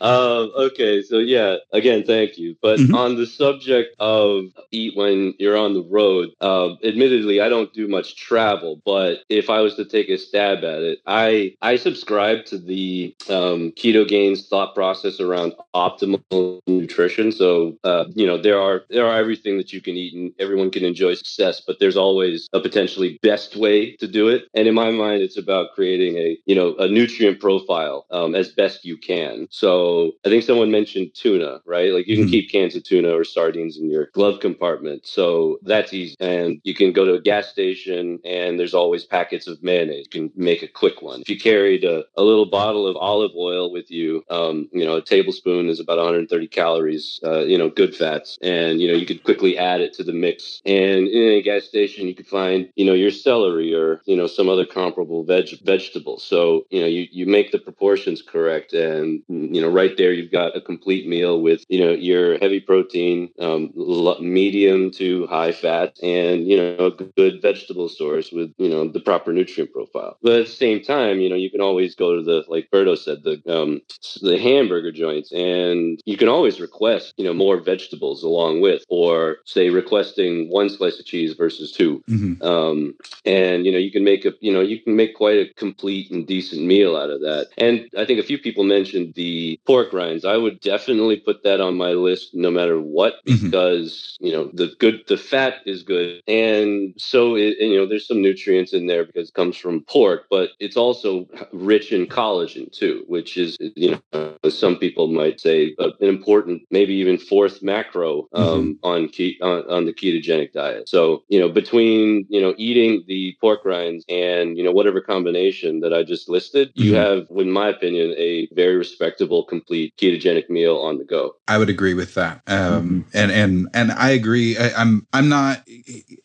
um, 0.00 0.52
okay, 0.56 1.02
so 1.02 1.18
yeah, 1.18 1.56
again, 1.72 2.04
thank 2.04 2.38
you. 2.38 2.56
But 2.62 2.78
mm-hmm. 2.78 2.94
on 2.94 3.16
the 3.16 3.26
subject 3.26 3.94
of 3.98 4.44
eat 4.70 4.96
when 4.96 5.34
you're 5.38 5.56
on 5.56 5.74
the 5.74 5.82
road, 5.82 6.30
um, 6.40 6.78
admittedly, 6.84 7.40
I 7.40 7.48
don't 7.48 7.72
do 7.72 7.88
much 7.88 8.16
travel. 8.16 8.80
But 8.84 9.24
if 9.28 9.50
I 9.50 9.60
was 9.60 9.74
to 9.76 9.84
take 9.84 10.08
a 10.08 10.18
stab 10.18 10.58
at 10.58 10.82
it, 10.82 10.98
I 11.06 11.54
I 11.62 11.76
subscribe 11.76 12.44
to 12.46 12.58
the 12.58 13.14
um, 13.28 13.72
Ketogains 13.72 14.48
thought 14.48 14.74
process 14.74 15.20
around 15.20 15.54
optimal 15.74 16.60
nutrition. 16.66 17.32
So 17.32 17.76
uh, 17.84 18.06
you 18.14 18.26
know 18.26 18.40
there 18.40 18.60
are 18.60 18.84
there 18.90 19.06
are 19.06 19.16
everything 19.16 19.56
that 19.58 19.72
you 19.72 19.80
can 19.80 19.94
eat 19.94 20.14
and 20.14 20.32
everyone 20.38 20.70
can 20.70 20.84
enjoy 20.84 21.14
success, 21.14 21.60
but 21.66 21.78
there's 21.80 21.96
always 21.96 22.48
a 22.52 22.60
potentially 22.60 23.18
best 23.22 23.56
way 23.56 23.96
to 23.96 24.06
do 24.06 24.28
it. 24.28 24.33
And 24.54 24.68
in 24.68 24.74
my 24.74 24.90
mind, 24.90 25.22
it's 25.22 25.38
about 25.38 25.74
creating 25.74 26.16
a 26.16 26.38
you 26.46 26.54
know 26.54 26.74
a 26.76 26.88
nutrient 26.88 27.40
profile 27.40 28.06
um, 28.10 28.34
as 28.34 28.50
best 28.52 28.84
you 28.84 28.96
can. 28.96 29.48
So 29.50 30.12
I 30.24 30.28
think 30.28 30.44
someone 30.44 30.70
mentioned 30.70 31.14
tuna, 31.14 31.60
right? 31.66 31.92
Like 31.92 32.06
you 32.06 32.16
can 32.16 32.24
mm-hmm. 32.24 32.30
keep 32.30 32.50
cans 32.50 32.76
of 32.76 32.84
tuna 32.84 33.10
or 33.14 33.24
sardines 33.24 33.76
in 33.76 33.90
your 33.90 34.06
glove 34.12 34.40
compartment. 34.40 35.06
So 35.06 35.58
that's 35.62 35.92
easy. 35.92 36.16
And 36.20 36.60
you 36.64 36.74
can 36.74 36.92
go 36.92 37.04
to 37.04 37.14
a 37.14 37.20
gas 37.20 37.48
station 37.48 38.18
and 38.24 38.58
there's 38.58 38.74
always 38.74 39.04
packets 39.04 39.46
of 39.46 39.62
mayonnaise. 39.62 40.06
You 40.12 40.28
can 40.28 40.32
make 40.36 40.62
a 40.62 40.68
quick 40.68 41.02
one. 41.02 41.20
If 41.20 41.28
you 41.28 41.38
carried 41.38 41.84
a, 41.84 42.04
a 42.16 42.22
little 42.22 42.46
bottle 42.46 42.86
of 42.86 42.96
olive 42.96 43.32
oil 43.36 43.72
with 43.72 43.90
you, 43.90 44.24
um, 44.30 44.68
you 44.72 44.84
know, 44.84 44.96
a 44.96 45.02
tablespoon 45.02 45.68
is 45.68 45.80
about 45.80 45.98
130 45.98 46.46
calories, 46.48 47.20
uh, 47.24 47.40
you 47.40 47.58
know, 47.58 47.70
good 47.70 47.94
fats. 47.94 48.38
And, 48.42 48.80
you 48.80 48.88
know, 48.88 48.94
you 48.94 49.06
could 49.06 49.24
quickly 49.24 49.58
add 49.58 49.80
it 49.80 49.92
to 49.94 50.04
the 50.04 50.12
mix. 50.12 50.60
And 50.64 51.08
in 51.08 51.32
a 51.32 51.42
gas 51.42 51.64
station, 51.64 52.06
you 52.06 52.14
could 52.14 52.26
find, 52.26 52.68
you 52.76 52.84
know, 52.84 52.94
your 52.94 53.10
celery 53.10 53.74
or, 53.74 54.02
you 54.04 54.13
know, 54.16 54.26
some 54.26 54.48
other 54.48 54.66
comparable 54.66 55.24
veg 55.24 55.48
vegetable. 55.64 56.18
So, 56.18 56.66
you 56.70 56.80
know, 56.80 56.86
you, 56.86 57.06
you 57.10 57.26
make 57.26 57.52
the 57.52 57.58
proportions 57.58 58.22
correct 58.22 58.72
and, 58.72 59.22
you 59.28 59.60
know, 59.60 59.70
right 59.70 59.96
there, 59.96 60.12
you've 60.12 60.32
got 60.32 60.56
a 60.56 60.60
complete 60.60 61.06
meal 61.06 61.40
with, 61.40 61.64
you 61.68 61.84
know, 61.84 61.90
your 61.90 62.38
heavy 62.38 62.60
protein, 62.60 63.30
um, 63.40 63.72
medium 64.20 64.90
to 64.92 65.26
high 65.26 65.52
fat, 65.52 65.96
and, 66.02 66.46
you 66.46 66.56
know, 66.56 66.86
a 66.86 66.90
good 66.90 67.42
vegetable 67.42 67.88
source 67.88 68.30
with, 68.32 68.52
you 68.58 68.68
know, 68.68 68.88
the 68.88 69.00
proper 69.00 69.32
nutrient 69.32 69.72
profile. 69.72 70.16
But 70.22 70.40
at 70.40 70.46
the 70.46 70.52
same 70.52 70.82
time, 70.82 71.20
you 71.20 71.28
know, 71.28 71.36
you 71.36 71.50
can 71.50 71.60
always 71.60 71.94
go 71.94 72.16
to 72.16 72.22
the, 72.22 72.44
like 72.48 72.70
Berto 72.70 72.96
said, 72.96 73.22
the, 73.22 73.42
um, 73.52 73.80
the 74.22 74.38
hamburger 74.38 74.92
joints, 74.92 75.32
and 75.32 76.00
you 76.04 76.16
can 76.16 76.28
always 76.28 76.60
request, 76.60 77.14
you 77.16 77.24
know, 77.24 77.34
more 77.34 77.60
vegetables 77.60 78.22
along 78.22 78.60
with, 78.60 78.84
or 78.88 79.38
say 79.44 79.70
requesting 79.70 80.50
one 80.50 80.68
slice 80.68 80.98
of 80.98 81.06
cheese 81.06 81.34
versus 81.34 81.72
2 81.72 82.02
mm-hmm. 82.08 82.42
um, 82.42 82.94
and, 83.24 83.66
you 83.66 83.72
know, 83.72 83.78
you 83.78 83.90
can 83.90 84.03
make 84.04 84.24
a, 84.24 84.32
you 84.40 84.52
know, 84.52 84.60
you 84.60 84.80
can 84.80 84.94
make 84.94 85.14
quite 85.14 85.38
a 85.38 85.52
complete 85.54 86.10
and 86.10 86.26
decent 86.26 86.62
meal 86.62 86.96
out 86.96 87.10
of 87.10 87.20
that. 87.20 87.48
And 87.58 87.88
I 87.96 88.04
think 88.04 88.20
a 88.20 88.28
few 88.30 88.38
people 88.38 88.64
mentioned 88.64 89.14
the 89.14 89.58
pork 89.66 89.92
rinds. 89.92 90.24
I 90.24 90.36
would 90.36 90.60
definitely 90.60 91.16
put 91.16 91.42
that 91.44 91.60
on 91.60 91.76
my 91.76 91.92
list 91.92 92.34
no 92.34 92.50
matter 92.50 92.80
what 92.80 93.14
mm-hmm. 93.26 93.46
because, 93.46 93.88
mm-hmm. 93.90 94.26
you 94.26 94.32
know, 94.32 94.50
the 94.52 94.68
good 94.78 95.02
the 95.08 95.16
fat 95.16 95.54
is 95.66 95.82
good. 95.82 96.22
And 96.28 96.94
so 96.98 97.36
it, 97.36 97.56
and, 97.60 97.70
you 97.72 97.78
know, 97.78 97.86
there's 97.88 98.06
some 98.06 98.22
nutrients 98.22 98.72
in 98.72 98.86
there 98.86 99.04
because 99.04 99.28
it 99.28 99.34
comes 99.34 99.56
from 99.56 99.84
pork, 99.96 100.26
but 100.30 100.50
it's 100.60 100.76
also 100.76 101.26
rich 101.52 101.92
in 101.92 102.06
collagen 102.06 102.70
too, 102.70 103.04
which 103.06 103.36
is 103.36 103.56
you 103.60 103.98
know, 104.12 104.34
some 104.48 104.76
people 104.76 105.06
might 105.08 105.40
say 105.40 105.74
uh, 105.78 105.90
an 106.00 106.08
important 106.08 106.62
maybe 106.70 106.94
even 106.94 107.18
fourth 107.18 107.62
macro 107.62 108.28
um, 108.34 108.44
mm-hmm. 108.82 108.86
on, 108.92 109.08
ke- 109.08 109.40
on 109.40 109.58
on 109.70 109.86
the 109.86 109.92
ketogenic 109.92 110.52
diet. 110.52 110.88
So, 110.88 111.22
you 111.28 111.40
know, 111.40 111.48
between, 111.48 112.26
you 112.28 112.40
know, 112.40 112.54
eating 112.56 113.04
the 113.06 113.36
pork 113.40 113.64
rinds 113.64 113.93
and, 114.08 114.56
you 114.56 114.64
know, 114.64 114.72
whatever 114.72 115.00
combination 115.00 115.80
that 115.80 115.92
I 115.92 116.02
just 116.02 116.28
listed, 116.28 116.70
mm-hmm. 116.70 116.82
you 116.82 116.94
have 116.94 117.26
in 117.30 117.50
my 117.50 117.68
opinion 117.68 118.14
a 118.16 118.48
very 118.52 118.76
respectable 118.76 119.44
complete 119.44 119.96
ketogenic 119.96 120.48
meal 120.48 120.78
on 120.78 120.98
the 120.98 121.04
go. 121.04 121.36
I 121.48 121.58
would 121.58 121.68
agree 121.68 121.94
with 121.94 122.14
that. 122.14 122.42
Um, 122.46 123.06
mm-hmm. 123.06 123.16
and 123.16 123.30
and 123.32 123.68
and 123.74 123.92
I 123.92 124.10
agree. 124.10 124.56
I, 124.56 124.68
am 124.80 125.06
I'm, 125.12 125.24
I'm 125.24 125.28
not 125.28 125.62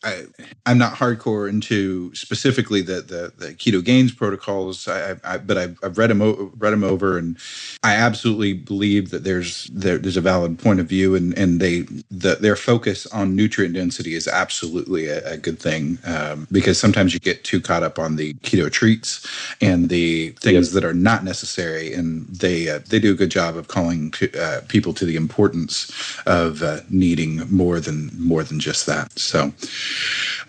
I, 0.04 0.24
am 0.66 0.78
not 0.78 0.94
hardcore 0.94 1.48
into 1.48 2.14
specifically 2.14 2.82
the 2.82 3.00
the, 3.00 3.32
the 3.36 3.54
Ketogains 3.54 4.16
protocols. 4.16 4.88
I, 4.88 5.16
I, 5.24 5.38
but 5.38 5.58
I've, 5.58 5.78
I've 5.82 5.98
read 5.98 6.10
them 6.10 6.52
read 6.56 6.70
them 6.70 6.84
over, 6.84 7.18
and 7.18 7.36
I 7.82 7.94
absolutely 7.94 8.54
believe 8.54 9.10
that 9.10 9.24
there's 9.24 9.70
there, 9.72 9.98
there's 9.98 10.16
a 10.16 10.22
valid 10.22 10.58
point 10.58 10.80
of 10.80 10.86
view, 10.86 11.14
and 11.14 11.36
and 11.36 11.60
they 11.60 11.82
the, 12.10 12.36
their 12.40 12.56
focus 12.56 13.06
on 13.06 13.36
nutrient 13.36 13.74
density 13.74 14.14
is 14.14 14.26
absolutely 14.28 15.08
a, 15.08 15.32
a 15.32 15.36
good 15.36 15.58
thing 15.58 15.98
um, 16.04 16.46
because 16.50 16.78
sometimes 16.78 17.14
you 17.14 17.20
get 17.20 17.44
too 17.44 17.59
caught 17.60 17.82
up 17.82 17.98
on 17.98 18.16
the 18.16 18.34
keto 18.34 18.70
treats 18.70 19.26
and 19.60 19.88
the 19.88 20.30
things 20.40 20.68
yep. 20.68 20.82
that 20.82 20.88
are 20.88 20.94
not 20.94 21.24
necessary, 21.24 21.92
and 21.92 22.26
they 22.28 22.68
uh, 22.68 22.80
they 22.88 22.98
do 22.98 23.12
a 23.12 23.16
good 23.16 23.30
job 23.30 23.56
of 23.56 23.68
calling 23.68 24.12
uh, 24.38 24.60
people 24.68 24.92
to 24.94 25.04
the 25.04 25.16
importance 25.16 25.90
of 26.26 26.62
uh, 26.62 26.80
needing 26.88 27.42
more 27.50 27.80
than 27.80 28.10
more 28.18 28.42
than 28.42 28.60
just 28.60 28.86
that. 28.86 29.18
So, 29.18 29.52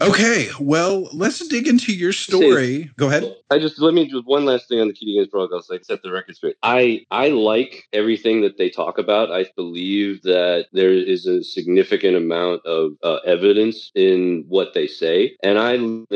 Okay, 0.01 0.49
well, 0.59 1.09
let's 1.13 1.45
dig 1.47 1.67
into 1.67 1.93
your 1.93 2.11
story. 2.11 2.89
Go 2.97 3.07
ahead. 3.07 3.35
I 3.51 3.59
just 3.59 3.79
let 3.79 3.93
me 3.93 4.07
do 4.07 4.21
one 4.25 4.45
last 4.45 4.67
thing 4.67 4.79
on 4.79 4.87
the 4.87 4.93
ketogenic 4.93 5.29
protocol, 5.29 5.61
so 5.61 5.75
I 5.75 5.79
set 5.79 6.01
the 6.01 6.11
record 6.11 6.35
straight. 6.35 6.55
I 6.63 7.05
I 7.11 7.29
like 7.29 7.87
everything 7.93 8.41
that 8.41 8.57
they 8.57 8.69
talk 8.69 8.97
about. 8.97 9.31
I 9.31 9.45
believe 9.55 10.23
that 10.23 10.67
there 10.71 10.91
is 10.91 11.27
a 11.27 11.43
significant 11.43 12.15
amount 12.15 12.65
of 12.65 12.93
uh, 13.03 13.17
evidence 13.25 13.91
in 13.93 14.45
what 14.47 14.73
they 14.73 14.87
say, 14.87 15.35
and 15.43 15.59
I 15.59 15.75
look 15.75 16.09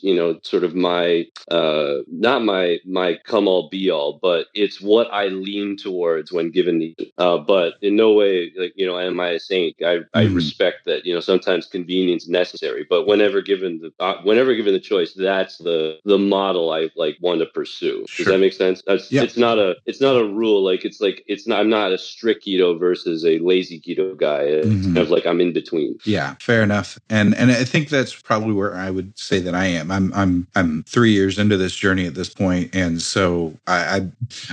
you 0.00 0.14
know, 0.14 0.38
sort 0.42 0.64
of 0.64 0.74
my 0.74 1.26
uh, 1.50 1.98
not 2.08 2.42
my 2.42 2.78
my 2.84 3.18
come 3.24 3.48
all 3.48 3.68
be 3.68 3.90
all, 3.90 4.18
but 4.20 4.46
it's 4.54 4.80
what 4.80 5.12
I 5.12 5.26
lean 5.26 5.76
towards 5.76 6.32
when 6.32 6.50
given 6.50 6.78
the. 6.78 6.96
Uh, 7.18 7.38
but 7.38 7.74
in 7.82 7.96
no 7.96 8.12
way, 8.12 8.52
like 8.56 8.72
you 8.76 8.86
know, 8.86 8.98
am 8.98 9.20
I 9.20 9.30
a 9.30 9.40
saint? 9.40 9.76
I 9.84 10.00
I 10.14 10.24
mm-hmm. 10.24 10.34
respect 10.34 10.84
that. 10.86 11.04
You 11.04 11.14
know, 11.14 11.20
sometimes 11.20 11.66
convenience 11.66 12.28
necessary, 12.28 12.86
but 12.88 13.06
whenever 13.06 13.40
given 13.42 13.80
the 13.80 13.92
uh, 14.04 14.20
whenever 14.22 14.54
given 14.54 14.72
the 14.72 14.80
choice, 14.80 15.14
that's 15.14 15.58
the 15.58 15.98
the 16.04 16.18
model 16.18 16.72
I 16.72 16.90
like 16.96 17.16
want 17.20 17.40
to 17.40 17.46
pursue. 17.46 18.04
Sure. 18.08 18.24
Does 18.24 18.32
that 18.32 18.38
make 18.38 18.52
sense? 18.52 18.82
That's, 18.86 19.10
yeah. 19.10 19.22
It's 19.22 19.36
not 19.36 19.58
a 19.58 19.76
it's 19.86 20.00
not 20.00 20.16
a 20.16 20.24
rule. 20.24 20.62
Like 20.62 20.84
it's 20.84 21.00
like 21.00 21.24
it's 21.26 21.46
not. 21.46 21.60
I'm 21.60 21.70
not 21.70 21.92
a 21.92 21.98
strict 21.98 22.46
keto 22.46 22.78
versus 22.78 23.24
a 23.24 23.38
lazy 23.38 23.80
keto 23.80 24.16
guy. 24.16 24.42
It's 24.42 24.66
mm-hmm. 24.66 24.94
kind 24.94 24.98
of 24.98 25.10
like 25.10 25.26
I'm 25.26 25.40
in 25.40 25.52
between. 25.52 25.98
Yeah, 26.04 26.34
fair 26.40 26.62
enough. 26.62 26.98
And 27.08 27.34
and 27.34 27.50
I 27.50 27.64
think 27.64 27.88
that's 27.88 28.14
probably 28.14 28.52
where 28.52 28.74
I 28.74 28.90
would 28.90 29.18
say 29.18 29.40
that 29.40 29.54
I 29.54 29.66
am. 29.66 29.81
I'm 29.90 30.12
I'm 30.14 30.46
I'm 30.54 30.82
three 30.84 31.12
years 31.12 31.38
into 31.38 31.56
this 31.56 31.74
journey 31.74 32.06
at 32.06 32.14
this 32.14 32.28
point, 32.28 32.74
and 32.74 33.00
so 33.00 33.54
I, 33.66 33.76
I 33.76 33.96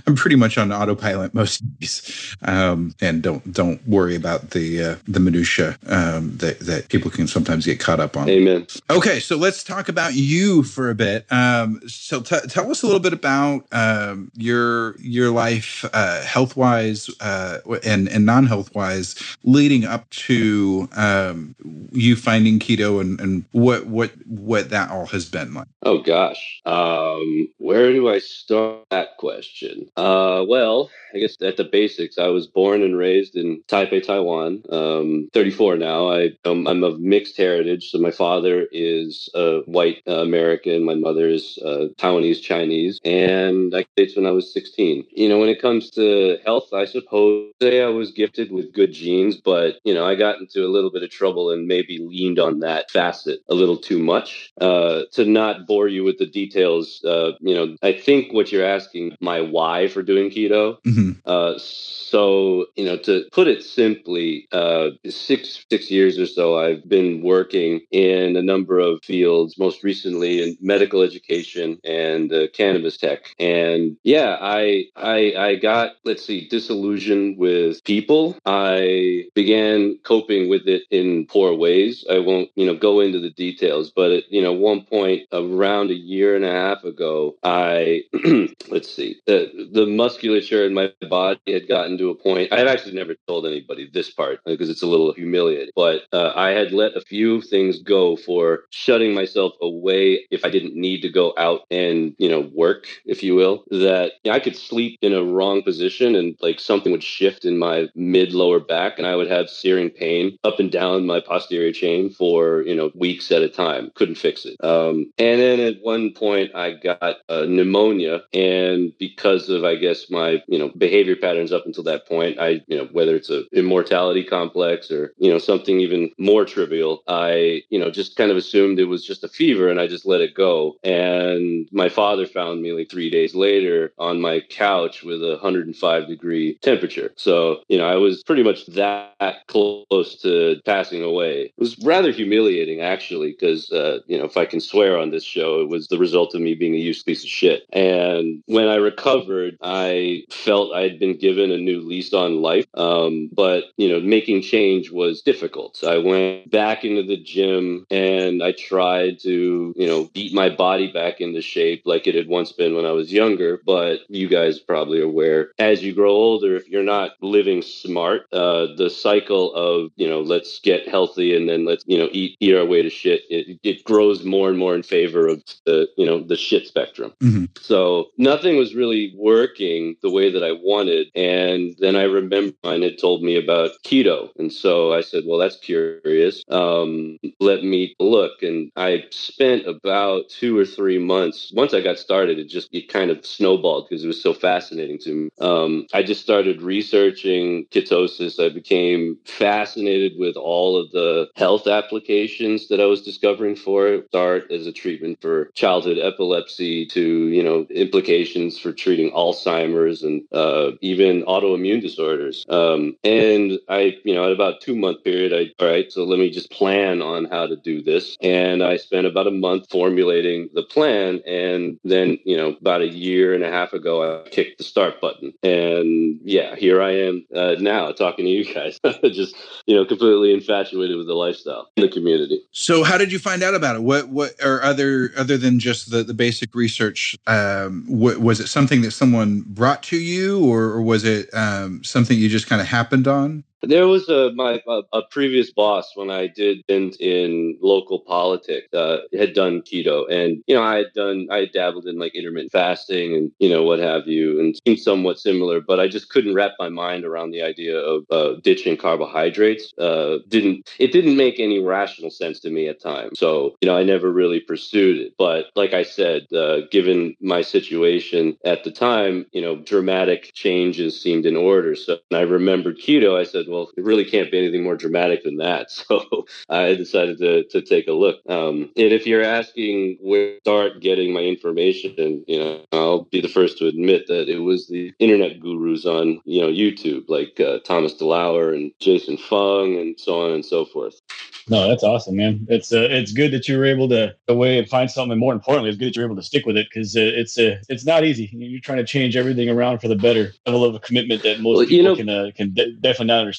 am 0.08 0.16
pretty 0.16 0.36
much 0.36 0.58
on 0.58 0.72
autopilot 0.72 1.34
most 1.34 1.62
days, 1.80 2.36
um, 2.44 2.96
and 3.02 3.22
don't 3.22 3.54
don't 3.54 3.86
worry 3.88 4.16
about 4.16 4.52
the 4.52 4.84
uh, 4.84 4.96
the 5.08 5.20
minutia 5.20 5.78
um, 5.88 6.36
that 6.38 6.60
that 6.62 6.90
people 6.90 7.12
can 7.12 7.28
sometimes 7.28 7.66
get 7.66 7.80
caught 7.80 8.00
up 8.00 8.18
on. 8.18 8.30
Amen. 8.30 8.68
Okay, 8.90 9.20
so 9.20 9.36
let's 9.36 9.64
talk 9.64 9.90
about 9.90 10.14
you 10.14 10.64
for 10.64 10.90
a 10.90 10.96
bit. 10.96 11.26
Um, 11.32 11.82
so 11.88 12.22
t- 12.22 12.48
tell 12.48 12.70
us 12.72 12.84
a 12.84 12.86
little 12.86 13.02
bit 13.02 13.14
about 13.14 13.66
um, 13.72 14.32
your 14.36 14.96
your 15.00 15.32
life, 15.32 15.86
uh, 15.94 16.22
health 16.24 16.56
wise 16.56 17.10
uh, 17.20 17.60
and 17.84 18.08
and 18.10 18.26
non 18.26 18.46
health 18.46 18.74
wise, 18.76 19.16
leading 19.44 19.86
up 19.86 20.10
to 20.10 20.90
um, 20.96 21.56
you 21.92 22.16
finding 22.16 22.60
keto 22.60 23.02
and, 23.02 23.20
and 23.20 23.46
what 23.52 23.86
what 23.88 24.12
what 24.28 24.70
that 24.70 24.90
all 24.90 25.06
has 25.08 25.19
been 25.26 25.54
like. 25.54 25.68
Oh 25.84 26.00
gosh, 26.00 26.62
um, 26.66 27.48
where 27.58 27.92
do 27.92 28.10
I 28.10 28.20
start 28.20 28.86
that 28.92 29.18
question? 29.18 29.90
Uh, 29.96 30.46
well, 30.48 30.90
I 31.14 31.20
guess 31.20 31.36
at 31.42 31.58
the 31.58 31.64
basics, 31.64 32.18
I 32.18 32.28
was 32.28 32.48
born 32.48 32.82
and 32.82 32.98
raised 32.98 33.36
in 33.36 33.64
Taipei, 33.68 34.06
Taiwan. 34.06 34.64
Um, 34.70 35.30
34 35.34 35.78
now. 35.78 36.12
I 36.12 36.32
um, 36.46 36.68
I'm 36.68 36.84
of 36.84 37.00
mixed 37.00 37.38
heritage, 37.38 37.90
so 37.90 38.00
my 38.00 38.12
father 38.12 38.68
is 38.72 39.30
a 39.34 39.62
white 39.66 40.02
uh, 40.08 40.22
American, 40.22 40.84
my 40.84 40.96
mother 40.96 41.28
is 41.28 41.58
uh, 41.66 41.88
Taiwanese 41.98 42.42
Chinese, 42.42 43.00
and 43.04 43.74
I 43.76 43.86
dates 43.96 44.16
when 44.16 44.26
I 44.26 44.32
was 44.32 44.54
16. 44.54 45.06
You 45.12 45.30
know, 45.30 45.40
when 45.40 45.50
it 45.50 45.62
comes 45.62 45.90
to 45.92 46.38
health, 46.46 46.74
I 46.74 46.86
suppose 46.86 47.52
say 47.62 47.82
I 47.82 47.88
was 47.88 48.12
gifted 48.12 48.52
with 48.52 48.74
good 48.74 48.94
genes, 48.94 49.38
but 49.38 49.80
you 49.84 49.94
know, 49.94 50.06
I 50.06 50.16
got 50.16 50.40
into 50.40 50.66
a 50.66 50.70
little 50.70 50.92
bit 50.92 51.04
of 51.04 51.10
trouble 51.10 51.52
and 51.52 51.68
maybe 51.68 52.00
leaned 52.00 52.40
on 52.40 52.60
that 52.60 52.92
facet 52.92 53.40
a 53.50 53.54
little 53.54 53.78
too 53.78 54.00
much. 54.00 54.52
Uh, 54.60 55.04
to 55.14 55.26
not 55.26 55.68
bore 55.68 55.88
you 55.88 56.04
with 56.04 56.18
the 56.18 56.26
details, 56.26 57.04
uh, 57.06 57.32
you 57.40 57.56
know, 57.56 57.76
I 57.82 57.94
think 57.94 58.34
what 58.34 58.52
you're 58.52 58.66
asking 58.66 59.16
my 59.20 59.42
why 59.42 59.88
for 59.88 60.02
doing 60.02 60.30
keto. 60.30 60.82
Mm-hmm. 60.84 61.12
Uh, 61.26 61.54
so, 61.58 62.66
you 62.76 62.86
know, 62.86 62.98
to 62.98 63.26
put 63.32 63.48
it 63.48 63.64
simply, 63.64 64.48
uh, 64.52 64.90
six 65.08 65.66
six 65.70 65.92
years 65.92 66.18
or 66.18 66.26
so, 66.26 66.58
I've 66.58 66.88
been 66.88 67.22
working 67.22 67.82
in 67.92 68.36
a 68.36 68.42
number 68.42 68.80
of 68.80 69.00
fields. 69.04 69.58
Most 69.58 69.84
recently 69.84 70.42
in 70.42 70.58
medical 70.60 71.02
education 71.02 71.80
and 71.84 72.32
uh, 72.34 72.48
cannabis 72.54 72.98
tech. 72.98 73.36
And 73.40 73.98
yeah, 74.04 74.38
I 74.42 74.86
I 74.96 75.34
I 75.38 75.56
got 75.56 75.94
let's 76.04 76.26
see 76.26 76.48
disillusioned 76.48 77.38
with 77.38 77.84
people. 77.84 78.38
I 78.46 79.26
began 79.36 80.00
coping 80.04 80.50
with 80.50 80.68
it 80.68 80.84
in 80.90 81.28
poor 81.28 81.54
ways. 81.54 82.06
I 82.10 82.20
won't 82.20 82.50
you 82.56 82.66
know 82.66 82.76
go 82.76 83.00
into 83.00 83.20
the 83.20 83.32
details, 83.32 83.92
but 83.92 84.12
at 84.12 84.32
you 84.32 84.42
know 84.42 84.54
one 84.54 84.82
point 84.90 85.28
around 85.32 85.92
a 85.92 85.96
year 85.96 86.36
and 86.36 86.46
a 86.46 86.52
half 86.52 86.84
ago, 86.84 87.36
I 87.44 88.04
let's 88.70 88.94
see 88.94 89.18
the 89.26 89.70
the 89.72 89.86
musculature 89.86 90.66
in 90.66 90.74
my 90.74 90.92
body 91.10 91.40
had 91.48 91.68
gotten 91.68 91.98
to 91.98 92.10
a 92.10 92.16
point. 92.16 92.52
I've 92.52 92.68
actually 92.68 92.94
never 92.94 93.16
told 93.28 93.46
anybody 93.46 93.90
this 93.94 94.10
part 94.10 94.40
because 94.46 94.70
it's 94.70 94.82
a 94.82 94.88
little 94.88 95.14
humiliating, 95.14 95.72
but 95.76 96.04
uh, 96.14 96.34
I 96.36 96.50
had 96.50 96.72
let 96.72 96.96
a 96.96 97.02
few 97.02 97.42
things 97.42 97.82
go 97.82 98.16
for 98.16 98.62
shutting 98.72 99.14
myself 99.14 99.54
away 99.62 100.26
if 100.32 100.46
I 100.46 100.50
didn't 100.50 100.76
need 100.76 101.02
to 101.02 101.10
go 101.10 101.34
out 101.38 101.62
and 101.72 102.16
you 102.18 102.30
know 102.30 102.50
work, 102.54 102.88
if 103.06 103.24
you 103.24 103.36
will. 103.36 103.64
That 103.70 104.14
you 104.24 104.32
know, 104.32 104.36
I 104.36 104.40
could 104.40 104.56
sleep 104.56 105.00
in 105.02 105.14
a 105.14 105.24
wrong 105.24 105.62
position 105.62 106.16
and 106.16 106.36
like 106.42 106.60
something 106.60 106.92
would 106.92 107.04
shift 107.04 107.46
in 107.46 107.58
my 107.58 107.88
mid 107.96 108.34
lower 108.34 108.60
back, 108.60 108.98
and 108.98 109.08
I 109.08 109.16
would 109.16 109.30
have 109.30 109.50
searing 109.50 109.90
pain 109.90 110.38
up 110.44 110.60
and 110.60 110.72
down 110.72 111.06
my 111.06 111.20
posterior 111.20 111.72
chain 111.72 112.10
for 112.10 112.62
you 112.64 112.76
know 112.76 112.92
weeks 112.96 113.32
at 113.32 113.42
a 113.42 113.50
time. 113.50 113.92
Couldn't 113.96 114.16
fix 114.16 114.46
it. 114.46 114.58
Um, 114.80 115.12
and 115.18 115.40
then 115.40 115.60
at 115.60 115.82
one 115.82 116.14
point, 116.14 116.56
I 116.56 116.72
got 116.72 117.18
uh, 117.28 117.46
pneumonia, 117.48 118.22
and 118.34 118.94
because 118.98 119.50
of 119.50 119.64
I 119.64 119.76
guess 119.76 120.10
my 120.10 120.44
you 120.48 120.58
know 120.58 120.70
behavior 120.78 121.16
patterns 121.16 121.52
up 121.52 121.66
until 121.66 121.84
that 121.84 122.08
point, 122.08 122.40
I 122.40 122.62
you 122.68 122.78
know 122.78 122.88
whether 122.92 123.16
it's 123.16 123.30
a 123.30 123.44
immortality 123.54 124.24
complex 124.24 124.92
or 124.92 125.14
you 125.18 125.32
know 125.32 125.38
something 125.38 125.80
even 125.80 126.12
more 126.18 126.46
trivial, 126.46 127.04
I 127.08 127.64
you 127.70 127.80
know 127.80 127.92
just 127.92 128.16
kind 128.16 128.32
of 128.32 128.38
assumed 128.38 128.80
it 128.80 128.86
was 128.86 129.06
just 129.06 129.24
a 129.24 129.28
fever, 129.28 129.70
and 129.70 129.80
I 129.80 129.88
just 129.88 130.06
let 130.06 130.22
it 130.22 130.34
go. 130.34 130.78
And 130.84 131.68
my 131.72 131.90
father 131.90 132.26
found 132.26 132.62
me 132.62 132.74
like 132.74 132.90
three 132.90 133.10
days 133.10 133.36
later 133.36 133.94
on 133.98 134.22
my 134.22 134.42
couch 134.50 135.04
with 135.04 135.24
a 135.24 135.32
105 135.42 136.08
degree 136.08 136.58
temperature. 136.62 137.12
So 137.16 137.62
you 137.68 137.78
know 137.78 137.88
I 137.88 137.96
was 137.96 138.24
pretty 138.24 138.44
much 138.44 138.66
that 138.68 139.48
close 139.48 140.16
to 140.22 140.62
passing 140.66 141.04
away. 141.04 141.42
It 141.46 141.54
was 141.58 141.78
rather 141.80 142.12
humiliating 142.12 142.82
actually, 142.82 143.32
because 143.32 143.72
uh, 143.72 144.00
you 144.08 144.18
know 144.18 144.26
if 144.26 144.38
I 144.38 144.46
can 144.46 144.60
swear 144.70 144.98
on 144.98 145.12
this 145.12 145.24
show, 145.24 145.62
it 145.62 145.70
was 145.70 145.88
the 145.88 145.98
result 145.98 146.36
of 146.36 146.42
me 146.42 146.54
being 146.54 146.76
a 146.76 146.78
used 146.78 147.06
piece 147.06 147.24
of 147.24 147.30
shit. 147.30 147.64
And 147.74 148.44
when 148.46 148.68
I 148.68 148.76
recovered, 148.76 149.58
I 149.62 150.24
felt 150.30 150.76
I 150.76 150.82
had 150.82 151.00
been 151.00 151.18
given 151.18 151.52
a 151.52 151.58
new 151.58 151.82
lease 151.82 152.14
on 152.14 152.42
life. 152.42 152.66
Um, 152.76 153.30
but 153.34 153.66
you 153.78 153.90
know, 153.90 154.00
making 154.00 154.42
change 154.42 154.92
was 154.92 155.22
difficult. 155.22 155.78
So 155.78 155.92
I 155.92 155.98
went 155.98 156.52
back 156.52 156.84
into 156.86 157.04
the 157.04 157.18
gym 157.18 157.86
and 157.90 158.44
I 158.44 158.52
tried 158.52 159.20
to 159.22 159.74
you 159.76 159.88
know 159.88 160.10
beat 160.14 160.34
my 160.34 160.50
body 160.50 160.92
back 160.92 161.22
into 161.22 161.42
shape 161.42 161.84
like 161.86 162.08
it 162.08 162.16
had 162.16 162.28
once 162.28 162.52
been 162.52 162.76
when 162.76 162.86
I 162.86 162.92
was 162.92 163.12
younger. 163.12 163.62
But 163.66 164.02
you 164.10 164.28
guys 164.28 164.60
probably 164.60 165.00
are 165.00 165.06
aware 165.06 165.52
as 165.58 165.84
you 165.84 165.94
grow 165.94 166.12
older, 166.12 166.56
if 166.56 166.70
you're 166.70 166.84
not 166.84 167.12
living 167.22 167.62
smart, 167.62 168.32
uh, 168.32 168.68
the 168.78 168.90
cycle 168.90 169.54
of 169.54 169.92
you 169.96 170.08
know 170.08 170.22
let's 170.22 170.60
get 170.60 170.88
healthy 170.88 171.36
and 171.36 171.50
then 171.50 171.66
let's 171.66 171.84
you 171.88 171.98
know 171.98 172.10
eat 172.12 172.38
eat 172.40 172.56
our 172.56 172.66
way 172.66 172.82
to 172.82 172.90
shit. 172.90 173.22
It, 173.30 173.60
it 173.64 173.84
grows 173.84 174.24
more 174.24 174.50
and 174.50 174.59
more 174.60 174.76
in 174.76 174.84
favor 174.84 175.28
of 175.28 175.44
the 175.66 175.88
you 175.98 176.06
know 176.06 176.22
the 176.22 176.36
shit 176.36 176.68
spectrum. 176.68 177.14
Mm-hmm. 177.22 177.46
So 177.60 178.10
nothing 178.18 178.58
was 178.58 178.76
really 178.76 179.14
working 179.18 179.96
the 180.02 180.10
way 180.10 180.32
that 180.32 180.44
I 180.44 180.52
wanted. 180.52 181.08
And 181.16 181.76
then 181.80 181.96
I 181.96 182.04
remember 182.04 182.56
mine 182.64 182.82
had 182.82 183.00
told 183.00 183.24
me 183.24 183.38
about 183.38 183.72
keto, 183.86 184.30
and 184.38 184.52
so 184.52 184.94
I 184.94 185.02
said, 185.02 185.24
well, 185.26 185.40
that's 185.40 185.58
curious. 185.58 186.44
Um, 186.50 187.18
let 187.40 187.64
me 187.64 187.96
look. 188.00 188.44
And 188.44 188.72
I 188.76 189.06
spent 189.12 189.68
about 189.68 190.30
two 190.30 190.58
or 190.58 190.66
three 190.66 191.00
months. 191.00 191.52
Once 191.56 191.74
I 191.74 191.82
got 191.82 192.00
started, 192.00 192.40
it 192.40 192.50
just 192.50 192.70
it 192.72 192.90
kind 192.90 193.12
of 193.12 193.26
snowballed 193.26 193.88
because 193.90 194.04
it 194.04 194.08
was 194.08 194.22
so 194.22 194.34
fascinating 194.34 195.00
to 195.00 195.14
me. 195.14 195.30
Um, 195.40 195.88
I 195.94 196.04
just 196.04 196.22
started 196.22 196.62
researching 196.62 197.66
ketosis. 197.72 198.44
I 198.44 198.50
became 198.54 199.18
fascinated 199.26 200.14
with 200.18 200.36
all 200.36 200.78
of 200.78 200.92
the 200.92 201.28
health 201.36 201.68
applications 201.68 202.68
that 202.68 202.82
I 202.82 202.86
was 202.86 203.02
discovering 203.02 203.56
for 203.56 203.88
it. 203.88 204.08
Start 204.08 204.49
as 204.52 204.68
a 204.68 204.72
treatment 204.72 205.22
for 205.22 205.46
childhood 205.56 205.98
epilepsy 205.98 206.86
to 206.88 207.28
you 207.28 207.44
know 207.44 207.66
implications 207.70 208.58
for 208.58 208.72
treating 208.72 209.12
Alzheimer's 209.12 210.04
and 210.04 210.24
uh, 210.32 210.72
even 210.82 211.24
autoimmune 211.24 211.82
disorders. 211.82 212.46
Um, 212.50 212.96
and 213.04 213.60
I, 213.68 213.98
you 214.04 214.14
know, 214.14 214.26
at 214.26 214.32
about 214.32 214.62
two 214.62 214.76
month 214.76 215.04
period, 215.04 215.34
I 215.34 215.64
all 215.64 215.70
right, 215.70 215.92
so 215.92 216.04
let 216.04 216.20
me 216.20 216.30
just 216.30 216.52
plan 216.52 217.02
on 217.02 217.26
how 217.26 217.48
to 217.48 217.56
do 217.56 217.82
this. 217.82 218.18
And 218.22 218.64
I 218.64 218.78
spent 218.78 219.06
about 219.06 219.28
a 219.28 219.32
month 219.32 219.70
formulating 219.70 220.50
the 220.54 220.64
plan, 220.64 221.22
and 221.26 221.80
then 221.84 222.18
you 222.26 222.38
know 222.38 222.56
about 222.60 222.82
a 222.82 222.88
year 222.88 223.34
and 223.34 223.44
a 223.44 223.52
half 223.52 223.74
ago, 223.74 224.24
I 224.24 224.30
kicked 224.30 224.58
the 224.58 224.64
start 224.64 225.02
button, 225.02 225.34
and 225.44 226.20
yeah, 226.24 226.56
here 226.56 226.82
I 226.82 226.92
am 226.92 227.26
uh, 227.36 227.56
now 227.60 227.92
talking 227.92 228.26
to 228.26 228.32
you 228.32 228.54
guys, 228.54 228.80
just 229.04 229.36
you 229.66 229.76
know 229.76 229.86
completely 229.86 230.34
infatuated 230.34 230.98
with 230.98 231.08
the 231.08 231.14
lifestyle 231.14 231.70
in 231.76 231.84
the 231.84 231.90
community. 231.90 232.42
So 232.52 232.84
how 232.84 232.98
did 232.98 233.12
you 233.12 233.20
find 233.20 233.44
out 233.44 233.56
about 233.56 233.76
it? 233.76 233.84
What 233.84 234.10
what 234.10 234.39
or 234.44 234.62
other 234.64 235.12
other 235.18 235.38
than 235.38 235.60
just 235.60 235.92
the 235.92 236.04
the 236.04 236.14
basic 236.14 236.56
research? 236.56 237.16
Um, 237.28 237.86
what, 237.88 238.18
was 238.20 238.40
it 238.40 238.48
something 238.48 238.82
that 238.82 238.92
someone 238.92 239.44
brought 239.48 239.84
to 239.84 239.98
you, 239.98 240.44
or, 240.46 240.64
or 240.64 240.82
was 240.82 241.04
it 241.04 241.30
um, 241.34 241.84
something 241.84 242.18
you 242.18 242.30
just 242.30 242.48
kind 242.48 242.62
of 242.62 242.68
happened 242.68 243.08
on? 243.08 243.44
There 243.62 243.88
was 243.88 244.08
a 244.10 244.32
my 244.36 244.62
a, 244.68 244.82
a 244.94 245.02
previous 245.04 245.52
boss 245.52 245.92
when 245.96 246.10
I 246.10 246.28
did 246.28 246.64
in, 246.68 246.92
in 247.00 247.58
local 247.62 248.00
politics 248.00 248.74
uh, 248.74 249.00
had 249.18 249.34
done 249.34 249.62
keto, 249.62 250.10
and 250.10 250.42
you 250.48 250.56
know 250.56 250.64
I 250.64 250.78
had 250.78 250.94
done 250.96 251.28
I 251.30 251.40
had 251.40 251.52
dabbled 251.52 251.86
in 251.86 252.00
like 252.00 252.16
intermittent 252.16 252.52
fasting 252.52 253.16
and 253.16 253.32
you 253.40 253.50
know 253.50 253.64
what 253.64 253.80
have 253.80 254.08
you, 254.08 254.40
and 254.40 254.60
seemed 254.66 254.80
somewhat 254.80 255.20
similar, 255.20 255.60
but 255.60 255.80
I 255.80 255.88
just 255.88 256.10
couldn't 256.10 256.36
wrap 256.36 256.54
my 256.58 256.70
mind 256.70 257.04
around 257.04 257.32
the 257.32 257.42
idea 257.42 257.78
of 257.78 258.06
uh, 258.10 258.40
ditching 258.42 258.78
carbohydrates. 258.78 259.74
Uh, 259.78 260.20
didn't 260.30 260.70
it 260.80 260.92
didn't 260.94 261.18
make 261.18 261.40
any 261.40 261.60
rational 261.60 262.12
sense 262.12 262.40
to 262.42 262.50
me 262.50 262.68
at 262.68 262.80
times, 262.80 263.20
so 263.20 263.58
you 263.62 263.68
know 263.68 263.76
I 263.76 263.84
never 263.84 264.10
really 264.10 264.40
pursued 264.40 264.98
it. 264.98 265.16
But 265.18 265.48
like 265.56 265.74
I 265.74 265.84
said, 265.84 266.32
uh, 266.34 266.62
given 266.72 267.16
my 267.20 267.42
situation 267.42 268.38
at 268.46 268.64
the 268.64 268.72
time, 268.72 269.26
you 269.34 269.42
know 269.42 269.58
dramatic 269.58 270.32
changes 270.34 271.02
seemed 271.02 271.26
in 271.26 271.36
order. 271.36 271.76
So 271.76 271.98
I 272.14 272.22
remembered 272.22 272.80
keto. 272.80 273.20
I 273.20 273.24
said 273.26 273.49
well, 273.50 273.70
it 273.76 273.84
really 273.84 274.06
can't 274.06 274.32
be 274.32 274.38
anything 274.38 274.64
more 274.64 274.78
dramatic 274.78 275.24
than 275.24 275.38
that. 275.38 275.70
So 275.90 276.26
I 276.50 276.76
decided 276.76 277.18
to, 277.20 277.46
to 277.46 277.62
take 277.62 277.88
a 277.88 277.94
look. 277.94 278.18
Um, 278.30 278.70
and 278.76 278.92
if 278.94 279.08
you're 279.08 279.24
asking 279.24 279.98
where 280.02 280.34
to 280.34 280.40
start 280.42 280.82
getting 280.82 281.14
my 281.14 281.22
information, 281.22 282.24
you 282.28 282.40
know, 282.40 282.62
I'll 282.72 283.04
be 283.06 283.22
the 283.22 283.28
first 283.28 283.58
to 283.58 283.68
admit 283.68 284.08
that 284.08 284.30
it 284.30 284.40
was 284.40 284.68
the 284.68 284.94
internet 285.00 285.40
gurus 285.40 285.86
on, 285.86 286.22
you 286.26 286.42
know, 286.42 286.48
YouTube, 286.48 287.06
like 287.08 287.40
uh, 287.40 287.60
Thomas 287.66 287.96
DeLauer 287.96 288.54
and 288.54 288.72
Jason 288.80 289.18
Fung 289.18 289.78
and 289.78 290.00
so 290.00 290.26
on 290.26 290.34
and 290.34 290.46
so 290.46 290.66
forth. 290.66 291.02
No, 291.50 291.68
that's 291.68 291.84
awesome, 291.84 292.16
man. 292.16 292.46
It's 292.48 292.72
uh, 292.72 292.88
it's 292.92 293.12
good 293.12 293.32
that 293.32 293.48
you 293.48 293.58
were 293.58 293.66
able 293.66 293.90
to 293.90 294.16
away 294.28 294.60
and 294.60 294.70
find 294.70 294.90
something. 294.90 295.14
And 295.14 295.20
more 295.20 295.34
importantly, 295.34 295.70
it's 295.70 295.80
good 295.80 295.88
that 295.88 295.96
you're 295.96 296.06
able 296.06 296.16
to 296.16 296.24
stick 296.24 296.46
with 296.46 296.58
it 296.58 296.68
because 296.72 296.96
uh, 296.96 297.02
it's 297.02 297.40
uh, 297.40 297.58
it's 297.70 297.86
not 297.86 298.04
easy. 298.04 298.30
You're 298.32 298.62
trying 298.62 298.78
to 298.78 298.86
change 298.86 299.18
everything 299.18 299.50
around 299.50 299.80
for 299.80 299.88
the 299.88 299.96
better. 299.96 300.34
Level 300.46 300.64
of 300.64 300.76
a 300.76 300.80
commitment 300.80 301.24
that 301.24 301.40
most 301.40 301.58
well, 301.58 301.66
people 301.66 301.78
you 301.78 301.84
know, 301.84 301.96
can 301.96 302.10
uh, 302.10 302.32
can 302.36 302.54
de- 302.54 302.74
definitely 302.74 303.08
not 303.08 303.20
understand. 303.20 303.39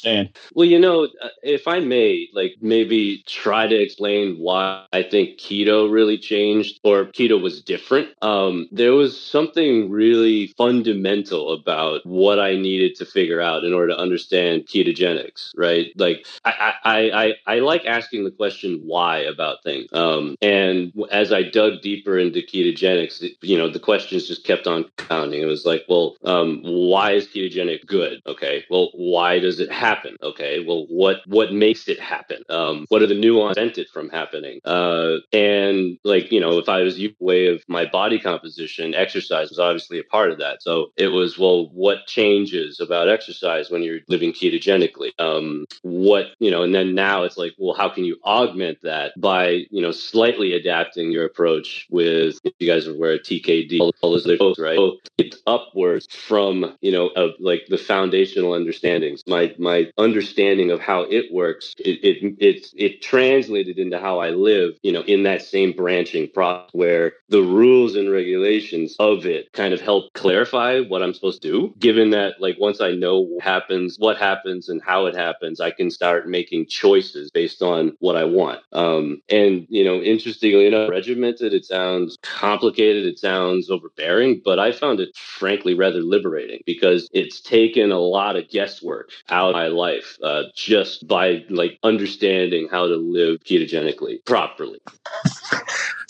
Well, 0.55 0.67
you 0.67 0.79
know, 0.79 1.05
uh, 1.05 1.29
if 1.43 1.67
I 1.67 1.81
may, 1.81 2.29
like 2.33 2.57
maybe 2.61 3.23
try 3.27 3.67
to 3.67 3.75
explain 3.75 4.37
why 4.37 4.85
I 4.93 5.03
think 5.03 5.39
keto 5.39 5.91
really 5.91 6.19
changed 6.19 6.81
or 6.85 7.07
keto 7.07 7.41
was 7.41 7.63
different. 7.63 8.09
Um, 8.23 8.69
there 8.73 8.93
was 8.93 9.21
something 9.21 9.91
really 9.91 10.49
fundamental 10.59 11.53
about 11.53 12.05
what 12.05 12.39
I 12.39 12.57
needed 12.57 12.97
to 12.97 13.07
figure 13.07 13.41
out 13.41 13.65
in 13.65 13.73
order 13.73 13.89
to 13.89 13.99
understand 13.99 14.67
ketogenics, 14.67 15.51
right? 15.57 15.93
Like 15.97 16.27
I 16.45 16.75
I 16.85 17.11
I, 17.11 17.35
I 17.47 17.59
like 17.61 17.85
asking 17.87 18.25
the 18.25 18.31
question 18.31 18.81
why 18.85 19.19
about 19.19 19.63
things. 19.65 19.89
Um, 19.93 20.37
and 20.41 20.93
as 21.11 21.33
I 21.33 21.43
dug 21.43 21.83
deeper 21.83 22.19
into 22.19 22.41
ketogenics, 22.41 23.25
you 23.43 23.57
know, 23.57 23.69
the 23.69 23.79
questions 23.79 24.29
just 24.29 24.45
kept 24.45 24.67
on 24.67 24.85
compounding. 24.97 25.43
It 25.43 25.47
was 25.47 25.65
like, 25.65 25.85
well, 25.89 26.17
um, 26.25 26.61
why 26.63 27.13
is 27.13 27.27
ketogenic 27.27 27.87
good? 27.87 28.21
Okay. 28.27 28.65
Well, 28.71 28.91
why 28.95 29.39
does 29.39 29.61
it 29.61 29.71
happen? 29.91 30.17
Okay. 30.23 30.65
Well, 30.67 30.87
what 30.89 31.19
what 31.27 31.53
makes 31.53 31.89
it 31.89 32.01
happen? 32.01 32.43
Um, 32.49 32.87
what 32.89 33.03
are 33.03 33.07
the 33.07 33.15
nuances 33.15 33.57
prevented 33.57 33.89
from 33.93 34.09
happening? 34.09 34.61
Uh, 34.65 35.17
and 35.33 35.99
like, 36.05 36.33
you 36.33 36.41
know, 36.41 36.59
if 36.59 36.69
I 36.69 36.83
was 36.83 37.01
way 37.19 37.47
of 37.47 37.63
my 37.69 37.85
body 37.87 38.19
composition, 38.19 38.95
exercise 38.95 39.49
was 39.51 39.59
obviously 39.59 39.99
a 39.99 40.05
part 40.05 40.31
of 40.31 40.39
that. 40.39 40.63
So 40.63 40.93
it 40.97 41.09
was, 41.09 41.39
well, 41.39 41.69
what 41.71 42.07
changes 42.07 42.81
about 42.81 43.09
exercise 43.09 43.71
when 43.71 43.83
you're 43.83 44.01
living 44.09 44.33
ketogenically? 44.33 45.11
Um, 45.19 45.67
what, 45.83 46.27
you 46.39 46.51
know, 46.51 46.63
and 46.63 46.75
then 46.75 46.95
now 46.95 47.25
it's 47.25 47.37
like, 47.37 47.53
well, 47.59 47.75
how 47.75 47.89
can 47.89 48.05
you 48.05 48.17
augment 48.25 48.79
that 48.83 49.13
by 49.19 49.67
you 49.71 49.83
know 49.83 49.91
slightly 49.91 50.53
adapting 50.53 51.11
your 51.11 51.25
approach 51.25 51.87
with 51.91 52.39
if 52.45 52.53
you 52.59 52.67
guys 52.67 52.87
are 52.87 52.95
aware 52.95 53.19
TKD 53.19 53.81
all 53.81 54.13
those 54.13 54.39
folks 54.39 54.59
right 54.59 54.77
so 54.77 54.99
it's 55.19 55.39
upwards 55.47 56.07
from 56.15 56.77
you 56.81 56.93
know 56.93 57.09
of 57.09 57.31
like 57.39 57.63
the 57.69 57.79
foundational 57.79 58.53
understandings 58.53 59.23
my 59.27 59.55
my 59.59 59.80
understanding 59.99 60.71
of 60.71 60.81
how 60.81 61.03
it 61.03 61.33
works 61.33 61.75
it 61.79 61.99
it 62.05 62.37
it, 62.39 62.67
it 62.77 63.03
translated 63.03 63.79
into 63.79 63.99
how 63.99 64.19
I 64.19 64.31
live 64.31 64.75
you 64.83 64.93
know 64.93 65.03
in 65.03 65.23
that 65.25 65.43
same 65.43 65.73
branching 65.73 66.29
process 66.33 66.71
where 66.73 67.13
the 67.29 67.43
rules 67.43 67.97
and 67.97 68.11
regulations 68.11 68.97
of 68.99 69.27
it 69.27 69.53
kind 69.53 69.73
of 69.75 69.81
help 69.81 70.13
clarify 70.15 70.81
what 70.81 71.03
I'm 71.03 71.15
supposed 71.15 71.43
to 71.43 71.49
do 71.49 71.75
given 71.79 72.11
that 72.11 72.41
like 72.41 72.57
once 72.59 72.81
I 72.81 72.93
know 72.93 73.21
what 73.21 73.43
happens 73.43 73.97
what 73.99 74.17
happens 74.17 74.69
and 74.69 74.83
how 74.83 75.07
it 75.07 75.17
happens 75.17 75.61
I 75.61 75.71
can 75.71 75.91
start 75.91 76.29
making 76.29 76.67
choices 76.67 77.31
based 77.31 77.63
on 77.63 77.81
on 77.81 77.97
what 77.99 78.17
I 78.17 78.25
want. 78.25 78.61
Um, 78.73 79.23
and, 79.29 79.67
you 79.69 79.85
know, 79.85 80.01
interestingly 80.01 80.67
enough, 80.67 80.91
regimented, 80.91 81.55
it 81.55 81.65
sounds 81.65 82.19
complicated, 82.23 83.07
it 83.07 83.19
sounds 83.19 83.71
overbearing, 83.71 84.43
but 84.45 84.59
I 84.59 84.73
found 84.73 85.01
it 85.01 85.17
frankly 85.17 85.75
rather 85.75 86.03
liberating 86.03 86.61
because 86.67 87.09
it's 87.13 87.41
taken 87.41 87.91
a 87.91 87.99
lot 87.99 88.37
of 88.37 88.49
guesswork 88.49 89.11
out 89.29 89.51
of 89.51 89.55
my 89.55 89.69
life 89.71 90.19
uh, 90.23 90.45
just 90.55 91.07
by 91.07 91.45
like 91.49 91.79
understanding 91.83 92.69
how 92.71 92.87
to 92.87 92.97
live 92.97 93.41
ketogenically 93.45 94.25
properly. 94.25 94.81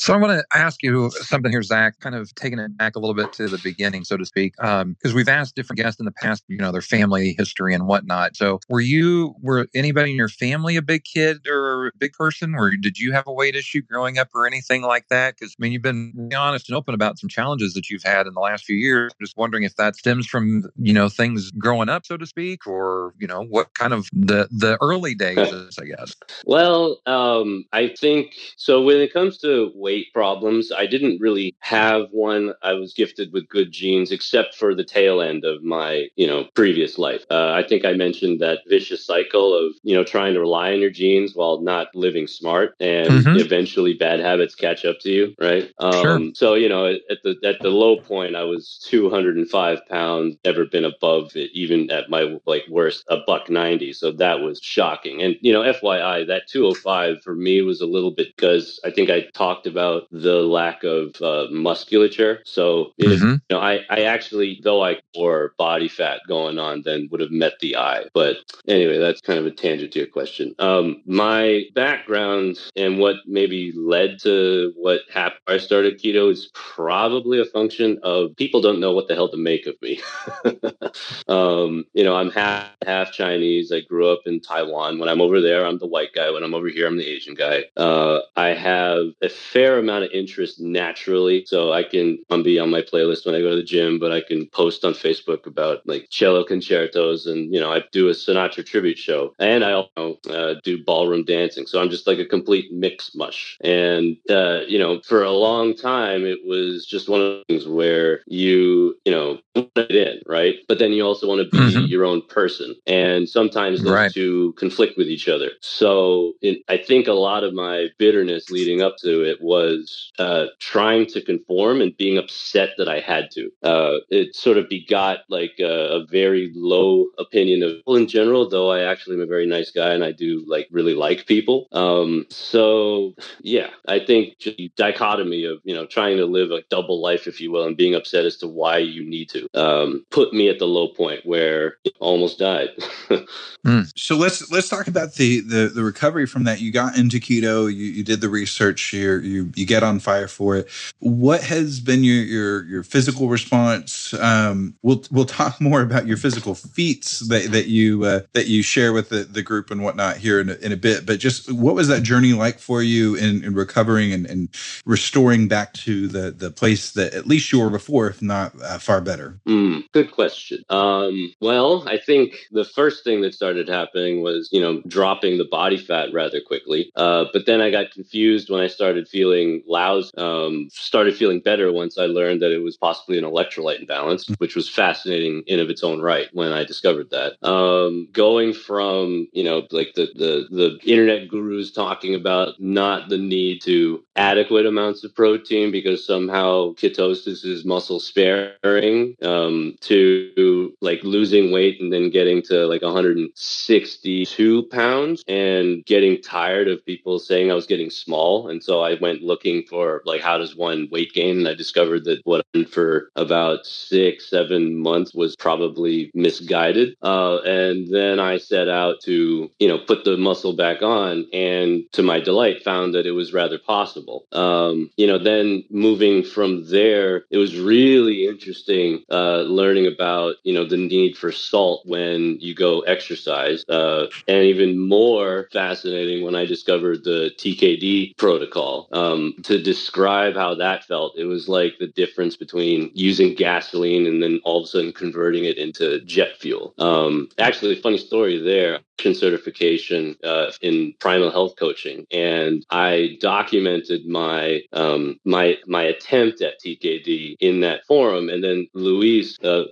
So 0.00 0.14
I 0.14 0.16
want 0.16 0.32
to 0.32 0.56
ask 0.56 0.82
you 0.82 1.10
something 1.10 1.52
here, 1.52 1.62
Zach, 1.62 2.00
kind 2.00 2.14
of 2.14 2.34
taking 2.34 2.58
it 2.58 2.74
back 2.74 2.96
a 2.96 2.98
little 2.98 3.12
bit 3.12 3.34
to 3.34 3.48
the 3.48 3.58
beginning, 3.58 4.04
so 4.04 4.16
to 4.16 4.24
speak, 4.24 4.54
because 4.56 4.82
um, 4.82 4.96
we've 5.14 5.28
asked 5.28 5.56
different 5.56 5.76
guests 5.76 6.00
in 6.00 6.06
the 6.06 6.10
past, 6.10 6.42
you 6.48 6.56
know, 6.56 6.72
their 6.72 6.80
family 6.80 7.34
history 7.36 7.74
and 7.74 7.86
whatnot. 7.86 8.34
So 8.34 8.60
were 8.70 8.80
you, 8.80 9.34
were 9.42 9.66
anybody 9.74 10.12
in 10.12 10.16
your 10.16 10.30
family 10.30 10.76
a 10.76 10.82
big 10.82 11.04
kid 11.04 11.46
or 11.46 11.88
a 11.88 11.90
big 11.98 12.14
person? 12.14 12.54
Or 12.54 12.70
did 12.70 12.98
you 12.98 13.12
have 13.12 13.24
a 13.26 13.32
weight 13.32 13.54
issue 13.54 13.82
growing 13.82 14.16
up 14.16 14.28
or 14.34 14.46
anything 14.46 14.80
like 14.80 15.06
that? 15.10 15.34
Because, 15.38 15.52
I 15.52 15.62
mean, 15.62 15.72
you've 15.72 15.82
been 15.82 16.14
really 16.16 16.34
honest 16.34 16.70
and 16.70 16.78
open 16.78 16.94
about 16.94 17.18
some 17.18 17.28
challenges 17.28 17.74
that 17.74 17.90
you've 17.90 18.02
had 18.02 18.26
in 18.26 18.32
the 18.32 18.40
last 18.40 18.64
few 18.64 18.76
years. 18.76 19.12
I'm 19.12 19.26
Just 19.26 19.36
wondering 19.36 19.64
if 19.64 19.76
that 19.76 19.96
stems 19.96 20.26
from, 20.26 20.64
you 20.78 20.94
know, 20.94 21.10
things 21.10 21.50
growing 21.50 21.90
up, 21.90 22.06
so 22.06 22.16
to 22.16 22.24
speak, 22.24 22.66
or, 22.66 23.12
you 23.18 23.26
know, 23.26 23.42
what 23.42 23.74
kind 23.74 23.92
of 23.92 24.08
the, 24.14 24.48
the 24.50 24.78
early 24.80 25.14
days 25.20 25.76
I 25.78 25.84
guess. 25.84 26.16
Well, 26.46 27.02
um, 27.04 27.66
I 27.74 27.88
think 27.88 28.32
so 28.56 28.80
when 28.80 28.96
it 28.96 29.12
comes 29.12 29.36
to 29.40 29.70
weight, 29.74 29.89
weight 29.90 30.12
problems. 30.14 30.70
I 30.70 30.86
didn't 30.86 31.20
really 31.20 31.56
have 31.58 32.06
one. 32.12 32.54
I 32.62 32.74
was 32.74 32.94
gifted 32.94 33.32
with 33.32 33.48
good 33.48 33.72
genes, 33.72 34.12
except 34.12 34.54
for 34.54 34.72
the 34.72 34.84
tail 34.84 35.20
end 35.20 35.44
of 35.44 35.64
my, 35.64 36.06
you 36.14 36.28
know, 36.28 36.44
previous 36.54 36.96
life. 36.96 37.24
Uh, 37.28 37.50
I 37.60 37.66
think 37.66 37.84
I 37.84 37.94
mentioned 37.94 38.40
that 38.40 38.60
vicious 38.68 39.04
cycle 39.04 39.52
of, 39.52 39.72
you 39.82 39.96
know, 39.96 40.04
trying 40.04 40.34
to 40.34 40.40
rely 40.40 40.72
on 40.72 40.80
your 40.80 40.90
genes 40.90 41.34
while 41.34 41.60
not 41.60 41.88
living 41.92 42.28
smart, 42.28 42.76
and 42.78 43.10
mm-hmm. 43.10 43.38
eventually 43.38 43.94
bad 43.94 44.20
habits 44.20 44.54
catch 44.54 44.84
up 44.84 45.00
to 45.00 45.10
you, 45.10 45.34
right? 45.40 45.72
Um, 45.80 46.02
sure. 46.02 46.20
So, 46.34 46.54
you 46.54 46.68
know, 46.68 46.86
at 46.86 47.18
the 47.24 47.34
at 47.44 47.58
the 47.60 47.70
low 47.70 47.96
point, 47.96 48.36
I 48.36 48.44
was 48.44 48.78
205 48.88 49.80
pounds. 49.88 50.36
Never 50.44 50.66
been 50.66 50.84
above 50.84 51.34
it, 51.34 51.50
even 51.52 51.90
at 51.90 52.08
my 52.08 52.38
like 52.46 52.62
worst, 52.70 53.04
a 53.08 53.16
buck 53.26 53.50
90. 53.50 53.92
So 53.94 54.12
that 54.12 54.40
was 54.40 54.60
shocking. 54.62 55.20
And 55.20 55.34
you 55.40 55.52
know, 55.52 55.62
FYI, 55.62 56.28
that 56.28 56.46
205 56.48 57.22
for 57.24 57.34
me 57.34 57.62
was 57.62 57.80
a 57.80 57.86
little 57.86 58.12
bit 58.12 58.28
because 58.36 58.78
I 58.84 58.90
think 58.92 59.10
I 59.10 59.22
talked 59.34 59.66
about 59.66 59.79
about 59.80 60.06
the 60.10 60.42
lack 60.42 60.84
of 60.84 61.14
uh, 61.22 61.46
musculature. 61.50 62.40
So, 62.44 62.92
mm-hmm. 63.00 63.32
you 63.32 63.40
know, 63.50 63.60
I, 63.60 63.80
I 63.88 64.02
actually, 64.02 64.60
though 64.62 64.84
I 64.84 64.98
wore 65.16 65.54
body 65.58 65.88
fat 65.88 66.20
going 66.28 66.58
on, 66.58 66.82
then 66.84 67.08
would 67.10 67.20
have 67.20 67.30
met 67.30 67.54
the 67.60 67.76
eye. 67.76 68.04
But 68.12 68.36
anyway, 68.68 68.98
that's 68.98 69.20
kind 69.20 69.38
of 69.38 69.46
a 69.46 69.50
tangent 69.50 69.92
to 69.92 70.00
your 70.00 70.08
question. 70.08 70.54
Um, 70.58 71.02
my 71.06 71.64
background 71.74 72.58
and 72.76 72.98
what 72.98 73.16
maybe 73.26 73.72
led 73.74 74.18
to 74.20 74.72
what 74.76 75.00
happened, 75.12 75.40
I 75.46 75.58
started 75.58 75.98
keto 75.98 76.30
is 76.30 76.50
probably 76.54 77.40
a 77.40 77.44
function 77.46 77.98
of 78.02 78.36
people 78.36 78.60
don't 78.60 78.80
know 78.80 78.92
what 78.92 79.08
the 79.08 79.14
hell 79.14 79.30
to 79.30 79.36
make 79.36 79.66
of 79.66 79.80
me. 79.80 80.00
um, 81.28 81.84
you 81.94 82.04
know, 82.04 82.16
I'm 82.16 82.30
half 82.30 82.68
half 82.84 83.12
Chinese. 83.12 83.72
I 83.72 83.80
grew 83.80 84.10
up 84.10 84.20
in 84.26 84.40
Taiwan. 84.40 84.98
When 84.98 85.08
I'm 85.08 85.20
over 85.20 85.40
there, 85.40 85.66
I'm 85.66 85.78
the 85.78 85.86
white 85.86 86.12
guy. 86.14 86.30
When 86.30 86.42
I'm 86.42 86.54
over 86.54 86.68
here, 86.68 86.86
I'm 86.86 86.98
the 86.98 87.06
Asian 87.06 87.34
guy. 87.34 87.64
Uh, 87.76 88.20
I 88.36 88.48
have 88.48 89.06
a 89.22 89.28
fair 89.28 89.69
amount 89.78 90.04
of 90.04 90.10
interest 90.12 90.60
naturally. 90.60 91.44
So 91.46 91.72
I 91.72 91.82
can 91.82 92.18
um, 92.30 92.42
be 92.42 92.58
on 92.58 92.70
my 92.70 92.82
playlist 92.82 93.26
when 93.26 93.34
I 93.34 93.40
go 93.40 93.50
to 93.50 93.56
the 93.56 93.62
gym, 93.62 93.98
but 93.98 94.12
I 94.12 94.20
can 94.20 94.46
post 94.48 94.84
on 94.84 94.92
Facebook 94.92 95.46
about 95.46 95.86
like 95.86 96.08
cello 96.10 96.44
concertos 96.44 97.26
and, 97.26 97.52
you 97.52 97.60
know, 97.60 97.72
I 97.72 97.82
do 97.92 98.08
a 98.08 98.12
Sinatra 98.12 98.64
tribute 98.64 98.98
show 98.98 99.34
and 99.38 99.64
I 99.64 99.72
also 99.72 100.18
uh, 100.28 100.54
do 100.64 100.82
ballroom 100.84 101.24
dancing. 101.24 101.66
So 101.66 101.80
I'm 101.80 101.90
just 101.90 102.06
like 102.06 102.18
a 102.18 102.26
complete 102.26 102.72
mix 102.72 103.14
mush. 103.14 103.58
And, 103.62 104.16
uh, 104.28 104.60
you 104.66 104.78
know, 104.78 105.00
for 105.06 105.22
a 105.22 105.32
long 105.32 105.74
time, 105.74 106.24
it 106.24 106.40
was 106.44 106.86
just 106.86 107.08
one 107.08 107.20
of 107.20 107.42
things 107.46 107.66
where 107.66 108.20
you, 108.26 108.96
you 109.04 109.12
know, 109.12 109.38
put 109.54 109.70
it 109.76 109.96
in, 109.96 110.20
right? 110.26 110.56
But 110.68 110.78
then 110.78 110.92
you 110.92 111.04
also 111.04 111.28
want 111.28 111.42
to 111.42 111.50
be 111.50 111.58
mm-hmm. 111.58 111.86
your 111.86 112.04
own 112.04 112.22
person. 112.22 112.74
And 112.86 113.28
sometimes 113.28 113.82
those 113.82 113.92
right. 113.92 114.12
two 114.12 114.54
conflict 114.58 114.96
with 114.96 115.08
each 115.08 115.28
other. 115.28 115.50
So 115.60 116.34
in, 116.42 116.58
I 116.68 116.76
think 116.78 117.06
a 117.06 117.12
lot 117.12 117.44
of 117.44 117.54
my 117.54 117.88
bitterness 117.98 118.50
leading 118.50 118.82
up 118.82 118.96
to 118.98 119.22
it 119.22 119.38
was 119.40 119.59
was 119.60 120.12
uh, 120.18 120.46
trying 120.58 121.06
to 121.06 121.20
conform 121.20 121.80
and 121.80 121.96
being 121.96 122.18
upset 122.18 122.70
that 122.78 122.88
I 122.88 123.00
had 123.00 123.30
to. 123.32 123.50
Uh, 123.62 123.98
it 124.08 124.34
sort 124.34 124.58
of 124.58 124.68
begot 124.68 125.20
like 125.28 125.54
a, 125.58 126.00
a, 126.00 126.06
very 126.06 126.50
low 126.54 127.06
opinion 127.18 127.62
of 127.62 127.76
people 127.76 127.96
in 127.96 128.06
general, 128.06 128.48
though 128.48 128.70
I 128.70 128.80
actually 128.82 129.16
am 129.16 129.22
a 129.22 129.26
very 129.26 129.46
nice 129.46 129.70
guy 129.70 129.92
and 129.92 130.04
I 130.04 130.12
do 130.12 130.44
like 130.46 130.68
really 130.70 130.94
like 130.94 131.26
people. 131.26 131.68
Um, 131.72 132.26
so 132.30 133.14
yeah, 133.40 133.68
I 133.86 133.98
think 133.98 134.38
just 134.38 134.58
dichotomy 134.76 135.44
of, 135.44 135.58
you 135.64 135.74
know, 135.74 135.86
trying 135.86 136.16
to 136.16 136.26
live 136.26 136.50
a 136.50 136.62
double 136.70 137.00
life, 137.00 137.26
if 137.26 137.40
you 137.40 137.52
will, 137.52 137.66
and 137.66 137.76
being 137.76 137.94
upset 137.94 138.24
as 138.24 138.36
to 138.38 138.48
why 138.48 138.78
you 138.78 139.08
need 139.08 139.28
to 139.30 139.46
um, 139.54 140.04
put 140.10 140.32
me 140.32 140.48
at 140.48 140.58
the 140.58 140.66
low 140.66 140.88
point 140.88 141.24
where 141.24 141.76
I 141.86 141.90
almost 142.00 142.38
died. 142.38 142.70
mm. 143.66 143.92
So 143.96 144.16
let's 144.16 144.50
let's 144.50 144.68
talk 144.68 144.88
about 144.88 145.14
the, 145.14 145.40
the 145.40 145.70
the 145.74 145.82
recovery 145.82 146.26
from 146.26 146.44
that. 146.44 146.60
You 146.60 146.72
got 146.72 146.96
into 146.96 147.18
keto, 147.18 147.72
you, 147.72 147.86
you 147.86 148.04
did 148.04 148.20
the 148.20 148.28
research, 148.28 148.92
you 148.92 149.20
you 149.20 149.39
you 149.54 149.66
get 149.66 149.82
on 149.82 149.98
fire 150.00 150.28
for 150.28 150.56
it. 150.56 150.68
What 150.98 151.42
has 151.42 151.80
been 151.80 152.04
your 152.04 152.22
your 152.22 152.64
your 152.64 152.82
physical 152.82 153.28
response? 153.28 154.14
Um, 154.14 154.74
we'll 154.82 155.04
we'll 155.10 155.24
talk 155.24 155.60
more 155.60 155.82
about 155.82 156.06
your 156.06 156.16
physical 156.16 156.54
feats 156.54 157.20
that 157.28 157.50
that 157.52 157.66
you 157.68 158.04
uh, 158.04 158.20
that 158.32 158.46
you 158.46 158.62
share 158.62 158.92
with 158.92 159.08
the, 159.08 159.24
the 159.24 159.42
group 159.42 159.70
and 159.70 159.82
whatnot 159.82 160.16
here 160.16 160.40
in 160.40 160.50
a, 160.50 160.54
in 160.54 160.72
a 160.72 160.76
bit. 160.76 161.06
But 161.06 161.20
just 161.20 161.52
what 161.52 161.74
was 161.74 161.88
that 161.88 162.02
journey 162.02 162.32
like 162.32 162.58
for 162.58 162.82
you 162.82 163.14
in, 163.14 163.44
in 163.44 163.54
recovering 163.54 164.12
and, 164.12 164.26
and 164.26 164.48
restoring 164.84 165.48
back 165.48 165.72
to 165.74 166.08
the 166.08 166.30
the 166.30 166.50
place 166.50 166.92
that 166.92 167.14
at 167.14 167.26
least 167.26 167.52
you 167.52 167.60
were 167.60 167.70
before, 167.70 168.08
if 168.08 168.22
not 168.22 168.52
uh, 168.62 168.78
far 168.78 169.00
better? 169.00 169.38
Mm, 169.46 169.84
good 169.92 170.10
question. 170.10 170.64
Um, 170.68 171.32
well, 171.40 171.88
I 171.88 171.98
think 171.98 172.46
the 172.50 172.64
first 172.64 173.04
thing 173.04 173.20
that 173.22 173.34
started 173.34 173.68
happening 173.68 174.22
was 174.22 174.48
you 174.52 174.60
know 174.60 174.82
dropping 174.86 175.38
the 175.38 175.44
body 175.44 175.78
fat 175.78 176.12
rather 176.12 176.40
quickly. 176.40 176.90
Uh, 176.96 177.26
but 177.32 177.46
then 177.46 177.60
I 177.60 177.70
got 177.70 177.90
confused 177.90 178.50
when 178.50 178.60
I 178.60 178.66
started 178.66 179.08
feeling 179.08 179.29
lousy. 179.66 180.10
Um, 180.16 180.68
started 180.72 181.16
feeling 181.16 181.40
better 181.40 181.72
once 181.72 181.98
I 181.98 182.06
learned 182.06 182.42
that 182.42 182.52
it 182.52 182.62
was 182.62 182.76
possibly 182.76 183.18
an 183.18 183.24
electrolyte 183.24 183.80
imbalance, 183.80 184.24
mm. 184.24 184.38
which 184.38 184.56
was 184.56 184.68
fascinating 184.68 185.42
in 185.46 185.60
of 185.60 185.70
its 185.70 185.82
own 185.82 186.00
right 186.00 186.28
when 186.32 186.52
I 186.52 186.64
discovered 186.64 187.10
that. 187.10 187.36
Um, 187.46 188.08
going 188.12 188.52
from 188.52 189.28
you 189.32 189.44
know 189.44 189.66
like 189.70 189.94
the 189.94 190.08
the 190.14 190.46
the 190.50 190.78
internet 190.84 191.28
gurus 191.28 191.70
talking 191.70 192.14
about 192.14 192.60
not 192.60 193.08
the 193.08 193.18
need 193.18 193.62
to 193.62 194.04
adequate 194.16 194.66
amounts 194.66 195.04
of 195.04 195.14
protein 195.14 195.70
because 195.70 196.06
somehow 196.06 196.72
ketosis 196.74 197.44
is 197.44 197.64
muscle 197.64 198.00
sparing 198.00 199.16
um, 199.22 199.76
to 199.80 200.74
like 200.80 201.02
losing 201.02 201.52
weight 201.52 201.80
and 201.80 201.92
then 201.92 202.10
getting 202.10 202.42
to 202.42 202.66
like 202.66 202.82
162 202.82 204.62
pounds 204.64 205.24
and 205.28 205.84
getting 205.86 206.20
tired 206.20 206.68
of 206.68 206.84
people 206.84 207.18
saying 207.18 207.50
I 207.50 207.54
was 207.54 207.66
getting 207.66 207.90
small. 207.90 208.48
And 208.48 208.62
so 208.62 208.82
I 208.82 208.94
went 209.00 209.19
looking 209.22 209.64
for 209.64 210.02
like 210.04 210.20
how 210.20 210.38
does 210.38 210.56
one 210.56 210.88
weight 210.90 211.12
gain? 211.12 211.38
And 211.38 211.48
I 211.48 211.54
discovered 211.54 212.04
that 212.04 212.20
what 212.24 212.44
I 212.54 212.64
for 212.64 213.10
about 213.16 213.66
six, 213.66 214.28
seven 214.28 214.76
months 214.76 215.14
was 215.14 215.36
probably 215.36 216.10
misguided. 216.14 216.96
Uh, 217.02 217.38
and 217.42 217.88
then 217.92 218.20
I 218.20 218.38
set 218.38 218.68
out 218.68 219.00
to, 219.04 219.50
you 219.58 219.68
know, 219.68 219.78
put 219.78 220.04
the 220.04 220.16
muscle 220.16 220.54
back 220.54 220.82
on 220.82 221.26
and 221.32 221.84
to 221.92 222.02
my 222.02 222.20
delight 222.20 222.62
found 222.62 222.94
that 222.94 223.06
it 223.06 223.12
was 223.12 223.32
rather 223.32 223.58
possible. 223.58 224.26
Um, 224.32 224.90
you 224.96 225.06
know, 225.06 225.18
then 225.18 225.64
moving 225.70 226.22
from 226.22 226.68
there, 226.70 227.24
it 227.30 227.38
was 227.38 227.58
really 227.58 228.26
interesting 228.26 229.04
uh, 229.10 229.42
learning 229.42 229.86
about, 229.86 230.36
you 230.44 230.52
know, 230.52 230.64
the 230.64 230.76
need 230.76 231.16
for 231.16 231.32
salt 231.32 231.82
when 231.86 232.38
you 232.40 232.54
go 232.54 232.80
exercise. 232.80 233.64
Uh, 233.68 234.06
and 234.28 234.44
even 234.44 234.78
more 234.78 235.48
fascinating 235.52 236.24
when 236.24 236.34
I 236.34 236.44
discovered 236.44 237.04
the 237.04 237.30
TKD 237.36 238.16
protocol. 238.16 238.88
Um, 239.10 239.34
to 239.44 239.62
describe 239.62 240.34
how 240.34 240.54
that 240.54 240.84
felt, 240.84 241.18
it 241.18 241.24
was 241.24 241.48
like 241.48 241.78
the 241.78 241.88
difference 241.88 242.36
between 242.36 242.90
using 242.94 243.34
gasoline 243.34 244.06
and 244.06 244.22
then 244.22 244.40
all 244.44 244.58
of 244.60 244.64
a 244.64 244.66
sudden 244.68 244.92
converting 244.92 245.44
it 245.44 245.58
into 245.58 246.00
jet 246.02 246.36
fuel. 246.38 246.74
Um, 246.78 247.28
actually, 247.38 247.80
funny 247.80 247.98
story 247.98 248.38
there 248.38 248.80
certification 249.14 250.16
uh, 250.24 250.52
in 250.62 250.94
primal 251.00 251.30
health 251.30 251.54
coaching, 251.58 252.06
and 252.12 252.64
I 252.70 253.18
documented 253.20 254.06
my 254.06 254.62
um, 254.72 255.18
my 255.24 255.58
my 255.66 255.82
attempt 255.84 256.42
at 256.42 256.60
TKD 256.60 257.36
in 257.40 257.60
that 257.60 257.86
forum, 257.86 258.28
and 258.28 258.44
then 258.44 258.68
Luis 258.74 259.38
uh, 259.44 259.64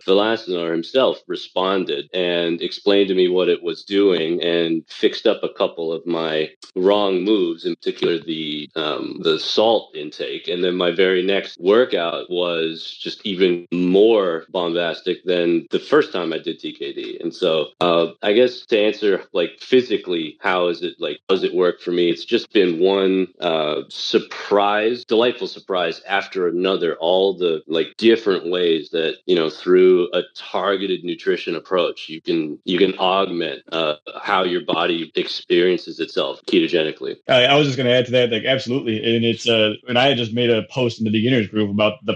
himself 0.74 1.20
responded 1.28 2.10
and 2.14 2.62
explained 2.62 3.08
to 3.08 3.14
me 3.14 3.28
what 3.28 3.48
it 3.48 3.62
was 3.62 3.84
doing, 3.84 4.42
and 4.42 4.84
fixed 4.88 5.26
up 5.26 5.42
a 5.44 5.50
couple 5.54 5.92
of 5.92 6.06
my 6.06 6.50
wrong 6.76 7.24
moves, 7.24 7.66
in 7.66 7.74
particular 7.76 8.18
the 8.18 8.70
um, 8.76 9.18
the 9.22 9.38
salt 9.40 9.96
intake, 9.96 10.48
and 10.48 10.64
then 10.64 10.76
my 10.76 10.92
very 10.92 11.22
next 11.24 11.58
workout 11.60 12.30
was 12.30 12.98
just 13.00 13.26
even 13.26 13.66
more 13.72 14.44
bombastic 14.50 15.24
than 15.24 15.66
the 15.70 15.80
first 15.80 16.12
time 16.12 16.32
I 16.32 16.38
did 16.38 16.60
TKD, 16.60 17.20
and 17.22 17.34
so 17.34 17.68
uh, 17.80 18.08
I 18.22 18.32
guess 18.34 18.66
to 18.66 18.78
answer 18.80 19.17
like 19.32 19.58
physically 19.60 20.36
how 20.40 20.68
is 20.68 20.82
it 20.82 20.94
like 20.98 21.18
does 21.28 21.44
it 21.44 21.54
work 21.54 21.80
for 21.80 21.90
me? 21.90 22.10
It's 22.10 22.24
just 22.24 22.52
been 22.52 22.80
one 22.80 23.28
uh 23.40 23.82
surprise 23.88 25.04
delightful 25.04 25.46
surprise 25.46 26.00
after 26.08 26.48
another 26.48 26.96
all 26.96 27.36
the 27.36 27.62
like 27.66 27.88
different 27.96 28.50
ways 28.50 28.90
that 28.90 29.16
you 29.26 29.34
know 29.34 29.50
through 29.50 30.08
a 30.12 30.22
targeted 30.34 31.04
nutrition 31.04 31.54
approach 31.54 32.08
you 32.08 32.20
can 32.20 32.58
you 32.64 32.78
can 32.78 32.98
augment 32.98 33.62
uh 33.72 33.94
how 34.22 34.42
your 34.44 34.64
body 34.64 35.10
experiences 35.14 36.00
itself 36.00 36.40
ketogenically. 36.46 37.16
I, 37.28 37.44
I 37.44 37.54
was 37.56 37.66
just 37.66 37.76
going 37.76 37.86
to 37.88 37.92
add 37.92 38.06
to 38.06 38.12
that 38.12 38.30
like 38.30 38.44
absolutely. 38.44 39.16
And 39.16 39.24
it's 39.24 39.48
uh 39.48 39.74
and 39.88 39.98
i 39.98 40.06
had 40.06 40.16
just 40.16 40.32
made 40.32 40.50
a 40.50 40.62
post 40.70 40.98
in 40.98 41.04
the 41.04 41.10
beginners 41.10 41.48
group 41.48 41.70
about 41.70 42.04
the 42.04 42.14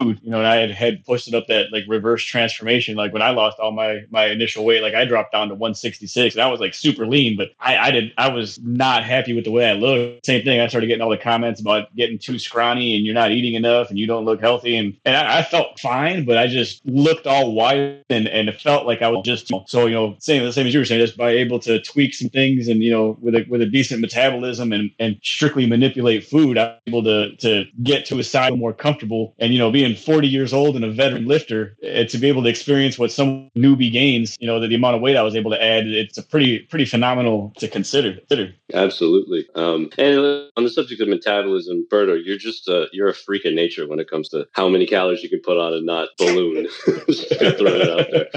food 0.00 0.20
you 0.22 0.30
know 0.30 0.38
and 0.38 0.46
i 0.46 0.56
had 0.56 0.70
had 0.70 1.04
posted 1.04 1.34
up 1.34 1.46
that 1.48 1.72
like 1.72 1.84
reverse 1.88 2.22
transformation. 2.24 2.96
Like 2.96 3.12
when 3.12 3.22
i 3.22 3.30
lost 3.30 3.58
all 3.58 3.72
my 3.72 4.02
my 4.10 4.26
initial 4.26 4.64
weight 4.64 4.82
like 4.82 4.94
i 4.94 5.04
dropped 5.04 5.32
down 5.32 5.48
to 5.48 5.54
166 5.54 6.34
and 6.34 6.42
I 6.44 6.50
was 6.50 6.60
like 6.60 6.74
super 6.74 7.06
lean, 7.06 7.36
but 7.36 7.50
I, 7.60 7.76
I 7.76 7.90
did 7.90 8.12
I 8.18 8.28
was 8.28 8.58
not 8.60 9.04
happy 9.04 9.34
with 9.34 9.44
the 9.44 9.50
way 9.50 9.68
I 9.68 9.74
looked. 9.74 10.26
Same 10.26 10.44
thing. 10.44 10.60
I 10.60 10.68
started 10.68 10.86
getting 10.86 11.02
all 11.02 11.10
the 11.10 11.16
comments 11.16 11.60
about 11.60 11.94
getting 11.96 12.18
too 12.18 12.38
scrawny 12.38 12.96
and 12.96 13.04
you're 13.04 13.14
not 13.14 13.32
eating 13.32 13.54
enough 13.54 13.90
and 13.90 13.98
you 13.98 14.06
don't 14.06 14.24
look 14.24 14.40
healthy. 14.40 14.76
And 14.76 14.96
and 15.04 15.16
I, 15.16 15.38
I 15.38 15.42
felt 15.42 15.78
fine, 15.80 16.24
but 16.24 16.38
I 16.38 16.46
just 16.46 16.84
looked 16.86 17.26
all 17.26 17.52
white 17.52 18.04
and, 18.10 18.28
and 18.28 18.48
it 18.48 18.60
felt 18.60 18.86
like 18.86 19.02
I 19.02 19.08
was 19.08 19.24
just 19.24 19.50
so 19.66 19.86
you 19.86 19.94
know 19.94 20.16
same 20.18 20.44
the 20.44 20.52
same 20.52 20.66
as 20.66 20.74
you 20.74 20.80
were 20.80 20.86
saying, 20.86 21.04
just 21.04 21.16
by 21.16 21.30
able 21.30 21.58
to 21.60 21.80
tweak 21.82 22.14
some 22.14 22.28
things 22.28 22.68
and 22.68 22.82
you 22.82 22.90
know 22.90 23.16
with 23.20 23.34
a 23.34 23.44
with 23.48 23.62
a 23.62 23.66
decent 23.66 24.00
metabolism 24.00 24.72
and 24.72 24.90
and 24.98 25.18
strictly 25.22 25.66
manipulate 25.66 26.24
food, 26.24 26.58
I 26.58 26.64
was 26.64 26.80
able 26.86 27.04
to 27.04 27.36
to 27.36 27.64
get 27.82 28.06
to 28.06 28.18
a 28.18 28.24
size 28.24 28.56
more 28.56 28.72
comfortable. 28.72 29.34
And 29.38 29.52
you 29.52 29.58
know, 29.58 29.70
being 29.70 29.96
40 29.96 30.28
years 30.28 30.52
old 30.52 30.76
and 30.76 30.84
a 30.84 30.90
veteran 30.90 31.26
lifter, 31.26 31.76
uh, 31.82 32.04
to 32.04 32.18
be 32.18 32.28
able 32.28 32.42
to 32.42 32.48
experience 32.48 32.98
what 32.98 33.12
some 33.12 33.50
newbie 33.56 33.92
gains, 33.92 34.36
you 34.40 34.46
know, 34.46 34.60
the, 34.60 34.68
the 34.68 34.74
amount 34.74 34.96
of 34.96 35.02
weight 35.02 35.16
I 35.16 35.22
was 35.22 35.36
able 35.36 35.50
to 35.50 35.62
add, 35.62 35.86
it's 35.86 36.18
a 36.18 36.22
pretty 36.34 36.58
pretty 36.58 36.84
phenomenal 36.84 37.52
to 37.58 37.68
consider. 37.68 38.14
consider. 38.14 38.52
Absolutely. 38.72 39.46
Um, 39.54 39.88
and 39.98 40.18
on 40.56 40.64
the 40.64 40.68
subject 40.68 41.00
of 41.00 41.06
metabolism, 41.06 41.86
Berto, 41.88 42.20
you're 42.24 42.38
just 42.38 42.66
a, 42.66 42.88
you're 42.92 43.06
a 43.06 43.14
freak 43.14 43.44
of 43.44 43.54
nature 43.54 43.86
when 43.86 44.00
it 44.00 44.10
comes 44.10 44.28
to 44.30 44.44
how 44.50 44.68
many 44.68 44.84
calories 44.84 45.22
you 45.22 45.28
can 45.28 45.40
put 45.44 45.58
on 45.58 45.72
a 45.72 45.80
not 45.80 46.08
balloon. 46.18 46.66
just 47.06 47.28
throwing 47.38 47.82
it 47.82 47.88
out 47.88 48.06
there. 48.10 48.28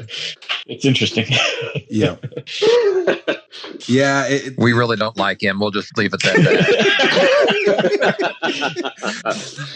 It's 0.70 0.84
interesting. 0.84 1.26
yeah. 1.88 2.16
Yeah. 3.86 4.26
It, 4.28 4.54
we 4.58 4.72
really 4.72 4.96
don't 4.96 5.16
like 5.16 5.42
him. 5.42 5.58
We'll 5.60 5.70
just 5.70 5.96
leave 5.96 6.12
it 6.12 6.24
at 6.24 6.36
that. 6.36 7.54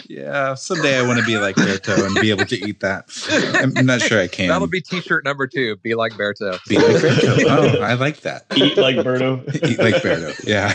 Yeah. 0.08 0.54
Someday 0.54 0.98
I 0.98 1.02
want 1.06 1.18
to 1.20 1.26
be 1.26 1.38
like 1.38 1.56
Berto 1.56 2.06
and 2.06 2.14
be 2.20 2.30
able 2.30 2.46
to 2.46 2.56
eat 2.56 2.80
that. 2.80 3.04
I'm 3.54 3.86
not 3.86 4.00
sure 4.02 4.20
I 4.20 4.28
can. 4.28 4.48
That'll 4.48 4.66
be 4.66 4.80
t-shirt 4.80 5.24
number 5.24 5.46
two. 5.46 5.76
Be 5.76 5.94
like 5.94 6.12
Berto. 6.12 6.58
Be 6.68 6.76
like 6.76 6.96
Berto. 6.96 7.44
Oh, 7.48 7.80
I 7.82 7.94
like 7.94 8.20
that. 8.20 8.46
Eat 8.56 8.76
like 8.76 8.96
Berto. 8.96 9.42
Eat 9.68 9.78
like 9.78 9.96
Berto. 9.96 10.32
Yeah. 10.46 10.74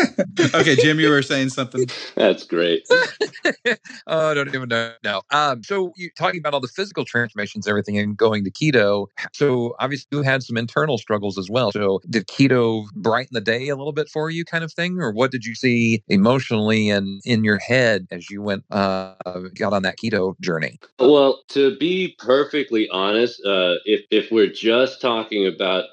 okay, 0.54 0.76
Jim, 0.76 1.00
you 1.00 1.10
were 1.10 1.22
saying 1.22 1.50
something. 1.50 1.86
That's 2.14 2.44
great. 2.44 2.86
oh, 4.06 4.30
I 4.30 4.34
don't 4.34 4.54
even 4.54 4.68
know. 4.68 4.92
No. 5.04 5.22
Um, 5.30 5.62
so 5.62 5.92
you 5.96 6.10
talking 6.16 6.40
about 6.40 6.54
all 6.54 6.60
the 6.60 6.68
physical 6.68 7.04
transformations, 7.04 7.66
everything, 7.66 7.98
and 7.98 8.16
going 8.16 8.44
to 8.44 8.50
keto. 8.50 9.06
So 9.32 9.74
obviously 9.78 10.08
you 10.10 10.22
had 10.22 10.42
some 10.42 10.56
internal 10.56 10.98
struggles 10.98 11.38
as 11.38 11.48
well. 11.50 11.72
So 11.72 12.00
did 12.08 12.26
keto 12.26 12.86
brighten 12.94 13.34
the 13.34 13.40
day 13.40 13.68
a 13.68 13.76
little 13.76 13.92
bit 13.92 14.08
for 14.08 14.30
you, 14.30 14.44
kind 14.44 14.64
of 14.64 14.72
thing, 14.72 15.00
or 15.00 15.12
what 15.12 15.30
did 15.30 15.44
you 15.44 15.54
see 15.54 16.02
emotionally 16.08 16.90
and 16.90 17.20
in 17.24 17.44
your 17.44 17.58
head 17.58 18.06
as 18.10 18.30
you 18.30 18.42
went 18.42 18.64
uh, 18.70 19.14
got 19.54 19.72
on 19.72 19.82
that 19.82 19.96
keto 19.96 20.38
journey? 20.40 20.78
Well, 20.98 21.40
to 21.48 21.76
be 21.76 22.14
perfectly 22.18 22.88
honest, 22.90 23.40
uh, 23.44 23.76
if 23.84 24.04
if 24.10 24.30
we're 24.30 24.52
just 24.52 25.00
talking 25.00 25.46
about 25.46 25.84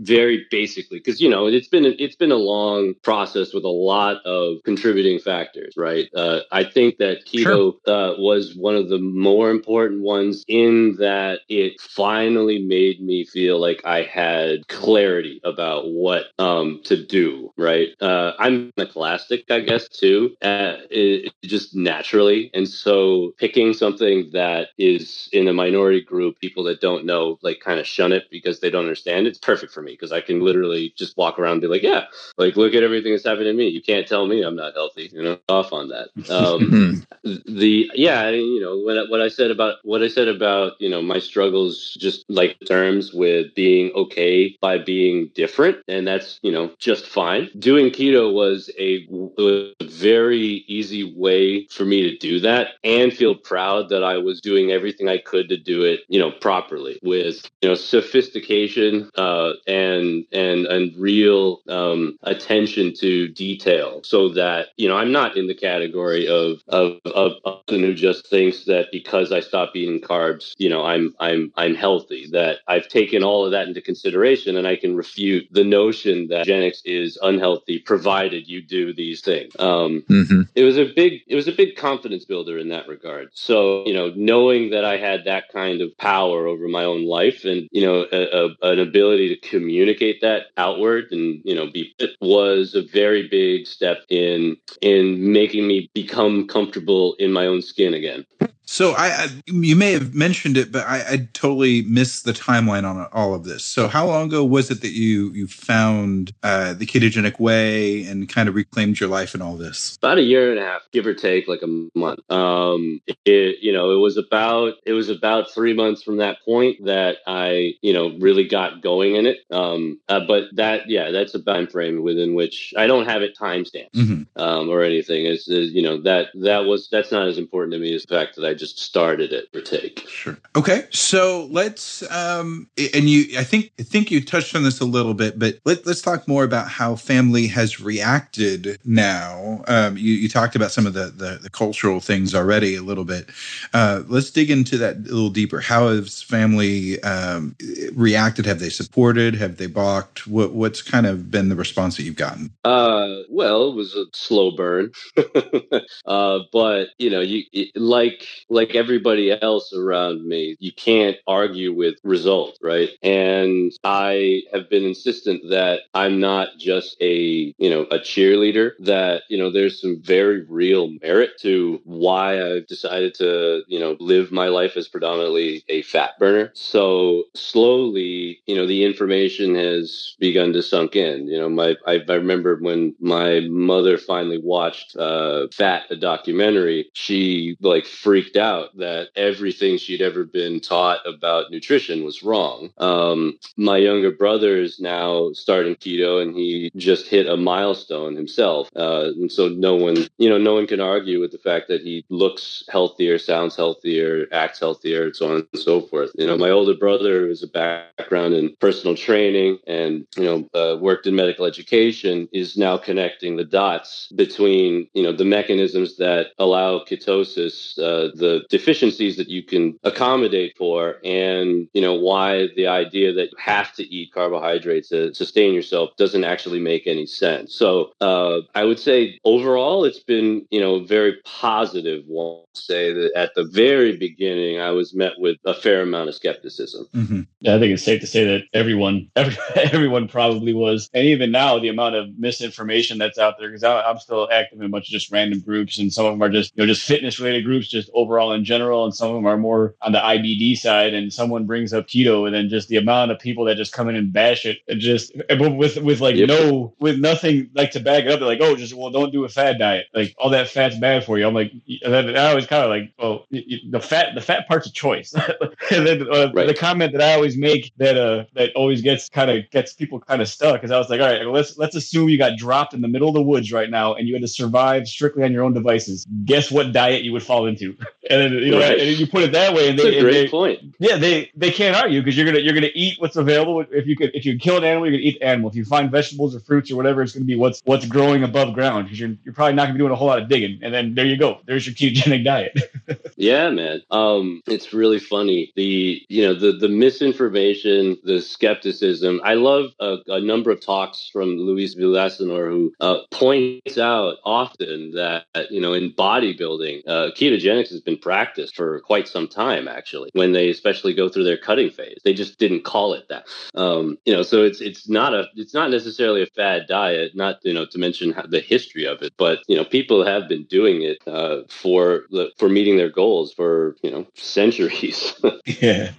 very 0.00 0.46
basically, 0.50 0.98
because 0.98 1.20
you 1.20 1.28
know 1.28 1.46
it's 1.46 1.68
been 1.68 1.84
it's 1.98 2.16
been 2.16 2.32
a 2.32 2.36
long 2.36 2.94
process 3.02 3.49
with 3.54 3.64
a 3.64 3.68
lot 3.68 4.24
of 4.24 4.62
contributing 4.64 5.18
factors, 5.18 5.74
right? 5.76 6.08
Uh, 6.14 6.40
I 6.52 6.64
think 6.64 6.98
that 6.98 7.26
keto 7.26 7.42
sure. 7.42 7.74
uh, 7.86 8.14
was 8.18 8.54
one 8.56 8.76
of 8.76 8.88
the 8.88 8.98
more 8.98 9.50
important 9.50 10.02
ones 10.02 10.44
in 10.48 10.96
that 10.98 11.40
it 11.48 11.80
finally 11.80 12.62
made 12.62 13.00
me 13.00 13.24
feel 13.24 13.60
like 13.60 13.82
I 13.84 14.02
had 14.02 14.68
clarity 14.68 15.40
about 15.44 15.90
what 15.90 16.26
um, 16.38 16.80
to 16.84 17.04
do, 17.04 17.52
right? 17.56 17.88
Uh, 18.00 18.32
I'm 18.38 18.72
iconoclastic, 18.78 19.50
I 19.50 19.60
guess, 19.60 19.88
too, 19.88 20.36
uh, 20.42 20.76
it 20.90 21.32
just 21.42 21.74
naturally. 21.74 22.50
And 22.54 22.68
so 22.68 23.32
picking 23.38 23.72
something 23.72 24.30
that 24.32 24.68
is 24.78 25.28
in 25.32 25.48
a 25.48 25.52
minority 25.52 26.00
group, 26.00 26.38
people 26.40 26.64
that 26.64 26.80
don't 26.80 27.04
know, 27.04 27.38
like 27.42 27.60
kind 27.60 27.80
of 27.80 27.86
shun 27.86 28.12
it 28.12 28.24
because 28.30 28.60
they 28.60 28.70
don't 28.70 28.84
understand, 28.84 29.26
it's 29.26 29.38
perfect 29.38 29.72
for 29.72 29.82
me 29.82 29.92
because 29.92 30.12
I 30.12 30.20
can 30.20 30.40
literally 30.40 30.92
just 30.96 31.16
walk 31.16 31.38
around 31.38 31.52
and 31.52 31.60
be 31.62 31.66
like, 31.68 31.82
yeah, 31.82 32.04
like 32.36 32.56
look 32.56 32.74
at 32.74 32.82
everything 32.82 33.12
that's 33.12 33.26
happening 33.30 33.52
to 33.52 33.58
me. 33.58 33.68
You 33.68 33.82
can't 33.82 34.06
tell 34.06 34.26
me 34.26 34.42
I'm 34.42 34.56
not 34.56 34.74
healthy, 34.74 35.10
you 35.12 35.22
know, 35.22 35.38
off 35.48 35.72
on 35.72 35.88
that. 35.88 36.08
Um, 36.30 37.06
the, 37.24 37.90
yeah, 37.94 38.28
you 38.30 38.60
know, 38.60 38.78
what, 38.78 39.08
what 39.10 39.20
I 39.20 39.28
said 39.28 39.50
about, 39.50 39.76
what 39.82 40.02
I 40.02 40.08
said 40.08 40.28
about, 40.28 40.72
you 40.80 40.88
know, 40.88 41.02
my 41.02 41.18
struggles, 41.18 41.96
just 41.98 42.24
like 42.28 42.56
terms 42.66 43.12
with 43.12 43.54
being 43.54 43.92
okay 43.92 44.56
by 44.60 44.78
being 44.78 45.30
different. 45.34 45.78
And 45.88 46.06
that's, 46.06 46.38
you 46.42 46.52
know, 46.52 46.72
just 46.78 47.06
fine. 47.06 47.48
Doing 47.58 47.90
keto 47.90 48.32
was 48.32 48.70
a, 48.78 49.06
was 49.08 49.74
a 49.80 49.84
very 49.84 50.64
easy 50.66 51.14
way 51.16 51.66
for 51.66 51.84
me 51.84 52.02
to 52.02 52.16
do 52.16 52.40
that 52.40 52.68
and 52.84 53.12
feel 53.12 53.34
proud 53.34 53.88
that 53.90 54.04
I 54.04 54.18
was 54.18 54.40
doing 54.40 54.70
everything 54.70 55.08
I 55.08 55.18
could 55.18 55.48
to 55.48 55.56
do 55.56 55.82
it, 55.82 56.00
you 56.08 56.18
know, 56.18 56.30
properly 56.30 56.98
with, 57.02 57.48
you 57.62 57.68
know, 57.68 57.74
sophistication 57.74 59.10
uh, 59.16 59.52
and 59.66 60.24
and 60.32 60.66
and 60.66 60.96
real 60.96 61.60
um, 61.68 62.18
attention 62.22 62.94
to 62.94 63.19
detail, 63.28 64.02
so 64.04 64.28
that 64.30 64.68
you 64.76 64.88
know 64.88 64.96
I'm 64.96 65.12
not 65.12 65.36
in 65.36 65.46
the 65.46 65.54
category 65.54 66.28
of 66.28 66.62
of 66.68 67.00
of 67.04 67.32
person 67.66 67.82
who 67.82 67.94
just 67.94 68.28
thinks 68.28 68.64
that 68.64 68.86
because 68.92 69.32
I 69.32 69.40
stop 69.40 69.74
eating 69.74 70.00
carbs, 70.00 70.54
you 70.58 70.68
know, 70.68 70.84
I'm 70.84 71.14
I'm 71.20 71.52
I'm 71.56 71.74
healthy. 71.74 72.28
That 72.32 72.58
I've 72.68 72.88
taken 72.88 73.22
all 73.22 73.44
of 73.44 73.52
that 73.52 73.68
into 73.68 73.80
consideration, 73.80 74.56
and 74.56 74.66
I 74.66 74.76
can 74.76 74.96
refute 74.96 75.48
the 75.50 75.64
notion 75.64 76.28
that 76.28 76.46
genics 76.46 76.80
is 76.84 77.18
unhealthy 77.22 77.78
provided 77.78 78.48
you 78.48 78.62
do 78.62 78.92
these 78.92 79.20
things. 79.20 79.54
Um, 79.58 80.04
mm-hmm. 80.08 80.42
It 80.54 80.64
was 80.64 80.78
a 80.78 80.84
big 80.84 81.22
it 81.26 81.34
was 81.34 81.48
a 81.48 81.52
big 81.52 81.76
confidence 81.76 82.24
builder 82.24 82.58
in 82.58 82.68
that 82.68 82.88
regard. 82.88 83.30
So 83.32 83.86
you 83.86 83.94
know, 83.94 84.12
knowing 84.14 84.70
that 84.70 84.84
I 84.84 84.96
had 84.96 85.24
that 85.24 85.48
kind 85.52 85.80
of 85.80 85.96
power 85.98 86.46
over 86.46 86.68
my 86.68 86.84
own 86.84 87.06
life, 87.06 87.44
and 87.44 87.68
you 87.72 87.84
know, 87.84 88.06
a, 88.12 88.46
a, 88.46 88.72
an 88.72 88.80
ability 88.80 89.34
to 89.34 89.48
communicate 89.48 90.20
that 90.20 90.46
outward, 90.56 91.12
and 91.12 91.40
you 91.44 91.54
know, 91.54 91.70
be 91.70 91.94
it 91.98 92.10
was 92.20 92.74
a 92.74 92.82
very 92.82 93.09
big 93.28 93.66
step 93.66 93.98
in 94.08 94.56
in 94.82 95.32
making 95.32 95.66
me 95.66 95.90
become 95.94 96.46
comfortable 96.46 97.14
in 97.18 97.32
my 97.32 97.46
own 97.46 97.62
skin 97.62 97.94
again. 97.94 98.24
So 98.70 98.92
I, 98.92 99.08
I, 99.08 99.28
you 99.46 99.74
may 99.74 99.90
have 99.90 100.14
mentioned 100.14 100.56
it, 100.56 100.70
but 100.70 100.86
I, 100.86 100.98
I, 100.98 101.28
totally 101.32 101.82
missed 101.82 102.24
the 102.24 102.32
timeline 102.32 102.88
on 102.88 103.04
all 103.12 103.34
of 103.34 103.42
this. 103.42 103.64
So 103.64 103.88
how 103.88 104.06
long 104.06 104.28
ago 104.28 104.44
was 104.44 104.70
it 104.70 104.80
that 104.82 104.92
you 104.92 105.32
you 105.32 105.48
found 105.48 106.32
uh, 106.44 106.74
the 106.74 106.86
ketogenic 106.86 107.40
way 107.40 108.04
and 108.04 108.28
kind 108.28 108.48
of 108.48 108.54
reclaimed 108.54 109.00
your 109.00 109.08
life 109.08 109.34
and 109.34 109.42
all 109.42 109.56
this? 109.56 109.96
About 109.96 110.18
a 110.18 110.22
year 110.22 110.52
and 110.52 110.60
a 110.60 110.62
half, 110.62 110.82
give 110.92 111.04
or 111.04 111.14
take, 111.14 111.48
like 111.48 111.62
a 111.62 111.98
month. 111.98 112.20
Um, 112.30 113.00
it 113.24 113.56
you 113.60 113.72
know 113.72 113.90
it 113.90 113.98
was 113.98 114.16
about 114.16 114.74
it 114.86 114.92
was 114.92 115.08
about 115.08 115.50
three 115.50 115.74
months 115.74 116.04
from 116.04 116.18
that 116.18 116.36
point 116.44 116.84
that 116.84 117.16
I 117.26 117.72
you 117.82 117.92
know 117.92 118.16
really 118.20 118.46
got 118.46 118.82
going 118.82 119.16
in 119.16 119.26
it. 119.26 119.38
Um, 119.50 119.98
uh, 120.08 120.20
but 120.28 120.44
that 120.52 120.88
yeah, 120.88 121.10
that's 121.10 121.34
a 121.34 121.42
time 121.42 121.66
frame 121.66 122.02
within 122.02 122.34
which 122.34 122.72
I 122.76 122.86
don't 122.86 123.06
have 123.06 123.22
it 123.22 123.36
timestamped 123.36 123.90
mm-hmm. 123.96 124.40
um, 124.40 124.68
or 124.68 124.84
anything. 124.84 125.26
Is 125.26 125.48
you 125.48 125.82
know 125.82 126.00
that 126.02 126.28
that 126.34 126.66
was 126.66 126.88
that's 126.88 127.10
not 127.10 127.26
as 127.26 127.36
important 127.36 127.72
to 127.72 127.80
me 127.80 127.92
as 127.96 128.04
the 128.04 128.14
fact 128.14 128.36
that 128.36 128.44
I 128.44 128.54
just 128.60 128.78
started 128.78 129.32
it 129.32 129.48
for 129.52 129.62
take. 129.62 130.06
Sure. 130.06 130.36
Okay. 130.54 130.86
So 130.90 131.48
let's 131.50 132.08
um 132.12 132.68
and 132.94 133.08
you 133.08 133.38
I 133.38 133.42
think 133.42 133.72
I 133.80 133.82
think 133.82 134.10
you 134.10 134.22
touched 134.22 134.54
on 134.54 134.62
this 134.62 134.80
a 134.80 134.84
little 134.84 135.14
bit, 135.14 135.38
but 135.38 135.58
let, 135.64 135.86
let's 135.86 136.02
talk 136.02 136.28
more 136.28 136.44
about 136.44 136.68
how 136.68 136.94
family 136.94 137.46
has 137.46 137.80
reacted 137.80 138.78
now. 138.84 139.64
Um 139.66 139.96
you, 139.96 140.12
you 140.12 140.28
talked 140.28 140.54
about 140.54 140.72
some 140.72 140.86
of 140.86 140.92
the, 140.92 141.06
the, 141.06 141.38
the 141.42 141.48
cultural 141.48 142.00
things 142.00 142.34
already 142.34 142.76
a 142.76 142.82
little 142.82 143.06
bit. 143.06 143.30
Uh 143.72 144.02
let's 144.08 144.30
dig 144.30 144.50
into 144.50 144.76
that 144.76 144.96
a 144.96 145.00
little 145.00 145.30
deeper. 145.30 145.60
How 145.60 145.88
has 145.88 146.22
family 146.22 147.02
um 147.02 147.56
reacted? 147.94 148.44
Have 148.44 148.60
they 148.60 148.68
supported? 148.68 149.34
Have 149.36 149.56
they 149.56 149.68
balked? 149.68 150.26
What 150.26 150.52
what's 150.52 150.82
kind 150.82 151.06
of 151.06 151.30
been 151.30 151.48
the 151.48 151.56
response 151.56 151.96
that 151.96 152.02
you've 152.02 152.16
gotten? 152.16 152.52
Uh 152.62 153.20
well, 153.30 153.70
it 153.70 153.74
was 153.74 153.94
a 153.94 154.04
slow 154.12 154.50
burn. 154.50 154.92
uh 156.04 156.40
but 156.52 156.88
you 156.98 157.08
know, 157.08 157.20
you 157.20 157.44
it, 157.52 157.70
like 157.74 158.26
like 158.50 158.74
everybody 158.74 159.30
else 159.30 159.72
around 159.72 160.26
me, 160.26 160.56
you 160.58 160.72
can't 160.72 161.16
argue 161.26 161.72
with 161.72 161.94
results, 162.02 162.58
right? 162.62 162.90
And 163.02 163.72
I 163.84 164.42
have 164.52 164.68
been 164.68 164.84
insistent 164.84 165.42
that 165.50 165.82
I'm 165.94 166.20
not 166.20 166.48
just 166.58 166.96
a, 167.00 167.54
you 167.56 167.70
know, 167.70 167.82
a 167.82 167.98
cheerleader, 167.98 168.72
that, 168.80 169.22
you 169.28 169.38
know, 169.38 169.50
there's 169.50 169.80
some 169.80 170.00
very 170.02 170.42
real 170.48 170.90
merit 171.02 171.30
to 171.40 171.80
why 171.84 172.42
I've 172.42 172.66
decided 172.66 173.14
to, 173.14 173.62
you 173.68 173.78
know, 173.78 173.96
live 174.00 174.32
my 174.32 174.48
life 174.48 174.76
as 174.76 174.88
predominantly 174.88 175.64
a 175.68 175.82
fat 175.82 176.18
burner. 176.18 176.50
So 176.54 177.24
slowly, 177.34 178.40
you 178.46 178.56
know, 178.56 178.66
the 178.66 178.84
information 178.84 179.54
has 179.54 180.16
begun 180.18 180.52
to 180.52 180.62
sunk 180.62 180.96
in. 180.96 181.28
You 181.28 181.38
know, 181.38 181.48
my 181.48 181.76
I, 181.86 182.00
I 182.08 182.14
remember 182.14 182.58
when 182.60 182.94
my 183.00 183.40
mother 183.48 183.96
finally 183.96 184.40
watched 184.42 184.96
uh, 184.96 185.46
Fat, 185.52 185.84
a 185.90 185.96
documentary, 185.96 186.90
she 186.94 187.56
like 187.60 187.86
freaked 187.86 188.36
out 188.40 188.76
that 188.78 189.10
everything 189.16 189.78
she'd 189.78 190.02
ever 190.02 190.24
been 190.24 190.60
taught 190.60 191.06
about 191.06 191.50
nutrition 191.50 192.04
was 192.04 192.22
wrong. 192.22 192.70
Um, 192.78 193.38
my 193.56 193.76
younger 193.76 194.10
brother 194.10 194.56
is 194.56 194.80
now 194.80 195.32
starting 195.32 195.76
keto, 195.76 196.22
and 196.22 196.34
he 196.34 196.70
just 196.76 197.06
hit 197.06 197.26
a 197.26 197.36
milestone 197.36 198.16
himself. 198.16 198.68
Uh, 198.74 199.10
and 199.16 199.30
so 199.30 199.48
no 199.48 199.76
one, 199.76 199.96
you 200.18 200.28
know, 200.28 200.38
no 200.38 200.54
one 200.54 200.66
can 200.66 200.80
argue 200.80 201.20
with 201.20 201.32
the 201.32 201.38
fact 201.38 201.68
that 201.68 201.82
he 201.82 202.04
looks 202.08 202.64
healthier, 202.68 203.18
sounds 203.18 203.56
healthier, 203.56 204.26
acts 204.32 204.60
healthier, 204.60 205.04
and 205.04 205.16
so 205.16 205.30
on 205.30 205.46
and 205.52 205.60
so 205.60 205.80
forth. 205.80 206.10
You 206.16 206.26
know, 206.26 206.36
my 206.36 206.50
older 206.50 206.74
brother 206.74 207.28
has 207.28 207.42
a 207.42 207.48
background 207.48 208.34
in 208.34 208.56
personal 208.60 208.96
training 208.96 209.58
and 209.66 210.06
you 210.16 210.24
know 210.24 210.48
uh, 210.58 210.76
worked 210.78 211.06
in 211.06 211.14
medical 211.14 211.44
education 211.44 212.28
is 212.32 212.56
now 212.56 212.76
connecting 212.76 213.36
the 213.36 213.44
dots 213.44 214.08
between 214.14 214.88
you 214.94 215.02
know 215.02 215.12
the 215.12 215.24
mechanisms 215.24 215.96
that 215.96 216.28
allow 216.38 216.78
ketosis, 216.78 217.78
uh, 217.78 218.10
the 218.14 218.29
the 218.30 218.46
deficiencies 218.48 219.16
that 219.16 219.28
you 219.28 219.42
can 219.42 219.78
accommodate 219.84 220.56
for 220.56 220.96
and 221.04 221.68
you 221.72 221.82
know 221.82 221.94
why 221.94 222.48
the 222.56 222.66
idea 222.66 223.12
that 223.12 223.30
you 223.30 223.38
have 223.38 223.72
to 223.72 223.82
eat 223.94 224.12
carbohydrates 224.12 224.88
to 224.88 225.14
sustain 225.14 225.52
yourself 225.52 225.90
doesn't 225.96 226.24
actually 226.24 226.60
make 226.60 226.86
any 226.86 227.06
sense 227.06 227.54
so 227.54 227.92
uh, 228.00 228.38
i 228.54 228.64
would 228.64 228.78
say 228.78 229.18
overall 229.24 229.84
it's 229.84 230.00
been 230.00 230.46
you 230.50 230.60
know 230.60 230.84
very 230.84 231.16
positive. 231.24 232.04
one 232.06 232.44
say 232.52 232.92
that 232.92 233.12
at 233.14 233.30
the 233.34 233.44
very 233.44 233.96
beginning 233.96 234.60
i 234.60 234.70
was 234.70 234.94
met 234.94 235.12
with 235.18 235.36
a 235.44 235.54
fair 235.54 235.82
amount 235.82 236.08
of 236.08 236.14
skepticism 236.14 236.86
mm-hmm. 236.94 237.20
yeah, 237.40 237.54
i 237.54 237.58
think 237.58 237.72
it's 237.72 237.82
safe 237.82 238.00
to 238.00 238.06
say 238.06 238.24
that 238.24 238.42
everyone 238.52 239.08
every, 239.16 239.36
everyone 239.56 240.08
probably 240.08 240.52
was 240.52 240.90
and 240.94 241.06
even 241.06 241.30
now 241.30 241.58
the 241.58 241.68
amount 241.68 241.94
of 241.94 242.06
misinformation 242.18 242.98
that's 242.98 243.18
out 243.18 243.34
there 243.38 243.48
because 243.48 243.64
i'm 243.64 243.98
still 243.98 244.28
active 244.32 244.58
in 244.58 244.66
a 244.66 244.68
bunch 244.68 244.86
of 244.86 244.92
just 244.92 245.10
random 245.10 245.40
groups 245.40 245.78
and 245.78 245.92
some 245.92 246.06
of 246.06 246.12
them 246.12 246.22
are 246.22 246.28
just 246.28 246.52
you 246.56 246.62
know 246.62 246.66
just 246.66 246.86
fitness 246.86 247.18
related 247.18 247.44
groups 247.44 247.68
just 247.68 247.90
overall 247.94 248.19
in 248.32 248.44
general, 248.44 248.84
and 248.84 248.94
some 248.94 249.08
of 249.08 249.14
them 249.14 249.26
are 249.26 249.36
more 249.36 249.74
on 249.82 249.92
the 249.92 249.98
IBD 249.98 250.56
side. 250.56 250.94
And 250.94 251.12
someone 251.12 251.46
brings 251.46 251.72
up 251.72 251.86
keto, 251.86 252.26
and 252.26 252.34
then 252.34 252.48
just 252.48 252.68
the 252.68 252.76
amount 252.76 253.10
of 253.10 253.18
people 253.18 253.44
that 253.46 253.56
just 253.56 253.72
come 253.72 253.88
in 253.88 253.96
and 253.96 254.12
bash 254.12 254.46
it, 254.46 254.58
just 254.78 255.12
with 255.28 255.76
with 255.78 256.00
like 256.00 256.16
yep. 256.16 256.28
no 256.28 256.74
with 256.78 256.98
nothing 256.98 257.50
like 257.54 257.70
to 257.72 257.80
back 257.80 258.04
it 258.04 258.10
up. 258.10 258.20
They're 258.20 258.28
like, 258.28 258.40
oh, 258.40 258.56
just 258.56 258.74
well, 258.74 258.90
don't 258.90 259.12
do 259.12 259.24
a 259.24 259.28
fat 259.28 259.58
diet. 259.58 259.86
Like 259.94 260.14
all 260.18 260.30
that 260.30 260.48
fat's 260.48 260.78
bad 260.78 261.04
for 261.04 261.18
you. 261.18 261.26
I'm 261.26 261.34
like, 261.34 261.52
I 261.86 262.28
always 262.28 262.46
kind 262.46 262.64
of 262.64 262.70
like, 262.70 262.92
well, 262.98 263.26
the 263.30 263.80
fat 263.80 264.14
the 264.14 264.20
fat 264.20 264.46
part's 264.48 264.66
a 264.66 264.72
choice. 264.72 265.14
and 265.70 265.86
then 265.86 266.02
uh, 266.12 266.30
right. 266.32 266.46
the 266.46 266.54
comment 266.54 266.92
that 266.92 267.02
I 267.02 267.14
always 267.14 267.36
make 267.36 267.72
that 267.78 267.96
uh 267.96 268.24
that 268.34 268.50
always 268.54 268.82
gets 268.82 269.08
kind 269.08 269.30
of 269.30 269.48
gets 269.50 269.72
people 269.72 270.00
kind 270.00 270.22
of 270.22 270.28
stuck 270.28 270.64
is 270.64 270.70
I 270.70 270.78
was 270.78 270.88
like, 270.88 271.00
all 271.00 271.08
right, 271.08 271.26
let's 271.26 271.56
let's 271.58 271.76
assume 271.76 272.08
you 272.08 272.18
got 272.18 272.36
dropped 272.36 272.74
in 272.74 272.80
the 272.80 272.88
middle 272.88 273.08
of 273.08 273.14
the 273.14 273.22
woods 273.22 273.52
right 273.52 273.70
now 273.70 273.94
and 273.94 274.08
you 274.08 274.14
had 274.14 274.22
to 274.22 274.28
survive 274.28 274.88
strictly 274.88 275.24
on 275.24 275.32
your 275.32 275.44
own 275.44 275.54
devices. 275.54 276.06
Guess 276.24 276.50
what 276.50 276.72
diet 276.72 277.02
you 277.02 277.12
would 277.12 277.22
fall 277.22 277.46
into? 277.46 277.76
and 278.08 278.20
then 278.20 278.32
you 278.32 278.52
know, 278.52 278.60
right. 278.60 278.78
and 278.78 278.98
you 278.98 279.06
put 279.06 279.22
it 279.22 279.32
that 279.32 279.52
way, 279.52 279.68
and 279.68 279.78
That's 279.78 279.90
they, 279.90 279.98
a 279.98 280.02
great 280.02 280.12
they, 280.12 280.28
point. 280.28 280.74
Yeah, 280.78 280.96
they 280.96 281.30
they 281.36 281.50
can't 281.50 281.76
argue 281.76 282.00
because 282.00 282.16
you're 282.16 282.24
gonna 282.24 282.38
you're 282.38 282.54
gonna 282.54 282.70
eat 282.74 282.98
what's 282.98 283.16
available. 283.16 283.64
If 283.70 283.86
you 283.86 283.94
could 283.94 284.10
if 284.14 284.24
you 284.24 284.38
kill 284.38 284.56
an 284.56 284.64
animal, 284.64 284.86
you're 284.86 284.96
gonna 284.96 285.08
eat 285.08 285.18
the 285.18 285.26
animal. 285.26 285.50
If 285.50 285.56
you 285.56 285.66
find 285.66 285.90
vegetables 285.90 286.34
or 286.34 286.40
fruits 286.40 286.70
or 286.70 286.76
whatever, 286.76 287.02
it's 287.02 287.12
gonna 287.12 287.26
be 287.26 287.36
what's 287.36 287.60
what's 287.66 287.84
growing 287.86 288.22
above 288.24 288.54
ground 288.54 288.86
because 288.86 288.98
you're 288.98 289.14
you're 289.24 289.34
probably 289.34 289.54
not 289.54 289.64
gonna 289.64 289.74
be 289.74 289.80
doing 289.80 289.92
a 289.92 289.96
whole 289.96 290.06
lot 290.06 290.18
of 290.18 290.30
digging. 290.30 290.60
And 290.62 290.72
then 290.72 290.94
there 290.94 291.04
you 291.04 291.18
go. 291.18 291.40
There's 291.44 291.66
your 291.66 291.74
ketogenic 291.74 292.24
diet. 292.24 292.58
yeah, 293.16 293.50
man. 293.50 293.82
Um, 293.90 294.40
it's 294.46 294.72
really 294.72 294.98
funny. 294.98 295.52
The 295.54 296.02
you 296.08 296.22
know 296.22 296.32
the 296.34 296.52
the 296.52 296.68
misinformation, 296.68 297.98
the 298.02 298.22
skepticism. 298.22 299.20
I 299.24 299.34
love 299.34 299.72
a, 299.78 299.98
a 300.06 300.20
number 300.20 300.50
of 300.50 300.64
talks 300.64 301.10
from 301.12 301.36
Luis 301.36 301.74
Villaseñor 301.74 302.50
who 302.50 302.72
uh, 302.80 303.00
points 303.10 303.76
out 303.76 304.16
often 304.24 304.92
that 304.92 305.26
you 305.50 305.60
know 305.60 305.74
in 305.74 305.92
bodybuilding, 305.92 306.82
uh, 306.86 307.10
ketogenics 307.14 307.68
has 307.68 307.82
been 307.82 307.89
practiced 307.96 308.56
for 308.56 308.80
quite 308.80 309.08
some 309.08 309.28
time. 309.28 309.68
Actually, 309.68 310.10
when 310.12 310.32
they 310.32 310.50
especially 310.50 310.94
go 310.94 311.08
through 311.08 311.24
their 311.24 311.36
cutting 311.36 311.70
phase, 311.70 311.98
they 312.04 312.14
just 312.14 312.38
didn't 312.38 312.64
call 312.64 312.94
it 312.94 313.08
that. 313.08 313.26
Um, 313.54 313.98
you 314.04 314.12
know, 314.12 314.22
so 314.22 314.42
it's 314.42 314.60
it's 314.60 314.88
not 314.88 315.14
a 315.14 315.28
it's 315.36 315.54
not 315.54 315.70
necessarily 315.70 316.22
a 316.22 316.26
fad 316.26 316.66
diet. 316.68 317.14
Not 317.14 317.38
you 317.42 317.52
know 317.52 317.66
to 317.66 317.78
mention 317.78 318.14
the 318.28 318.40
history 318.40 318.84
of 318.84 319.02
it, 319.02 319.12
but 319.16 319.40
you 319.48 319.56
know 319.56 319.64
people 319.64 320.04
have 320.04 320.28
been 320.28 320.44
doing 320.44 320.82
it 320.82 320.98
uh, 321.06 321.42
for 321.48 322.04
for 322.36 322.48
meeting 322.48 322.76
their 322.76 322.90
goals 322.90 323.32
for 323.32 323.76
you 323.82 323.90
know 323.90 324.06
centuries. 324.14 325.14
yeah. 325.44 325.92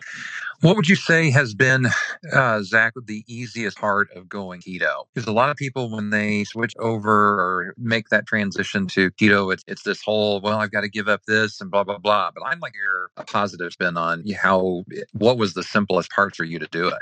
What 0.61 0.75
would 0.75 0.87
you 0.87 0.95
say 0.95 1.31
has 1.31 1.55
been, 1.55 1.87
uh, 2.31 2.61
Zach, 2.61 2.93
the 3.05 3.23
easiest 3.27 3.79
part 3.79 4.11
of 4.15 4.29
going 4.29 4.61
keto? 4.61 5.05
Because 5.11 5.27
a 5.27 5.31
lot 5.31 5.49
of 5.49 5.57
people, 5.57 5.89
when 5.89 6.11
they 6.11 6.43
switch 6.43 6.75
over 6.77 7.11
or 7.11 7.73
make 7.77 8.09
that 8.09 8.27
transition 8.27 8.85
to 8.89 9.09
keto, 9.11 9.51
it's, 9.51 9.63
it's 9.65 9.81
this 9.81 10.03
whole, 10.03 10.39
well, 10.39 10.59
I've 10.59 10.71
got 10.71 10.81
to 10.81 10.89
give 10.89 11.07
up 11.07 11.23
this 11.25 11.59
and 11.61 11.71
blah, 11.71 11.83
blah, 11.83 11.97
blah. 11.97 12.29
But 12.31 12.43
I'd 12.45 12.61
like 12.61 12.75
your 12.75 13.09
a 13.17 13.23
positive 13.23 13.73
spin 13.73 13.97
on 13.97 14.23
how, 14.39 14.83
what 15.13 15.39
was 15.39 15.55
the 15.55 15.63
simplest 15.63 16.11
part 16.11 16.35
for 16.35 16.43
you 16.43 16.59
to 16.59 16.67
do 16.67 16.89
it? 16.89 17.01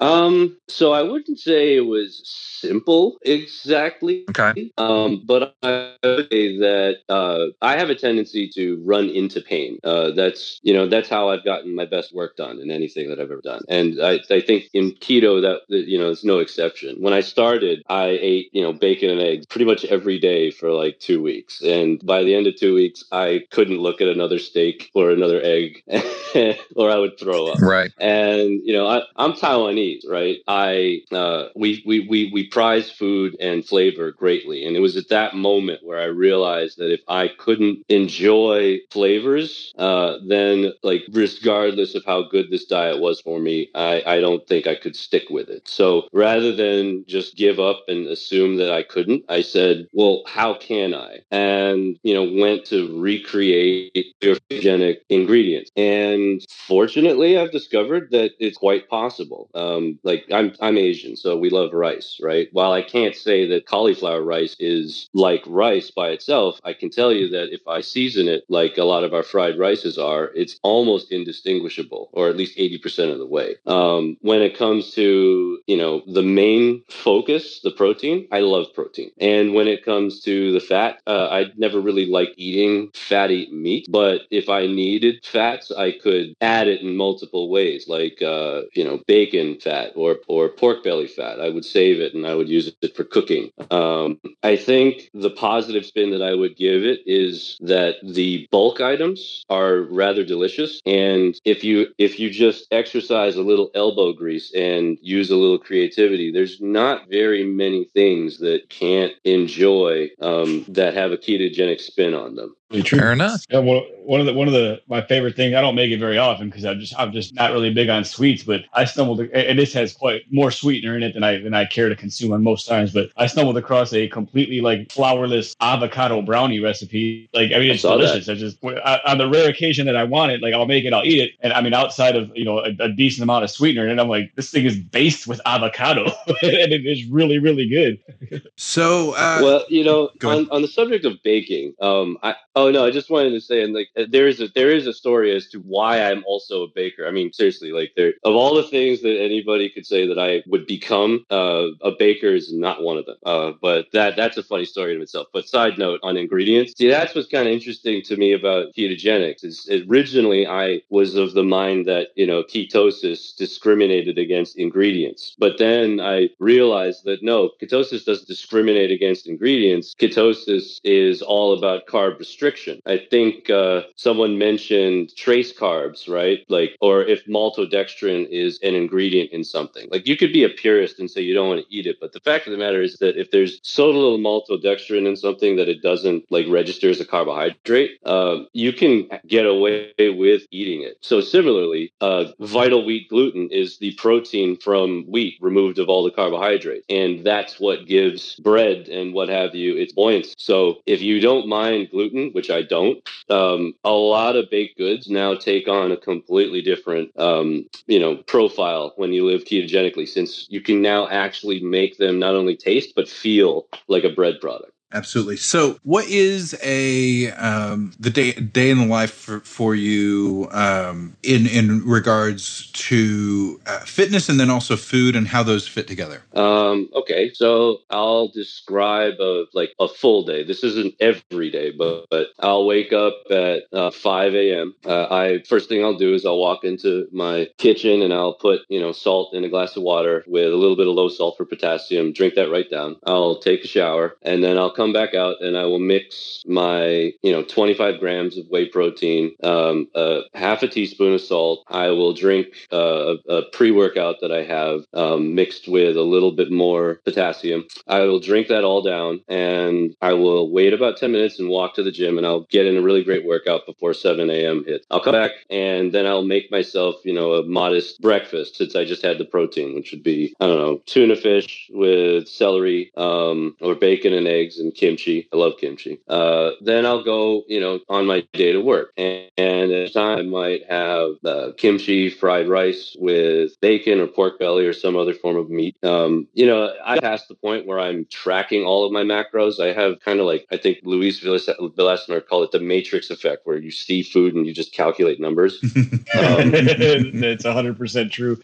Um, 0.00 0.56
so 0.68 0.92
I 0.92 1.02
wouldn't 1.02 1.38
say 1.38 1.76
it 1.76 1.86
was 1.86 2.20
simple 2.60 3.16
exactly. 3.22 4.24
Okay. 4.30 4.70
Um, 4.76 5.22
but 5.26 5.54
I 5.62 5.94
would 6.02 6.28
say 6.30 6.58
that 6.58 6.96
uh, 7.08 7.46
I 7.62 7.78
have 7.78 7.88
a 7.88 7.94
tendency 7.94 8.48
to 8.54 8.82
run 8.84 9.08
into 9.08 9.40
pain. 9.40 9.78
Uh, 9.84 10.10
that's 10.10 10.60
you 10.62 10.74
know 10.74 10.86
that's 10.86 11.08
how 11.08 11.30
I've 11.30 11.44
gotten 11.44 11.74
my 11.74 11.86
best 11.86 12.14
work 12.14 12.36
done 12.36 12.60
in 12.60 12.70
anything 12.70 12.95
that 13.04 13.20
I've 13.20 13.30
ever 13.30 13.40
done, 13.42 13.62
and 13.68 14.00
I, 14.02 14.20
I 14.30 14.40
think 14.40 14.64
in 14.72 14.92
keto 14.92 15.42
that 15.42 15.62
you 15.68 15.98
know 15.98 16.10
it's 16.10 16.24
no 16.24 16.38
exception. 16.38 16.96
When 17.00 17.12
I 17.12 17.20
started, 17.20 17.82
I 17.88 18.18
ate 18.20 18.50
you 18.52 18.62
know 18.62 18.72
bacon 18.72 19.10
and 19.10 19.20
eggs 19.20 19.46
pretty 19.46 19.64
much 19.64 19.84
every 19.84 20.18
day 20.18 20.50
for 20.50 20.72
like 20.72 20.98
two 21.00 21.22
weeks, 21.22 21.62
and 21.62 22.04
by 22.04 22.22
the 22.22 22.34
end 22.34 22.46
of 22.46 22.56
two 22.56 22.74
weeks, 22.74 23.04
I 23.12 23.44
couldn't 23.50 23.78
look 23.78 24.00
at 24.00 24.08
another 24.08 24.38
steak 24.38 24.90
or 24.94 25.10
another 25.10 25.40
egg, 25.42 25.82
or 26.76 26.90
I 26.90 26.96
would 26.96 27.18
throw 27.18 27.48
up. 27.48 27.60
Right. 27.60 27.92
And 27.98 28.60
you 28.64 28.72
know 28.72 28.86
I, 28.86 29.02
I'm 29.16 29.32
Taiwanese 29.32 30.06
right? 30.08 30.38
I 30.46 31.02
uh, 31.12 31.48
we, 31.54 31.82
we 31.86 32.00
we 32.08 32.30
we 32.32 32.48
prize 32.48 32.90
food 32.90 33.36
and 33.40 33.64
flavor 33.64 34.12
greatly, 34.12 34.64
and 34.64 34.76
it 34.76 34.80
was 34.80 34.96
at 34.96 35.08
that 35.10 35.34
moment 35.34 35.80
where 35.82 36.00
I 36.00 36.06
realized 36.06 36.78
that 36.78 36.92
if 36.92 37.00
I 37.08 37.28
couldn't 37.28 37.84
enjoy 37.88 38.80
flavors, 38.90 39.72
uh, 39.78 40.18
then 40.26 40.72
like 40.82 41.04
regardless 41.10 41.94
of 41.94 42.04
how 42.04 42.22
good 42.28 42.50
this 42.50 42.66
diet 42.66 43.00
was 43.00 43.20
for 43.20 43.38
me, 43.40 43.70
I 43.74 44.02
I 44.06 44.20
don't 44.20 44.46
think 44.46 44.66
I 44.66 44.74
could 44.74 44.96
stick 44.96 45.24
with 45.30 45.48
it. 45.48 45.68
So 45.68 46.08
rather 46.12 46.54
than 46.54 47.04
just 47.06 47.36
give 47.36 47.58
up 47.58 47.84
and 47.88 48.06
assume 48.06 48.56
that 48.56 48.72
I 48.72 48.82
couldn't, 48.82 49.24
I 49.28 49.42
said, 49.42 49.86
well, 49.92 50.22
how 50.26 50.54
can 50.54 50.94
I? 50.94 51.20
And 51.30 51.98
you 52.02 52.14
know, 52.14 52.40
went 52.40 52.64
to 52.66 53.00
recreate 53.00 54.14
ketogenic 54.22 54.98
ingredients, 55.08 55.70
and 55.76 56.25
fortunately, 56.50 57.38
I've 57.38 57.52
discovered 57.52 58.10
that 58.10 58.32
it's 58.38 58.58
quite 58.58 58.88
possible. 58.88 59.48
Um, 59.54 59.98
like 60.02 60.24
I'm 60.32 60.52
I'm 60.60 60.76
Asian, 60.78 61.16
so 61.16 61.36
we 61.36 61.50
love 61.50 61.72
rice, 61.72 62.18
right? 62.22 62.48
While 62.52 62.72
I 62.72 62.82
can't 62.82 63.14
say 63.14 63.46
that 63.48 63.66
cauliflower 63.66 64.22
rice 64.22 64.56
is 64.58 65.08
like 65.14 65.42
rice 65.46 65.90
by 65.90 66.08
itself, 66.10 66.60
I 66.64 66.72
can 66.72 66.90
tell 66.90 67.12
you 67.12 67.28
that 67.30 67.52
if 67.52 67.62
I 67.66 67.80
season 67.80 68.28
it 68.28 68.44
like 68.48 68.78
a 68.78 68.84
lot 68.92 69.04
of 69.04 69.14
our 69.14 69.22
fried 69.22 69.58
rices 69.58 69.98
are, 69.98 70.24
it's 70.34 70.58
almost 70.62 71.12
indistinguishable, 71.12 72.10
or 72.12 72.28
at 72.28 72.36
least 72.36 72.58
eighty 72.58 72.78
percent 72.78 73.10
of 73.10 73.18
the 73.18 73.26
way. 73.26 73.56
Um, 73.66 74.16
when 74.20 74.42
it 74.42 74.56
comes 74.56 74.92
to 74.92 75.58
you 75.66 75.76
know 75.76 76.02
the 76.06 76.22
main 76.22 76.82
focus, 76.88 77.60
the 77.62 77.70
protein, 77.70 78.26
I 78.32 78.40
love 78.40 78.66
protein, 78.74 79.10
and 79.18 79.54
when 79.54 79.68
it 79.68 79.84
comes 79.84 80.20
to 80.22 80.52
the 80.52 80.60
fat, 80.60 81.00
uh, 81.06 81.28
I 81.30 81.52
never 81.56 81.80
really 81.80 82.06
liked 82.06 82.34
eating 82.36 82.90
fatty 82.94 83.48
meat, 83.52 83.86
but 83.90 84.22
if 84.30 84.48
I 84.48 84.66
needed 84.66 85.24
fats, 85.24 85.70
I 85.70 85.92
could 85.92 86.15
add 86.40 86.68
it 86.68 86.80
in 86.80 86.96
multiple 86.96 87.50
ways, 87.50 87.86
like 87.88 88.20
uh, 88.22 88.62
you 88.74 88.84
know 88.84 89.00
bacon 89.06 89.58
fat 89.60 89.76
fat 89.76 89.92
or 89.96 90.16
or 90.28 90.48
pork 90.48 90.82
belly 90.84 91.06
fat. 91.06 91.40
I 91.40 91.50
would 91.50 91.64
save 91.64 92.00
it 92.00 92.14
and 92.14 92.26
I 92.26 92.34
would 92.34 92.48
use 92.48 92.72
it 92.80 92.96
for 92.96 93.04
cooking. 93.04 93.50
Um, 93.70 94.20
I 94.42 94.56
think 94.56 95.10
the 95.14 95.30
positive 95.30 95.84
spin 95.84 96.10
that 96.10 96.22
I 96.22 96.34
would 96.34 96.56
give 96.56 96.84
it 96.84 97.00
is 97.06 97.56
that 97.60 97.96
the 98.02 98.48
bulk 98.50 98.80
items 98.80 99.44
are 99.48 99.82
rather 99.82 100.24
delicious, 100.24 100.80
and 100.86 101.34
if 101.44 101.64
you 101.64 101.88
if 101.98 102.18
you 102.18 102.30
just 102.30 102.66
exercise 102.70 103.36
a 103.36 103.42
little 103.42 103.70
elbow 103.74 104.12
grease 104.12 104.52
and 104.54 104.98
use 105.00 105.30
a 105.30 105.36
little 105.36 105.58
creativity, 105.58 106.30
there's 106.30 106.60
not 106.60 107.08
very 107.10 107.44
many 107.44 107.84
things 107.94 108.38
that 108.38 108.68
can't 108.68 109.12
enjoy 109.24 110.10
um, 110.20 110.64
that 110.68 110.94
have 110.94 111.12
a 111.12 111.16
ketogenic 111.16 111.80
spin 111.80 112.14
on 112.14 112.34
them. 112.34 112.54
Fair 112.70 113.12
enough. 113.12 113.44
Yeah, 113.48 113.60
well, 113.60 113.82
one 114.06 114.20
of 114.20 114.26
the 114.26 114.32
one 114.32 114.48
of 114.48 114.54
the 114.54 114.80
my 114.88 115.00
favorite 115.02 115.36
things 115.36 115.54
I 115.54 115.60
don't 115.60 115.76
make 115.76 115.92
it 115.92 115.98
very 115.98 116.18
often 116.18 116.48
because 116.48 116.64
I'm 116.64 116.80
just 116.80 116.98
I'm 116.98 117.12
just 117.12 117.34
not 117.34 117.52
really 117.52 117.72
big 117.72 117.88
on 117.88 118.04
sweets. 118.04 118.42
But 118.42 118.62
I 118.72 118.84
stumbled 118.84 119.20
and 119.20 119.58
this 119.58 119.72
has 119.74 119.92
quite 119.92 120.22
more 120.32 120.50
sweetener 120.50 120.96
in 120.96 121.04
it 121.04 121.14
than 121.14 121.22
I 121.22 121.38
than 121.38 121.54
I 121.54 121.64
care 121.64 121.88
to 121.88 121.94
consume 121.94 122.32
on 122.32 122.42
most 122.42 122.66
times. 122.66 122.92
But 122.92 123.10
I 123.16 123.26
stumbled 123.28 123.56
across 123.56 123.92
a 123.92 124.08
completely 124.08 124.60
like 124.60 124.88
flourless 124.88 125.54
avocado 125.60 126.22
brownie 126.22 126.58
recipe. 126.58 127.28
Like 127.32 127.52
I 127.52 127.58
mean, 127.58 127.70
it's 127.70 127.84
I 127.84 127.92
delicious. 127.92 128.26
That. 128.26 128.32
I 128.32 128.34
just 128.34 128.58
on 128.64 129.18
the 129.18 129.28
rare 129.28 129.48
occasion 129.48 129.86
that 129.86 129.96
I 129.96 130.02
want 130.02 130.32
it, 130.32 130.42
like 130.42 130.52
I'll 130.52 130.66
make 130.66 130.84
it, 130.84 130.92
I'll 130.92 131.04
eat 131.04 131.20
it. 131.20 131.32
And 131.40 131.52
I 131.52 131.60
mean, 131.60 131.74
outside 131.74 132.16
of 132.16 132.30
you 132.34 132.44
know 132.44 132.58
a, 132.58 132.74
a 132.80 132.88
decent 132.88 133.22
amount 133.22 133.44
of 133.44 133.50
sweetener, 133.50 133.86
and 133.86 134.00
I'm 134.00 134.08
like, 134.08 134.34
this 134.34 134.50
thing 134.50 134.64
is 134.64 134.76
based 134.76 135.28
with 135.28 135.40
avocado, 135.46 136.04
and 136.26 136.72
it 136.72 136.84
is 136.84 137.04
really 137.06 137.38
really 137.38 137.68
good. 137.68 138.42
so 138.56 139.12
uh, 139.12 139.38
well, 139.40 139.64
you 139.68 139.84
know, 139.84 140.10
on, 140.24 140.48
on 140.50 140.62
the 140.62 140.68
subject 140.68 141.04
of 141.04 141.22
baking, 141.22 141.74
um, 141.80 142.18
I 142.24 142.34
Oh 142.58 142.70
no, 142.70 142.86
I 142.86 142.90
just 142.90 143.10
wanted 143.10 143.32
to 143.32 143.40
say, 143.42 143.62
and 143.62 143.74
like, 143.74 143.90
uh, 143.98 144.04
there 144.08 144.26
is 144.26 144.40
a 144.40 144.48
there 144.48 144.70
is 144.70 144.86
a 144.86 144.92
story 144.94 145.36
as 145.36 145.46
to 145.48 145.58
why 145.58 146.00
I'm 146.00 146.24
also 146.26 146.62
a 146.62 146.68
baker. 146.74 147.06
I 147.06 147.10
mean, 147.10 147.30
seriously, 147.30 147.70
like, 147.70 147.92
there 147.96 148.14
of 148.24 148.34
all 148.34 148.54
the 148.54 148.62
things 148.62 149.02
that 149.02 149.20
anybody 149.20 149.68
could 149.68 149.84
say 149.84 150.06
that 150.06 150.18
I 150.18 150.42
would 150.46 150.66
become, 150.66 151.26
uh, 151.30 151.66
a 151.82 151.92
baker 151.98 152.28
is 152.28 152.54
not 152.54 152.82
one 152.82 152.96
of 152.96 153.04
them. 153.04 153.16
Uh, 153.26 153.52
but 153.60 153.88
that 153.92 154.16
that's 154.16 154.38
a 154.38 154.42
funny 154.42 154.64
story 154.64 154.94
in 154.94 155.02
itself. 155.02 155.26
But 155.34 155.46
side 155.46 155.76
note 155.76 156.00
on 156.02 156.16
ingredients, 156.16 156.72
see, 156.78 156.88
that's 156.88 157.14
what's 157.14 157.28
kind 157.28 157.46
of 157.46 157.52
interesting 157.52 158.00
to 158.00 158.16
me 158.16 158.32
about 158.32 158.68
ketogenics. 158.74 159.44
Is 159.44 159.68
originally 159.86 160.46
I 160.46 160.80
was 160.88 161.14
of 161.14 161.34
the 161.34 161.44
mind 161.44 161.84
that 161.84 162.08
you 162.16 162.26
know 162.26 162.42
ketosis 162.42 163.36
discriminated 163.36 164.16
against 164.16 164.56
ingredients, 164.56 165.36
but 165.38 165.58
then 165.58 166.00
I 166.00 166.30
realized 166.38 167.04
that 167.04 167.22
no, 167.22 167.50
ketosis 167.62 168.06
doesn't 168.06 168.26
discriminate 168.26 168.90
against 168.90 169.28
ingredients. 169.28 169.94
Ketosis 170.00 170.80
is 170.84 171.20
all 171.20 171.52
about 171.52 171.86
carb 171.86 172.18
restriction 172.18 172.45
restriction. 172.46 172.80
I 172.86 172.98
think 173.10 173.50
uh, 173.50 173.82
someone 173.96 174.38
mentioned 174.38 175.14
trace 175.16 175.52
carbs, 175.52 176.08
right? 176.08 176.44
Like, 176.48 176.76
or 176.80 177.02
if 177.02 177.24
maltodextrin 177.26 178.28
is 178.30 178.58
an 178.62 178.74
ingredient 178.74 179.30
in 179.32 179.44
something. 179.44 179.88
Like, 179.90 180.06
you 180.06 180.16
could 180.16 180.32
be 180.32 180.44
a 180.44 180.48
purist 180.48 180.98
and 181.00 181.10
say 181.10 181.20
you 181.22 181.34
don't 181.34 181.48
want 181.48 181.62
to 181.66 181.74
eat 181.74 181.86
it, 181.86 181.96
but 182.00 182.12
the 182.12 182.20
fact 182.20 182.46
of 182.46 182.52
the 182.52 182.58
matter 182.58 182.82
is 182.82 182.96
that 182.98 183.18
if 183.20 183.30
there's 183.30 183.58
so 183.62 183.86
little 183.86 184.18
maltodextrin 184.18 185.06
in 185.06 185.16
something 185.16 185.56
that 185.56 185.68
it 185.68 185.82
doesn't 185.82 186.24
like 186.30 186.46
register 186.48 186.90
as 186.90 187.00
a 187.00 187.04
carbohydrate, 187.04 187.98
uh, 188.04 188.38
you 188.52 188.72
can 188.72 189.08
get 189.26 189.46
away 189.46 189.92
with 189.98 190.42
eating 190.50 190.82
it. 190.82 190.98
So 191.00 191.20
similarly, 191.20 191.92
uh, 192.00 192.26
vital 192.40 192.84
wheat 192.84 193.08
gluten 193.08 193.48
is 193.50 193.78
the 193.78 193.92
protein 193.94 194.56
from 194.56 195.04
wheat 195.08 195.34
removed 195.40 195.78
of 195.78 195.88
all 195.88 196.04
the 196.04 196.10
carbohydrates, 196.10 196.86
and 196.88 197.24
that's 197.24 197.58
what 197.58 197.86
gives 197.86 198.36
bread 198.36 198.88
and 198.88 199.12
what 199.12 199.28
have 199.28 199.54
you 199.54 199.76
its 199.76 199.92
buoyancy. 199.92 200.34
So 200.38 200.82
if 200.86 201.02
you 201.02 201.20
don't 201.20 201.48
mind 201.48 201.90
gluten, 201.90 202.30
which 202.36 202.50
I 202.50 202.60
don't, 202.60 202.98
um, 203.30 203.72
a 203.82 203.90
lot 203.90 204.36
of 204.36 204.50
baked 204.50 204.76
goods 204.76 205.08
now 205.08 205.34
take 205.34 205.68
on 205.68 205.90
a 205.90 205.96
completely 205.96 206.60
different, 206.60 207.10
um, 207.18 207.64
you 207.86 207.98
know, 207.98 208.18
profile 208.18 208.92
when 208.96 209.14
you 209.14 209.24
live 209.24 209.44
ketogenically, 209.44 210.06
since 210.06 210.46
you 210.50 210.60
can 210.60 210.82
now 210.82 211.08
actually 211.08 211.60
make 211.60 211.96
them 211.96 212.18
not 212.18 212.34
only 212.34 212.54
taste 212.54 212.92
but 212.94 213.08
feel 213.08 213.66
like 213.88 214.04
a 214.04 214.10
bread 214.10 214.34
product. 214.38 214.75
Absolutely. 214.92 215.36
So, 215.36 215.78
what 215.82 216.06
is 216.06 216.56
a 216.62 217.32
um, 217.32 217.92
the 217.98 218.10
day 218.10 218.32
day 218.32 218.70
in 218.70 218.78
the 218.78 218.86
life 218.86 219.12
for, 219.12 219.40
for 219.40 219.74
you 219.74 220.48
um, 220.52 221.16
in 221.24 221.46
in 221.46 221.84
regards 221.84 222.70
to 222.70 223.60
uh, 223.66 223.80
fitness 223.80 224.28
and 224.28 224.38
then 224.38 224.48
also 224.48 224.76
food 224.76 225.16
and 225.16 225.26
how 225.26 225.42
those 225.42 225.66
fit 225.66 225.88
together? 225.88 226.22
Um, 226.34 226.88
okay, 226.94 227.32
so 227.34 227.78
I'll 227.90 228.28
describe 228.28 229.14
a 229.18 229.46
like 229.54 229.74
a 229.80 229.88
full 229.88 230.24
day. 230.24 230.44
This 230.44 230.62
isn't 230.62 230.94
every 231.00 231.50
day, 231.50 231.72
but, 231.72 232.06
but 232.08 232.28
I'll 232.38 232.64
wake 232.64 232.92
up 232.92 233.14
at 233.28 233.64
uh, 233.72 233.90
5 233.90 234.34
a.m. 234.34 234.74
Uh, 234.84 235.06
I 235.10 235.42
first 235.48 235.68
thing 235.68 235.82
I'll 235.82 235.98
do 235.98 236.14
is 236.14 236.24
I'll 236.24 236.38
walk 236.38 236.62
into 236.62 237.08
my 237.10 237.48
kitchen 237.58 238.02
and 238.02 238.14
I'll 238.14 238.34
put 238.34 238.60
you 238.68 238.80
know 238.80 238.92
salt 238.92 239.34
in 239.34 239.42
a 239.42 239.48
glass 239.48 239.76
of 239.76 239.82
water 239.82 240.22
with 240.28 240.52
a 240.52 240.56
little 240.56 240.76
bit 240.76 240.86
of 240.86 240.94
low 240.94 241.08
sulfur 241.08 241.44
potassium. 241.44 242.12
Drink 242.12 242.34
that 242.34 242.52
right 242.52 242.70
down. 242.70 242.96
I'll 243.04 243.40
take 243.40 243.64
a 243.64 243.68
shower 243.68 244.16
and 244.22 244.44
then 244.44 244.56
I'll 244.58 244.76
come 244.76 244.85
back 244.92 245.14
out 245.14 245.40
and 245.40 245.56
I 245.56 245.64
will 245.64 245.78
mix 245.78 246.42
my, 246.46 247.12
you 247.22 247.32
know, 247.32 247.42
25 247.42 248.00
grams 248.00 248.36
of 248.36 248.46
whey 248.48 248.68
protein, 248.68 249.34
um, 249.42 249.88
half 250.34 250.62
a 250.62 250.68
teaspoon 250.68 251.14
of 251.14 251.20
salt. 251.20 251.64
I 251.68 251.88
will 251.88 252.12
drink 252.12 252.48
uh, 252.72 253.16
a, 253.28 253.34
a 253.34 253.42
pre 253.50 253.70
workout 253.70 254.16
that 254.20 254.32
I 254.32 254.42
have 254.44 254.84
um, 254.92 255.34
mixed 255.34 255.68
with 255.68 255.96
a 255.96 256.02
little 256.02 256.32
bit 256.32 256.50
more 256.50 257.00
potassium. 257.04 257.64
I 257.86 258.00
will 258.00 258.20
drink 258.20 258.48
that 258.48 258.64
all 258.64 258.82
down 258.82 259.22
and 259.28 259.94
I 260.00 260.12
will 260.12 260.50
wait 260.50 260.72
about 260.72 260.96
10 260.96 261.12
minutes 261.12 261.38
and 261.38 261.48
walk 261.48 261.74
to 261.74 261.82
the 261.82 261.92
gym 261.92 262.18
and 262.18 262.26
I'll 262.26 262.46
get 262.50 262.66
in 262.66 262.76
a 262.76 262.82
really 262.82 263.04
great 263.04 263.24
workout 263.24 263.66
before 263.66 263.94
7 263.94 264.28
a.m. 264.30 264.64
hits. 264.66 264.86
I'll 264.90 265.00
come 265.00 265.14
back 265.14 265.32
and 265.50 265.92
then 265.92 266.06
I'll 266.06 266.24
make 266.24 266.50
myself, 266.50 266.96
you 267.04 267.12
know, 267.12 267.34
a 267.34 267.42
modest 267.44 268.00
breakfast 268.00 268.56
since 268.56 268.76
I 268.76 268.84
just 268.84 269.02
had 269.02 269.18
the 269.18 269.24
protein, 269.24 269.74
which 269.74 269.90
would 269.92 270.02
be, 270.02 270.34
I 270.40 270.46
don't 270.46 270.58
know, 270.58 270.82
tuna 270.86 271.16
fish 271.16 271.68
with 271.72 272.28
celery 272.28 272.92
um, 272.96 273.56
or 273.60 273.74
bacon 273.74 274.12
and 274.12 274.26
eggs 274.26 274.58
and 274.58 274.65
kimchi 274.72 274.96
kimchi. 274.96 275.28
I 275.32 275.36
love 275.36 275.54
kimchi. 275.58 275.98
Uh, 276.08 276.50
then 276.60 276.86
I'll 276.86 277.04
go, 277.04 277.44
you 277.48 277.60
know, 277.60 277.80
on 277.88 278.06
my 278.06 278.26
day 278.32 278.52
to 278.52 278.60
work. 278.60 278.92
And, 278.96 279.30
and 279.36 279.72
at 279.72 279.92
time 279.92 280.18
I 280.18 280.22
might 280.22 280.70
have 280.70 281.12
uh, 281.24 281.52
kimchi 281.56 282.10
fried 282.10 282.48
rice 282.48 282.96
with 282.98 283.58
bacon 283.60 284.00
or 284.00 284.06
pork 284.06 284.38
belly 284.38 284.66
or 284.66 284.72
some 284.72 284.96
other 284.96 285.14
form 285.14 285.36
of 285.36 285.50
meat. 285.50 285.76
Um, 285.82 286.28
you 286.34 286.46
know, 286.46 286.72
I 286.84 286.98
passed 287.00 287.28
the 287.28 287.34
point 287.34 287.66
where 287.66 287.80
I'm 287.80 288.06
tracking 288.10 288.64
all 288.64 288.84
of 288.84 288.92
my 288.92 289.02
macros. 289.02 289.60
I 289.60 289.72
have 289.72 290.00
kind 290.00 290.20
of 290.20 290.26
like, 290.26 290.46
I 290.50 290.56
think 290.56 290.78
Luis 290.82 291.20
Villaseñor 291.20 292.26
called 292.26 292.44
it 292.44 292.52
the 292.52 292.60
matrix 292.60 293.10
effect, 293.10 293.42
where 293.46 293.58
you 293.58 293.70
see 293.70 294.02
food 294.02 294.34
and 294.34 294.46
you 294.46 294.52
just 294.52 294.72
calculate 294.72 295.20
numbers. 295.20 295.58
um, 295.64 295.70
it's 296.54 297.44
100% 297.44 298.10
true. 298.10 298.40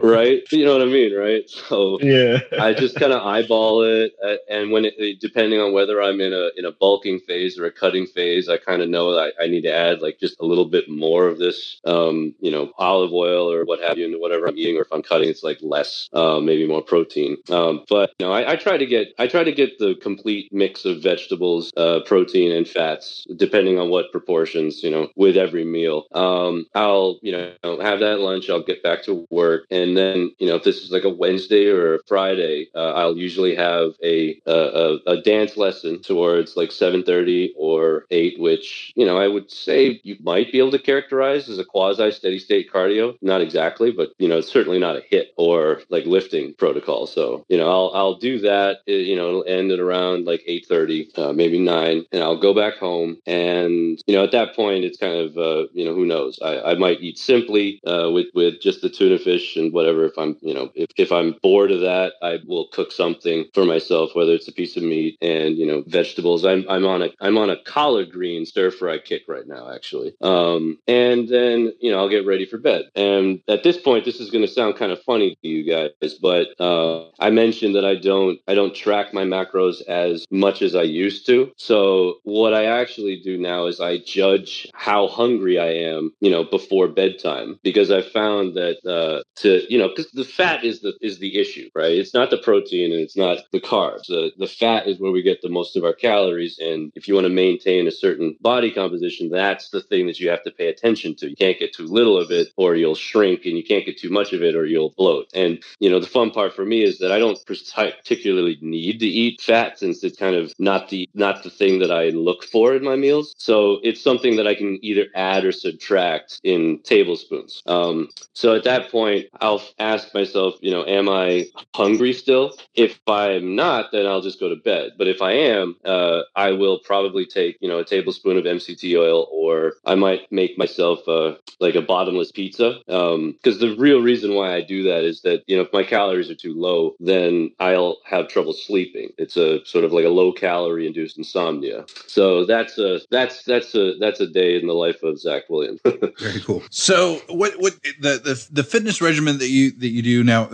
right? 0.00 0.42
You 0.50 0.64
know 0.64 0.72
what 0.72 0.82
I 0.82 0.90
mean, 0.90 1.14
right? 1.14 1.48
So 1.48 1.98
yeah, 2.00 2.40
I 2.58 2.72
just 2.72 2.96
kind 2.96 3.12
of 3.12 3.22
eyeball 3.22 3.82
it. 3.82 4.12
Uh, 4.24 4.36
and 4.48 4.70
when 4.70 4.84
it, 4.84 4.94
depending 5.20 5.60
on 5.60 5.72
whether 5.72 6.02
I'm 6.02 6.20
in 6.20 6.32
a 6.32 6.50
in 6.56 6.64
a 6.64 6.72
bulking 6.72 7.20
phase 7.20 7.58
or 7.58 7.66
a 7.66 7.72
cutting 7.72 8.06
phase, 8.06 8.48
I 8.48 8.56
kind 8.56 8.82
of 8.82 8.88
know 8.88 9.18
I, 9.18 9.30
I, 9.40 9.46
need 9.46 9.62
to 9.62 9.74
add 9.74 10.00
like 10.00 10.18
just 10.18 10.40
a 10.40 10.46
little 10.46 10.64
bit 10.64 10.88
more 10.88 11.26
of 11.26 11.38
this, 11.38 11.80
um, 11.84 12.34
you 12.40 12.50
know, 12.50 12.72
olive 12.78 13.12
oil 13.12 13.50
or 13.52 13.64
what 13.64 13.80
have 13.80 13.98
you, 13.98 14.06
into 14.06 14.18
whatever 14.18 14.46
I'm 14.46 14.56
eating. 14.56 14.76
Or 14.76 14.82
if 14.82 14.92
I'm 14.92 15.02
cutting, 15.02 15.28
it's 15.28 15.42
like 15.42 15.58
less, 15.62 16.08
uh, 16.12 16.40
maybe 16.40 16.66
more 16.66 16.82
protein. 16.82 17.36
Um, 17.50 17.84
but 17.88 18.12
you 18.18 18.26
know, 18.26 18.32
I, 18.32 18.52
I, 18.52 18.56
try 18.56 18.76
to 18.76 18.86
get 18.86 19.08
I 19.18 19.26
try 19.26 19.44
to 19.44 19.52
get 19.52 19.78
the 19.78 19.94
complete 19.96 20.52
mix 20.52 20.84
of 20.84 21.02
vegetables, 21.02 21.72
uh, 21.76 22.00
protein, 22.06 22.52
and 22.52 22.68
fats, 22.68 23.26
depending 23.36 23.78
on 23.78 23.90
what 23.90 24.12
proportions, 24.12 24.82
you 24.82 24.90
know, 24.90 25.08
with 25.16 25.36
every 25.36 25.64
meal. 25.64 26.06
Um, 26.12 26.66
I'll 26.74 27.18
you 27.22 27.32
know 27.32 27.80
have 27.80 28.00
that 28.00 28.20
lunch. 28.20 28.48
I'll 28.50 28.62
get 28.62 28.82
back 28.82 29.04
to 29.04 29.26
work, 29.30 29.66
and 29.70 29.96
then 29.96 30.32
you 30.38 30.46
know 30.48 30.56
if 30.56 30.64
this 30.64 30.82
is 30.82 30.90
like 30.90 31.04
a 31.04 31.10
Wednesday 31.10 31.66
or 31.66 31.96
a 31.96 31.98
Friday, 32.06 32.68
uh, 32.74 32.92
I'll 32.92 33.16
usually 33.16 33.54
have 33.54 33.92
a 34.02 34.40
a, 34.46 34.52
a, 34.52 34.98
a 35.06 35.20
dance 35.20 35.56
lesson 35.56 36.00
towards 36.00 36.56
like 36.56 36.70
7.30 36.70 37.50
or 37.56 38.06
8 38.10 38.40
which 38.40 38.92
you 38.96 39.06
know 39.06 39.18
i 39.18 39.28
would 39.28 39.50
say 39.50 40.00
you 40.02 40.16
might 40.20 40.52
be 40.52 40.58
able 40.58 40.70
to 40.70 40.78
characterize 40.78 41.48
as 41.48 41.58
a 41.58 41.64
quasi 41.64 42.10
steady 42.10 42.38
state 42.38 42.70
cardio. 42.70 43.16
Not 43.22 43.40
exactly 43.40 43.90
but 43.92 44.12
you 44.18 44.28
know 44.28 44.38
it's 44.38 44.50
certainly 44.50 44.78
not 44.78 44.96
a 44.96 45.02
HIIT 45.12 45.26
or 45.36 45.82
like 45.88 46.04
lifting 46.04 46.54
protocol. 46.54 47.06
So 47.06 47.44
you 47.48 47.56
know 47.56 47.68
i'll 47.68 47.90
i'll 47.94 48.14
do 48.16 48.40
that 48.40 48.80
you 48.86 49.16
know 49.16 49.28
it'll 49.28 49.44
end 49.46 49.70
at 49.70 49.80
around 49.80 50.26
like 50.26 50.42
8.30 50.48 51.18
uh, 51.18 51.32
maybe 51.32 51.58
9 51.58 52.04
and 52.12 52.22
i'll 52.22 52.40
go 52.40 52.54
back 52.54 52.74
home. 52.76 53.18
And 53.26 54.00
you 54.06 54.14
know 54.14 54.24
at 54.24 54.32
that 54.32 54.54
point 54.54 54.84
it's 54.84 54.98
kind 54.98 55.14
of 55.14 55.36
uh, 55.36 55.68
you 55.72 55.84
know 55.84 55.94
who 55.94 56.06
knows? 56.06 56.38
I, 56.42 56.72
I 56.72 56.74
might 56.74 57.00
eat 57.00 57.18
simply 57.18 57.80
uh, 57.86 58.10
with 58.12 58.26
with 58.34 58.60
just 58.60 58.82
the 58.82 58.88
tuna 58.90 59.18
fish 59.18 59.56
and 59.56 59.72
whatever. 59.72 60.04
If 60.04 60.18
i'm 60.18 60.36
you 60.40 60.54
know 60.54 60.70
if, 60.74 60.90
if 60.96 61.12
i'm 61.12 61.36
bored 61.42 61.70
of 61.70 61.80
that 61.80 62.14
i 62.22 62.38
will 62.46 62.68
cook 62.68 62.92
something 62.92 63.46
for 63.54 63.64
myself 63.64 64.10
whether 64.14 64.32
it's 64.32 64.48
a 64.48 64.52
piece 64.52 64.76
of 64.76 64.82
meat 64.92 65.18
and 65.20 65.56
you 65.56 65.66
know 65.66 65.82
vegetables. 65.86 66.44
I'm 66.44 66.64
I'm 66.68 66.86
on 66.86 67.02
a 67.02 67.08
I'm 67.20 67.38
on 67.38 67.50
a 67.50 67.62
collard 67.74 68.10
green 68.12 68.46
stir 68.46 68.70
fry 68.70 68.98
kick 68.98 69.22
right 69.28 69.46
now, 69.46 69.72
actually. 69.72 70.14
Um, 70.20 70.78
and 70.86 71.28
then 71.28 71.72
you 71.80 71.90
know 71.90 71.98
I'll 71.98 72.14
get 72.16 72.26
ready 72.26 72.46
for 72.46 72.58
bed. 72.58 72.82
And 72.94 73.40
at 73.48 73.62
this 73.62 73.78
point, 73.78 74.04
this 74.04 74.20
is 74.20 74.30
going 74.30 74.46
to 74.46 74.52
sound 74.52 74.76
kind 74.76 74.92
of 74.92 75.02
funny 75.02 75.36
to 75.42 75.48
you 75.48 75.62
guys, 75.64 76.14
but 76.20 76.48
uh, 76.60 77.06
I 77.18 77.30
mentioned 77.30 77.74
that 77.76 77.84
I 77.84 77.96
don't 77.96 78.38
I 78.48 78.54
don't 78.54 78.74
track 78.74 79.12
my 79.14 79.24
macros 79.24 79.82
as 79.88 80.26
much 80.30 80.62
as 80.62 80.74
I 80.74 80.82
used 80.82 81.26
to. 81.26 81.52
So 81.56 82.16
what 82.24 82.54
I 82.54 82.64
actually 82.80 83.20
do 83.20 83.38
now 83.38 83.66
is 83.66 83.80
I 83.80 83.98
judge 83.98 84.68
how 84.74 85.08
hungry 85.08 85.58
I 85.58 85.72
am, 85.92 86.12
you 86.20 86.30
know, 86.30 86.44
before 86.44 86.88
bedtime 86.88 87.58
because 87.62 87.90
I 87.90 88.02
found 88.02 88.54
that 88.56 88.76
uh, 88.86 89.22
to 89.42 89.50
you 89.72 89.78
know 89.78 89.88
because 89.88 90.10
the 90.12 90.24
fat 90.24 90.64
is 90.64 90.80
the 90.80 90.92
is 91.00 91.18
the 91.18 91.38
issue, 91.38 91.68
right? 91.74 91.92
It's 91.92 92.14
not 92.14 92.30
the 92.30 92.38
protein 92.38 92.92
and 92.92 93.00
it's 93.00 93.16
not 93.16 93.38
the 93.52 93.60
carbs. 93.60 94.06
The 94.06 94.32
the 94.38 94.46
fat 94.46 94.81
is 94.86 94.98
where 94.98 95.12
we 95.12 95.22
get 95.22 95.42
the 95.42 95.48
most 95.48 95.76
of 95.76 95.84
our 95.84 95.92
calories. 95.92 96.58
And 96.58 96.92
if 96.94 97.08
you 97.08 97.14
want 97.14 97.26
to 97.26 97.32
maintain 97.32 97.86
a 97.86 97.90
certain 97.92 98.36
body 98.40 98.70
composition, 98.70 99.30
that's 99.30 99.70
the 99.70 99.80
thing 99.80 100.06
that 100.06 100.20
you 100.20 100.30
have 100.30 100.42
to 100.44 100.50
pay 100.50 100.68
attention 100.68 101.14
to. 101.16 101.30
You 101.30 101.36
can't 101.36 101.58
get 101.58 101.74
too 101.74 101.86
little 101.86 102.18
of 102.18 102.30
it 102.30 102.48
or 102.56 102.74
you'll 102.74 102.94
shrink, 102.94 103.44
and 103.44 103.56
you 103.56 103.64
can't 103.64 103.86
get 103.86 103.98
too 103.98 104.10
much 104.10 104.32
of 104.32 104.42
it 104.42 104.54
or 104.54 104.66
you'll 104.66 104.94
bloat. 104.96 105.28
And, 105.34 105.62
you 105.80 105.90
know, 105.90 106.00
the 106.00 106.06
fun 106.06 106.30
part 106.30 106.54
for 106.54 106.64
me 106.64 106.82
is 106.82 106.98
that 106.98 107.12
I 107.12 107.18
don't 107.18 107.38
particularly 107.46 108.58
need 108.60 109.00
to 109.00 109.06
eat 109.06 109.40
fat 109.40 109.78
since 109.78 110.02
it's 110.04 110.18
kind 110.18 110.36
of 110.36 110.52
not 110.58 110.88
the 110.88 111.08
not 111.14 111.42
the 111.42 111.50
thing 111.50 111.78
that 111.80 111.90
I 111.90 112.10
look 112.10 112.44
for 112.44 112.74
in 112.74 112.84
my 112.84 112.96
meals. 112.96 113.34
So 113.38 113.78
it's 113.82 114.02
something 114.02 114.36
that 114.36 114.46
I 114.46 114.54
can 114.54 114.78
either 114.82 115.06
add 115.14 115.44
or 115.44 115.52
subtract 115.52 116.40
in 116.42 116.80
tablespoons. 116.84 117.62
Um, 117.66 118.08
so 118.32 118.54
at 118.54 118.64
that 118.64 118.90
point, 118.90 119.26
I'll 119.40 119.62
ask 119.78 120.14
myself, 120.14 120.54
you 120.60 120.70
know, 120.70 120.84
am 120.86 121.08
I 121.08 121.46
hungry 121.74 122.12
still? 122.12 122.56
If 122.74 123.00
I'm 123.06 123.54
not, 123.54 123.92
then 123.92 124.06
I'll 124.06 124.22
just 124.22 124.40
go 124.40 124.48
to 124.48 124.56
bed. 124.56 124.71
But 124.98 125.08
if 125.08 125.22
I 125.22 125.32
am, 125.32 125.76
uh, 125.84 126.22
I 126.36 126.52
will 126.52 126.78
probably 126.78 127.26
take 127.26 127.56
you 127.60 127.68
know 127.68 127.78
a 127.78 127.84
tablespoon 127.84 128.36
of 128.36 128.44
MCT 128.44 128.98
oil, 128.98 129.28
or 129.32 129.74
I 129.84 129.94
might 129.94 130.30
make 130.30 130.58
myself 130.58 131.06
uh, 131.08 131.34
like 131.60 131.74
a 131.74 131.82
bottomless 131.82 132.32
pizza. 132.32 132.80
Because 132.86 133.14
um, 133.14 133.36
the 133.60 133.74
real 133.78 134.00
reason 134.00 134.34
why 134.34 134.54
I 134.54 134.62
do 134.62 134.82
that 134.84 135.04
is 135.04 135.22
that 135.22 135.42
you 135.46 135.56
know 135.56 135.62
if 135.62 135.72
my 135.72 135.84
calories 135.84 136.30
are 136.30 136.34
too 136.34 136.54
low, 136.54 136.94
then 137.00 137.52
I'll 137.60 137.98
have 138.04 138.28
trouble 138.28 138.52
sleeping. 138.52 139.10
It's 139.18 139.36
a 139.36 139.64
sort 139.64 139.84
of 139.84 139.92
like 139.92 140.04
a 140.04 140.08
low 140.08 140.32
calorie 140.32 140.86
induced 140.86 141.18
insomnia. 141.18 141.84
So 142.06 142.44
that's 142.44 142.78
a 142.78 143.00
that's 143.10 143.44
that's 143.44 143.74
a 143.74 143.94
that's 143.98 144.20
a 144.20 144.26
day 144.26 144.58
in 144.58 144.66
the 144.66 144.74
life 144.74 145.02
of 145.02 145.18
Zach 145.18 145.44
Williams. 145.48 145.80
Very 146.18 146.40
cool. 146.40 146.62
So 146.70 147.20
what 147.28 147.54
what 147.58 147.74
the, 148.00 148.18
the 148.18 148.48
the 148.50 148.64
fitness 148.64 149.00
regimen 149.00 149.38
that 149.38 149.48
you 149.48 149.72
that 149.72 149.88
you 149.88 150.02
do 150.02 150.24
now, 150.24 150.50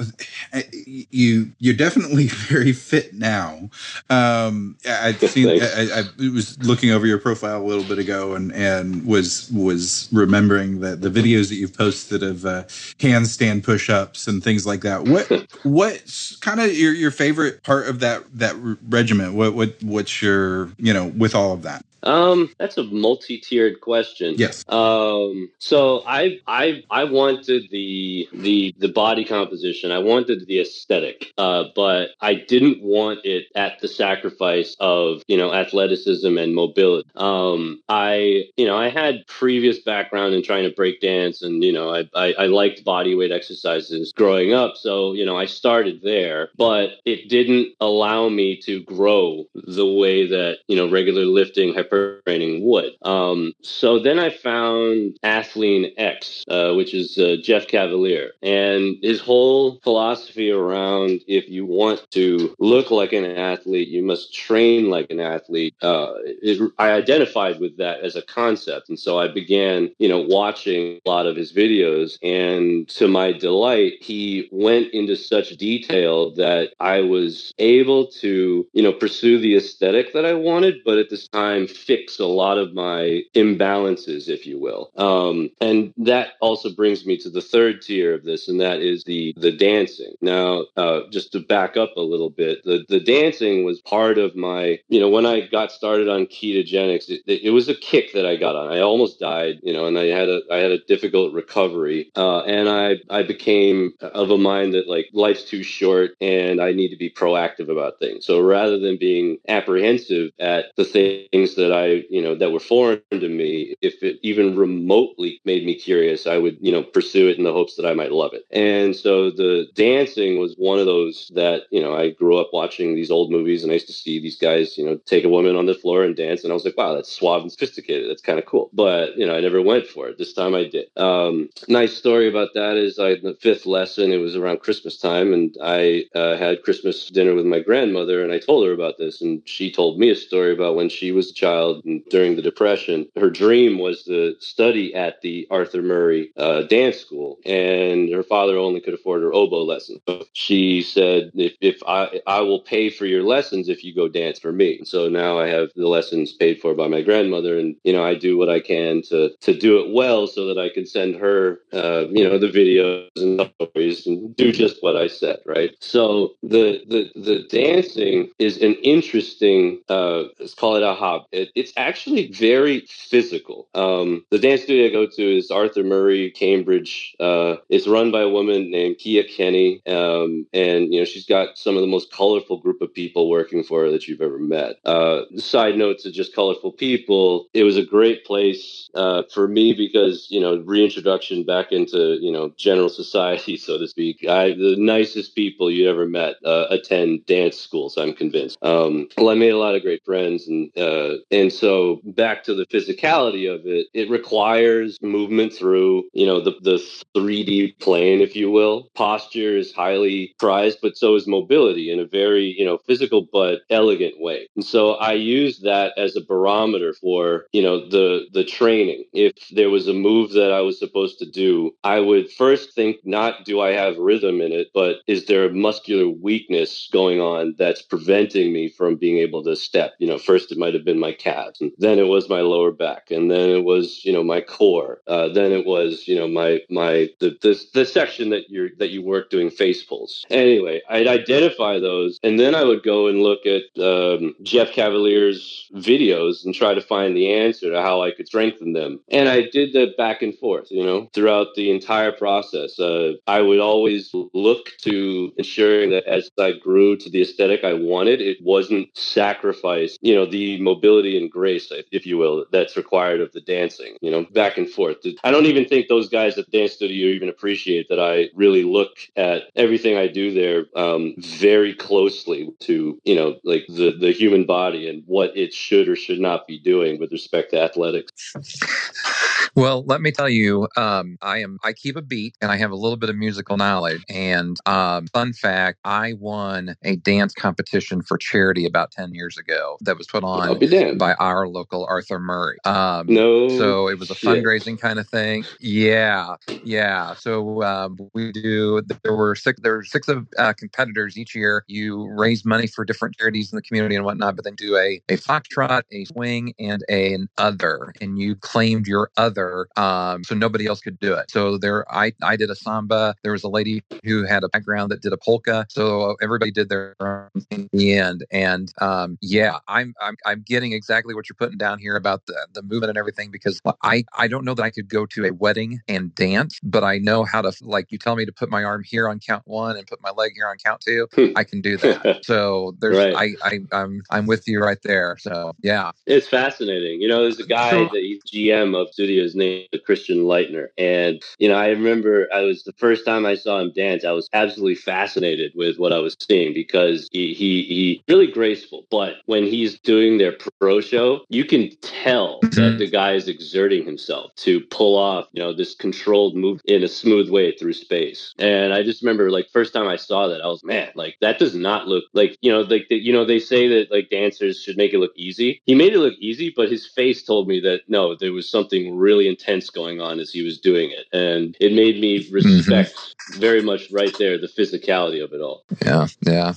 you 0.85 1.53
you're 1.59 1.75
definitely 1.75 2.27
very 2.49 2.73
fit 2.73 3.15
now. 3.15 3.71
Um, 4.11 4.79
I've 4.89 5.21
seen. 5.31 5.63
I, 5.63 6.01
I, 6.01 6.03
was 6.33 6.59
looking 6.65 6.91
over 6.91 7.07
your 7.07 7.19
profile 7.19 7.63
a 7.63 7.65
little 7.65 7.85
bit 7.85 7.99
ago, 7.99 8.35
and 8.35 8.53
and 8.53 9.07
was 9.07 9.51
was 9.53 10.09
remembering 10.13 10.81
that 10.81 11.03
the 11.03 11.11
videos 11.11 11.49
that 11.51 11.57
you've 11.57 11.77
posted 11.77 12.23
of 12.23 12.47
uh, 12.47 12.65
handstand 12.99 13.65
push-ups 13.65 14.27
and 14.27 14.43
things 14.43 14.67
like 14.67 14.81
that. 14.81 15.05
What 15.05 15.31
what's 15.63 16.37
kind 16.37 16.61
of 16.61 16.75
your 16.75 16.93
your 16.93 17.11
favorite 17.11 17.63
part 17.63 17.87
of 17.87 18.01
that 18.01 18.25
that 18.39 18.57
regiment? 18.89 19.35
What 19.35 19.55
what 19.55 19.83
what's 19.83 20.23
your 20.23 20.73
you 20.79 20.95
know 20.95 21.07
with 21.07 21.35
all 21.35 21.53
of 21.53 21.63
that? 21.63 21.85
Um, 22.03 22.55
that's 22.59 22.79
a 22.79 22.85
multi-tiered 22.85 23.81
question. 23.81 24.35
Yes. 24.39 24.65
Um, 24.69 25.51
so 25.59 26.03
I 26.07 26.41
I 26.47 26.85
I 26.91 27.05
wanted 27.05 27.69
the 27.71 28.29
the 28.33 28.75
the 28.79 28.89
body 28.89 29.25
composition. 29.25 29.91
I 29.91 29.99
wanted 29.99 30.47
the 30.47 30.61
aesthetic, 30.61 31.33
uh, 31.39 31.65
but 31.75 32.11
I 32.21 32.35
didn't 32.35 32.83
want 32.83 33.21
it 33.25 33.47
at 33.55 33.81
the 33.81 33.89
sacrifice 33.89 34.77
of 34.81 35.23
you 35.29 35.37
know 35.37 35.53
athleticism 35.53 36.39
and 36.39 36.55
mobility. 36.55 37.09
Um, 37.17 37.83
I 37.89 38.45
you 38.57 38.67
know 38.67 38.77
I 38.77 38.91
had 38.91 39.27
previous 39.27 39.79
background 39.81 40.35
in 40.35 40.43
trying 40.43 40.65
to 40.65 40.75
break 40.75 41.01
dance, 41.01 41.43
and 41.43 41.63
you 41.63 41.73
know 41.73 41.95
I, 41.95 42.09
I 42.15 42.33
I 42.39 42.47
liked 42.47 42.85
body 42.85 43.15
weight 43.15 43.33
exercises 43.33 44.13
growing 44.17 44.53
up, 44.53 44.77
so 44.77 45.13
you 45.13 45.25
know 45.25 45.37
I 45.37 45.47
started 45.47 46.03
there, 46.03 46.51
but 46.57 46.91
it 47.05 47.29
didn't 47.29 47.75
allow 47.81 48.29
me 48.29 48.61
to 48.63 48.83
grow 48.85 49.45
the 49.55 49.87
way 49.87 50.27
that 50.29 50.59
you 50.69 50.77
know 50.77 50.89
regular 50.91 51.25
lifting 51.25 51.75
training 51.89 52.67
would. 52.67 52.93
Um, 53.03 53.53
so 53.63 53.99
then 53.99 54.19
I 54.19 54.31
found 54.31 55.19
Athlean 55.23 55.93
X, 55.97 56.45
uh, 56.49 56.73
which 56.75 56.95
is 56.95 57.19
uh, 57.19 57.37
Jeff 57.43 57.67
Cavaliere, 57.67 58.31
and 58.43 58.97
his 59.03 59.21
whole 59.21 59.79
philosophy 59.83 60.51
around 60.51 61.21
if 61.27 61.49
you 61.49 61.67
want 61.67 62.07
to 62.13 62.55
look 62.59 62.91
like 62.91 63.13
an 63.13 63.25
athlete, 63.25 63.89
you 63.89 64.03
must 64.03 64.35
train 64.35 64.91
like 64.91 65.11
an 65.11 65.21
athlete. 65.21 65.75
Uh, 65.83 66.15
is, 66.43 66.61
I 66.79 66.93
identified 66.93 67.61
with 67.61 67.77
that 67.79 68.01
as 68.01 68.17
a 68.17 68.23
concept, 68.23 68.89
and 68.89 68.99
so 68.99 69.19
I 69.19 69.29
began, 69.29 69.91
you 69.99 70.09
know, 70.09 70.21
watching 70.21 71.01
a 71.05 71.09
lot 71.09 71.27
of 71.27 71.37
his 71.37 71.53
videos, 71.53 72.19
and 72.23 72.89
to 72.91 73.09
my 73.09 73.33
delight, 73.33 73.95
he 74.01 74.49
went 74.53 74.93
into 74.93 75.17
such 75.17 75.51
detail 75.51 76.35
that 76.35 76.73
I 76.81 77.01
was 77.01 77.53
able 77.59 78.07
to, 78.07 78.67
you 78.73 78.83
know, 78.83 78.93
pursue 78.93 79.39
the 79.39 79.57
aesthetic 79.57 80.13
that 80.13 80.25
I 80.25 80.35
wanted, 80.35 80.77
but 80.85 80.99
at 80.99 81.11
this 81.11 81.29
time 81.29 81.67
fix 81.79 82.19
a 82.19 82.27
lot 82.27 82.59
of 82.59 82.75
my 82.75 83.23
imbalances, 83.35 84.29
if 84.29 84.47
you 84.47 84.59
will. 84.59 84.91
Um, 84.97 85.51
and 85.61 85.93
that 85.99 86.33
also 86.41 86.71
brings 86.71 87.07
me 87.07 87.17
to 87.19 87.31
the 87.31 87.41
third 87.41 87.83
tier 87.83 88.15
of 88.15 88.25
this, 88.25 88.49
and 88.49 88.61
that 88.61 88.81
is 88.81 89.05
the 89.05 89.35
the 89.37 89.53
dancing. 89.53 90.15
Now, 90.21 90.65
uh, 90.77 91.03
just 91.11 91.33
to 91.33 91.41
back 91.41 91.77
up 91.77 91.97
a 91.97 92.01
little 92.01 92.31
bit, 92.31 92.65
the 92.65 92.85
the 92.89 93.01
dancing 93.01 93.65
was 93.65 93.81
part 93.81 94.19
of 94.19 94.37
my, 94.37 94.79
you 94.89 95.01
know, 95.01 95.09
when 95.09 95.27
I 95.27 95.47
got 95.47 95.73
started 95.73 96.09
on 96.09 96.27
ketogenics, 96.27 97.09
it, 97.09 97.23
it 97.27 97.51
was 97.51 97.69
a 97.69 97.75
kick 97.75 98.13
that 98.13 98.27
I 98.27 98.37
got 98.37 98.57
on. 98.57 98.73
I 98.73 98.81
almost 98.81 99.21
died, 99.21 99.61
you 99.63 99.73
know, 99.73 99.87
and 99.87 99.99
I 99.99 100.07
had 100.07 100.29
a 100.29 100.41
I 100.51 100.57
had 100.57 100.73
a 100.73 100.85
difficult 100.85 101.33
recovery, 101.33 102.11
uh, 102.17 102.41
and 102.41 102.69
I 102.69 102.97
I 103.11 103.23
became 103.23 103.95
of 104.01 104.31
a 104.31 104.39
mind 104.39 104.75
that 104.75 104.89
like 104.89 105.09
life's 105.13 105.45
too 105.45 105.63
short 105.63 106.13
and 106.21 106.61
I 106.61 106.73
need 106.73 106.89
to 106.91 106.97
be 106.97 107.11
proactive 107.11 107.69
about 107.69 107.99
things. 107.99 108.27
So 108.27 108.41
rather 108.41 108.79
than 108.79 108.97
being 108.99 109.39
apprehensive 109.49 110.31
at 110.39 110.67
the 110.77 110.85
things 110.85 111.55
that 111.55 111.68
I, 111.73 112.05
you 112.11 112.23
know, 112.23 112.35
that 112.35 112.53
were 112.53 112.61
foreign 112.61 113.03
to 113.11 113.29
me, 113.29 113.75
if 113.81 114.03
it 114.03 114.19
even 114.23 114.57
remotely 114.57 115.41
made 115.45 115.65
me 115.65 115.75
curious, 115.75 116.27
I 116.27 116.39
would, 116.39 116.59
you 116.61 116.73
know, 116.73 116.83
pursue 116.83 117.29
it 117.29 117.39
in 117.39 117.45
the 117.45 117.53
hopes 117.53 117.77
that 117.77 117.87
I 117.87 117.95
might 117.95 118.13
love 118.13 118.33
it. 118.35 118.45
And 118.51 118.95
so 118.95 119.31
the 119.31 119.67
dancing 119.75 120.39
was 120.39 120.55
one 120.57 120.79
of 120.79 120.87
those 120.87 121.31
that, 121.35 121.63
you 121.71 121.81
know, 121.83 121.95
I 121.97 122.11
grew 122.11 122.39
up 122.39 122.51
watching 122.53 122.95
these 122.95 123.11
old 123.11 123.31
movies 123.31 123.63
and 123.63 123.71
I 123.71 123.75
used 123.75 123.87
to 123.89 123.93
see 123.93 124.21
these 124.21 124.39
guys, 124.39 124.77
you 124.79 124.85
know, 124.85 124.97
take 125.07 125.25
a 125.25 125.29
woman 125.29 125.57
on 125.57 125.67
the 125.67 125.75
floor 125.75 126.05
and 126.05 126.17
dance. 126.17 126.43
And 126.43 126.53
I 126.53 126.55
was 126.55 126.65
like, 126.65 126.77
wow, 126.77 126.95
that's 126.95 127.13
suave 127.13 127.43
and 127.43 127.53
sophisticated. 127.53 128.09
That's 128.09 128.23
kind 128.23 128.39
of 128.39 128.47
cool. 128.47 128.71
But, 128.73 129.17
you 129.17 129.27
know, 129.27 129.35
I 129.35 129.41
never 129.41 129.63
went 129.63 129.87
for 129.87 130.09
it. 130.09 130.19
This 130.19 130.33
time 130.33 130.55
I 130.55 130.65
did. 130.65 130.87
Um, 130.97 131.49
nice 131.69 131.97
story 131.97 132.29
about 132.29 132.51
that 132.55 132.77
is 132.77 132.99
I, 132.99 133.17
the 133.17 133.37
fifth 133.41 133.67
lesson, 133.67 134.13
it 134.13 134.19
was 134.19 134.37
around 134.37 134.61
Christmas 134.61 134.99
time 134.99 135.33
and 135.33 135.57
I 135.63 136.05
uh, 136.15 136.37
had 136.37 136.63
Christmas 136.63 137.09
dinner 137.09 137.35
with 137.35 137.47
my 137.47 137.61
grandmother 137.61 138.23
and 138.23 138.33
I 138.33 138.39
told 138.39 138.67
her 138.67 138.73
about 138.73 138.99
this 138.99 139.21
and 139.21 139.43
she 139.49 139.71
told 139.71 139.99
me 139.99 140.11
a 140.11 140.15
story 140.15 140.53
about 140.53 140.77
when 140.77 140.89
she 140.89 141.13
was 141.13 141.31
a 141.31 141.35
child 141.35 141.58
and 141.85 142.03
during 142.11 142.37
the 142.37 142.43
depression 142.43 143.07
her 143.17 143.31
dream 143.31 143.79
was 143.79 144.05
to 144.05 144.35
study 144.41 144.95
at 144.95 145.21
the 145.23 145.47
arthur 145.51 145.83
murray 145.83 146.31
uh, 146.37 146.63
dance 146.63 146.99
school. 146.99 147.39
And 147.45 148.13
her 148.13 148.23
father 148.23 148.57
only 148.57 148.81
could 148.81 148.95
afford 148.95 149.23
her 149.23 149.33
oboe 149.33 149.63
lesson. 149.63 150.01
So 150.09 150.25
she 150.33 150.83
said 150.83 151.31
if, 151.35 151.55
if 151.61 151.83
I, 151.87 152.21
I 152.27 152.41
will 152.41 152.61
pay 152.61 152.91
for 152.91 153.07
your 153.07 153.23
lessons 153.23 153.69
if 153.69 153.85
you 153.85 153.95
go 153.95 154.09
dance 154.09 154.39
for 154.39 154.53
me. 154.53 154.81
So 154.85 155.09
now 155.09 155.39
i 155.39 155.49
have 155.49 155.69
the 155.77 155.89
lessons 155.89 156.33
paid 156.33 156.61
for 156.61 156.75
by 156.75 156.89
my 156.89 157.03
grandmother 157.03 157.59
and 157.59 157.77
you 157.85 157.93
know 157.93 158.05
i 158.05 158.15
do 158.15 158.37
what 158.37 158.49
i 158.49 158.61
can 158.61 159.03
to 159.03 159.31
to 159.41 159.59
do 159.59 159.79
it 159.79 159.93
well 159.93 160.27
so 160.27 160.47
that 160.47 160.59
i 160.59 160.69
can 160.69 160.87
send 160.87 161.15
her 161.17 161.61
uh, 161.73 162.05
you 162.11 162.25
know 162.25 162.39
the 162.39 162.49
videos 162.49 163.09
and 163.17 163.51
stories 163.61 164.07
and 164.07 164.35
do 164.37 164.53
just 164.53 164.83
what 164.83 164.97
i 164.97 165.07
said 165.07 165.39
right? 165.49 165.75
So 165.81 166.35
the 166.43 166.83
the 166.87 167.11
the 167.21 167.43
dancing 167.49 168.31
is 168.39 168.63
an 168.63 168.75
interesting 168.83 169.81
uh, 169.89 170.25
let's 170.39 170.55
call 170.55 170.77
it 170.77 170.83
a 170.83 170.95
hobby. 170.95 171.25
It, 171.33 171.48
it's 171.55 171.73
actually 171.77 172.31
very 172.33 172.81
physical. 172.89 173.69
Um, 173.75 174.25
the 174.31 174.39
dance 174.39 174.63
studio 174.63 174.87
I 174.87 174.93
go 174.93 175.07
to 175.07 175.37
is 175.37 175.51
Arthur 175.51 175.83
Murray, 175.83 176.31
Cambridge. 176.31 177.15
Uh, 177.21 177.57
it's 177.69 177.87
run 177.87 178.11
by 178.11 178.23
a 178.23 178.29
woman 178.29 178.71
named 178.71 178.99
Kia 178.99 179.25
Kenny, 179.25 179.83
um, 179.87 180.47
and 180.53 180.93
you 180.93 181.01
know 181.01 181.05
she's 181.05 181.27
got 181.27 181.59
some 181.59 181.77
of 181.77 181.81
the 181.81 181.87
most 181.87 182.13
colorful 182.13 182.59
group 182.59 182.81
of 182.81 182.93
people 182.93 183.29
working 183.29 183.63
for 183.63 183.83
her 183.83 183.91
that 183.91 184.09
you've 184.09 184.21
ever 184.21 184.39
met. 184.39 184.77
Uh, 184.85 185.23
side 185.37 185.77
note 185.77 185.99
to 186.01 186.11
just 186.11 186.35
colorful 186.35 186.73
people, 186.73 187.47
it 187.55 187.65
was 187.65 187.77
a 187.77 187.85
great 187.85 188.25
place 188.25 188.89
uh, 188.95 189.23
for 189.33 189.49
me 189.49 189.73
because 189.73 190.27
you 190.31 190.41
know 190.41 190.59
reintroduction 190.59 191.45
back 191.45 191.73
into 191.73 192.19
you 192.21 192.33
know 192.33 192.53
general 192.57 192.89
society, 192.89 193.57
so 193.57 193.79
to 193.79 193.89
speak. 193.89 194.27
I 194.29 194.51
the 194.51 194.77
nicest 194.79 195.35
people 195.35 195.71
you 195.71 195.89
ever 195.89 196.07
met 196.07 196.37
uh, 196.45 196.67
attend 196.71 197.27
dance 197.27 197.59
schools. 197.59 197.97
I'm 197.97 198.15
convinced. 198.15 198.59
Um, 198.63 199.09
well, 199.17 199.31
I 199.31 199.35
made 199.35 199.53
a 199.53 199.59
lot 199.59 199.75
of 199.75 199.83
great 199.83 200.05
friends, 200.05 200.47
and 200.47 200.71
uh, 200.77 201.17
and 201.39 201.53
so 201.53 202.01
back 202.05 202.45
to 202.45 202.55
the 202.55 202.67
physicality 202.67 203.53
of 203.53 203.63
it, 203.65 203.87
it 203.95 204.11
requires 204.11 204.99
movement 205.03 205.53
through 205.53 206.05
you 206.13 206.27
know 206.27 206.41
the 206.41 206.55
the 206.63 206.79
3D 207.17 207.79
plane, 207.79 208.21
if 208.21 208.35
you 208.35 208.51
will. 208.51 208.89
Posture 208.95 209.57
is 209.57 209.73
highly 209.73 210.35
prized, 210.39 210.79
but 210.83 210.97
so 210.97 211.15
is 211.15 211.27
mobility 211.27 211.91
in 211.91 212.01
a 212.01 212.07
very 212.07 212.55
you 212.59 212.65
know 212.65 212.79
physical 212.87 213.27
but 213.33 213.61
elegant 213.71 214.21
way. 214.21 214.49
And 214.57 214.65
so 214.65 214.95
I 214.95 215.13
use 215.13 215.61
that 215.61 215.93
as 215.97 216.17
a 216.17 216.25
barometer 216.25 216.93
for 216.93 217.47
you 217.53 217.63
know 217.63 217.89
the 217.89 218.27
the 218.33 218.45
training. 218.45 219.05
If 219.13 219.35
there 219.53 219.71
was 219.71 219.89
a 219.89 219.95
move 219.95 220.33
that 220.33 220.53
I 220.53 220.61
was 220.61 220.79
supposed 220.79 221.19
to 221.21 221.31
do, 221.31 221.73
I 221.85 222.01
would 222.01 222.31
first 222.33 222.75
think 222.75 222.97
not 223.05 223.45
do 223.45 223.61
I 223.61 223.73
have 223.73 223.97
rhythm 223.99 224.41
in 224.41 224.53
it, 224.53 224.69
but 224.75 224.97
is 225.07 225.27
there 225.27 225.45
a 225.47 225.53
muscular 225.53 226.09
weakness 226.09 226.89
going 226.93 227.21
on 227.21 227.55
that's 227.59 227.83
preventing 227.83 228.53
me 228.53 228.69
from 228.69 228.97
being 228.97 229.19
able 229.19 229.43
to 229.45 229.57
step. 229.57 229.95
You 229.99 230.09
know, 230.09 230.19
first 230.19 230.53
it 230.53 230.59
might 230.59 230.75
have 230.75 230.85
been 230.85 230.99
my 230.99 231.13
calves, 231.29 231.61
and 231.61 231.73
then 231.79 231.99
it 231.99 232.07
was 232.09 232.29
my 232.29 232.41
lower 232.41 232.73
back, 232.73 233.11
and 233.11 233.31
then 233.31 233.51
it 233.51 233.65
was 233.65 234.05
you 234.05 234.13
know 234.13 234.23
my 234.23 234.41
core. 234.41 235.01
Uh, 235.07 235.29
then 235.29 235.53
it 235.53 235.67
was 235.67 236.07
you 236.09 236.17
know 236.17 236.29
my 236.29 236.61
my 236.71 237.09
the, 237.21 237.37
the 237.43 237.61
the 237.75 237.87
section 237.87 238.31
that 238.31 238.51
you're, 238.51 238.71
that 238.79 238.91
you 238.91 239.03
work 239.03 239.31
doing 239.31 239.51
face 239.51 239.83
pulls. 239.83 240.25
Anyway, 240.31 240.81
I'd 240.89 241.07
identify 241.07 241.79
those, 241.79 242.19
and 242.23 242.39
then 242.39 242.55
I 242.55 242.65
would 242.65 242.83
go 242.83 243.07
and 243.09 243.23
look 243.23 243.41
at 243.47 243.63
um, 243.83 244.35
Jeff 244.43 244.73
Cavaliere's 244.73 245.69
videos 245.75 246.45
and 246.45 246.55
try 246.55 246.75
to 246.75 246.81
find 246.81 247.17
the 247.17 247.33
answer 247.33 247.71
to 247.71 247.83
how 247.83 248.03
I 248.03 248.11
could 248.11 248.27
strengthen 248.27 248.73
them. 248.73 249.01
And 249.09 249.29
I 249.29 249.43
did 249.53 249.73
that 249.75 249.97
back 249.97 250.23
and 250.23 250.37
forth. 250.39 250.71
You 250.71 250.85
know, 250.85 251.09
throughout 251.15 251.49
the 251.55 251.71
entire 251.71 252.13
process, 252.13 252.79
uh, 252.79 253.13
I 253.27 253.41
would 253.41 253.61
always 253.61 254.11
look 254.35 254.73
to 254.83 255.33
ensuring 255.37 255.91
that 255.91 256.07
as 256.07 256.31
I 256.39 256.53
grew 256.53 256.97
to 256.97 257.11
the 257.11 257.23
aesthetic 257.23 257.65
I 257.65 257.75
wanted, 257.75 258.21
it 258.21 258.39
wasn't 258.43 258.89
sacrifice, 258.97 259.99
you 260.01 260.15
know, 260.15 260.27
the 260.27 260.61
mobility 260.61 261.18
and 261.19 261.31
grace, 261.31 261.71
if 261.93 262.07
you 262.07 262.19
will, 262.19 262.47
that's 262.51 262.77
required 262.77 263.21
of 263.21 263.33
the 263.33 263.41
dancing, 263.41 263.97
you 264.01 264.11
know, 264.11 264.25
back 264.33 264.57
and 264.59 264.69
forth. 264.69 264.97
I 265.25 265.31
don't 265.31 265.47
even 265.47 265.65
think 265.67 265.89
those 265.89 266.09
guys 266.09 266.39
at 266.39 266.51
dance 266.51 266.73
studio 266.73 267.09
even 267.09 267.29
appreciate 267.29 267.89
that 267.89 268.01
I 268.01 268.29
really 268.35 268.65
look 268.65 268.97
at 269.17 269.45
everything 269.57 269.97
I 269.97 270.07
do 270.09 270.33
there 270.33 270.67
um, 270.75 271.15
very 271.19 271.75
closely 271.75 272.49
to, 272.61 273.01
you 273.05 273.15
know, 273.15 273.37
like 273.45 273.67
the, 273.69 273.97
the 273.99 274.13
human 274.13 274.45
body 274.45 274.89
and 274.89 275.03
what 275.07 275.37
it 275.37 275.53
should 275.53 275.89
or 275.89 275.97
should 275.97 276.21
not 276.21 276.47
be 276.47 276.59
doing 276.59 276.99
with 276.99 277.13
respect 277.13 277.51
to 277.51 277.61
athletics. 277.61 278.35
Well, 279.55 279.85
let 279.85 280.01
me 280.01 280.11
tell 280.11 280.29
you, 280.29 280.69
um, 280.77 281.19
I 281.23 281.39
am 281.39 281.59
I 281.65 281.73
keep 281.73 281.97
a 281.97 282.03
beat 282.03 282.37
and 282.41 282.51
I 282.51 282.57
have 282.57 282.71
a 282.71 282.77
little 282.77 282.97
bit 282.97 283.11
of 283.11 283.17
musical 283.17 283.57
knowledge. 283.57 284.03
And 284.09 284.57
um, 284.67 285.07
fun 285.09 285.33
fact, 285.33 285.79
I 285.85 286.15
won 286.15 286.77
a 286.83 286.97
dance 286.97 287.35
competition 287.35 288.03
for 288.03 288.19
charity 288.19 288.67
about 288.67 288.93
ten 288.93 289.15
years 289.15 289.37
ago 289.39 289.79
that 289.83 289.97
was 289.97 290.07
put 290.07 290.25
on 290.25 290.59
by 290.99 291.15
our 291.15 291.49
local 291.49 291.87
Arthur 291.87 292.19
Murray. 292.19 292.59
Um, 292.65 293.07
no, 293.09 293.49
so 293.49 293.89
it 293.89 293.99
was 293.99 294.11
a 294.11 294.15
shit. 294.15 294.29
fundraising 294.29 294.79
kind 294.79 294.99
of 294.99 295.09
thing. 295.09 295.45
Yeah, 295.61 296.37
yeah. 296.65 297.15
So 297.15 297.63
um, 297.63 297.99
we 298.15 298.33
do. 298.33 298.83
There 299.03 299.15
were 299.15 299.35
six. 299.35 299.61
There 299.61 299.77
were 299.77 299.85
six 299.85 300.09
of 300.09 300.27
uh, 300.39 300.53
competitors 300.53 301.17
each 301.17 301.35
year. 301.35 301.65
You 301.67 302.09
raise 302.13 302.45
money 302.45 302.67
for 302.67 302.85
different 302.85 303.17
charities 303.17 303.53
in 303.53 303.57
the 303.57 303.63
community 303.63 303.97
and 303.97 304.05
whatnot, 304.05 304.37
but 304.37 304.45
then 304.45 304.55
do 304.55 304.77
a 304.77 305.01
a 305.09 305.17
foxtrot, 305.17 305.83
a 305.93 306.05
swing, 306.07 306.55
and 306.59 306.83
a, 306.89 307.15
an 307.15 307.29
other, 307.39 307.93
and 308.01 308.19
you 308.19 308.35
claimed 308.37 308.87
your 308.87 309.11
other 309.17 309.38
um, 309.77 310.25
so 310.25 310.35
nobody 310.35 310.67
else 310.67 310.81
could 310.81 310.99
do 310.99 311.15
it. 311.15 311.31
So 311.31 311.59
there, 311.59 311.91
I 311.93 312.13
I 312.23 312.37
did 312.37 312.51
a 312.51 312.57
samba. 312.57 313.15
There 313.23 313.33
was 313.33 313.45
a 313.45 313.49
lady 313.49 313.83
who 314.05 314.25
had 314.25 314.45
a 314.45 314.49
background 314.49 314.91
that 314.91 315.03
did 315.03 315.13
a 315.13 315.17
polka. 315.17 315.67
So 315.69 316.17
everybody 316.23 316.51
did 316.51 316.69
their 316.69 316.95
own 317.01 317.29
in 317.51 317.69
the 317.73 317.95
end. 317.95 318.25
And 318.31 318.73
um, 318.81 319.19
yeah, 319.21 319.59
I'm, 319.69 319.95
I'm 320.01 320.17
I'm 320.27 320.45
getting 320.47 320.73
exactly 320.73 321.15
what 321.15 321.29
you're 321.29 321.37
putting 321.37 321.59
down 321.59 321.79
here 321.79 321.97
about 321.97 322.27
the 322.27 322.47
the 322.53 322.63
movement 322.63 322.91
and 322.91 322.99
everything 322.99 323.31
because 323.31 323.61
I 323.83 324.05
I 324.17 324.29
don't 324.29 324.45
know 324.45 324.55
that 324.55 324.63
I 324.63 324.71
could 324.71 324.89
go 324.89 325.07
to 325.07 325.27
a 325.27 325.33
wedding 325.33 325.81
and 325.89 326.15
dance, 326.15 326.59
but 326.63 326.85
I 326.85 326.99
know 326.99 327.25
how 327.25 327.43
to 327.43 327.53
like 327.63 327.91
you 327.91 327.99
tell 327.99 328.17
me 328.17 328.25
to 328.25 328.33
put 328.33 328.51
my 328.51 328.65
arm 328.65 328.83
here 328.85 329.09
on 329.09 329.21
count 329.21 329.43
one 329.47 329.77
and 329.77 329.87
put 329.87 330.01
my 330.03 330.11
leg 330.11 330.33
here 330.35 330.49
on 330.49 330.57
count 330.65 330.81
two. 330.81 331.07
Hmm. 331.15 331.37
I 331.37 331.45
can 331.45 331.61
do 331.61 331.77
that. 331.79 332.21
so 332.25 332.75
there's 332.81 332.97
right. 332.97 333.37
I, 333.43 333.49
I 333.49 333.61
I'm 333.73 334.03
I'm 334.11 334.27
with 334.27 334.47
you 334.47 334.61
right 334.61 334.79
there. 334.83 335.17
So 335.21 335.55
yeah, 335.63 335.93
it's 336.07 336.29
fascinating. 336.29 337.01
You 337.01 337.09
know, 337.09 337.23
there's 337.23 337.41
a 337.41 337.47
guy 337.47 337.73
that 337.73 337.93
he's 337.93 338.23
GM 338.25 338.81
of 338.81 338.89
Studio 338.93 339.28
His 339.29 339.37
name 339.37 339.67
is 339.73 339.83
Christian 339.85 340.21
Leitner. 340.21 340.69
And, 340.79 341.23
you 341.39 341.51
know, 341.51 341.57
I 341.57 341.69
remember 341.69 342.29
I 342.33 342.41
was 342.41 342.65
the 342.65 342.73
first 342.79 343.05
time 343.05 343.27
I 343.27 343.35
saw 343.35 343.61
him 343.61 343.73
dance, 343.77 344.07
I 344.07 344.13
was 344.13 344.31
absolutely 344.33 344.77
fascinated 344.77 345.53
with 345.55 345.79
what 345.79 345.93
I 345.93 345.99
was 345.99 346.17
seeing 346.19 346.55
because 346.55 347.11
he, 347.13 347.35
he, 347.35 347.63
he 347.65 348.03
really 348.09 348.27
graceful. 348.27 348.87
But 348.91 349.17
when 349.27 349.45
he's 349.45 349.79
doing 349.81 350.17
their 350.17 350.33
pro 350.59 350.81
show, 350.81 351.27
you 351.29 351.45
can 351.45 351.77
tell 351.83 352.39
that 352.41 352.53
mm-hmm. 352.53 352.79
the 352.79 352.91
guy 352.91 353.13
is 353.13 353.29
exerting 353.29 353.85
himself 353.85 354.35
to 354.37 354.61
pull 354.71 354.97
off, 354.97 355.27
you 355.33 355.43
know, 355.43 355.53
this 355.53 355.75
controlled 355.75 356.35
move 356.35 356.63
in 356.65 356.83
a 356.83 356.89
smooth 356.89 357.29
way 357.29 357.53
through 357.53 357.75
space. 357.75 358.33
And 358.39 358.73
I 358.73 358.83
just 358.83 359.03
remember 359.03 359.31
like 359.31 359.51
first 359.53 359.75
time 359.75 359.89
I 359.89 359.97
saw 359.97 360.29
that, 360.29 360.41
I 360.41 360.47
was, 360.47 360.65
man, 360.65 360.89
like 360.95 361.19
that 361.21 361.39
does 361.39 361.55
not 361.55 361.87
look 361.87 362.05
like, 362.15 362.39
you 362.41 362.51
know, 362.51 362.63
like, 362.63 362.87
the, 362.89 362.97
you 362.97 363.13
know, 363.13 363.27
they 363.27 363.41
say 363.41 363.69
that 363.69 363.91
like 363.91 364.09
dancers 364.09 364.63
should 364.63 364.79
make 364.79 364.95
it 364.95 365.01
look 365.01 365.13
easy. 365.17 365.61
He 365.67 365.75
made 365.75 365.93
it 365.93 365.99
look 365.99 366.15
easy, 366.19 366.51
but 366.57 366.71
his 366.71 366.87
face 366.87 367.23
told 367.23 367.47
me 367.47 367.61
that 367.61 367.83
no, 367.89 368.15
there 368.15 368.33
was 368.33 368.49
something 368.49 368.97
really 368.97 369.18
intense 369.27 369.71
going 369.71 370.01
on 370.01 370.21
as 370.21 370.31
he 370.31 370.43
was 370.43 370.59
doing 370.59 370.91
it. 370.91 371.07
And 371.13 371.57
it 371.61 371.73
made 371.73 372.01
me 372.01 372.25
mm-hmm. 372.25 372.35
respect 372.35 372.95
mm-hmm. 372.95 373.41
very 373.41 373.63
much 373.63 373.91
right 373.91 374.15
there 374.19 374.39
the 374.39 374.49
physicality 374.49 375.25
of 375.25 375.33
it 375.33 375.41
all. 375.41 375.65
Yeah. 375.85 376.07
Yeah. 376.23 376.55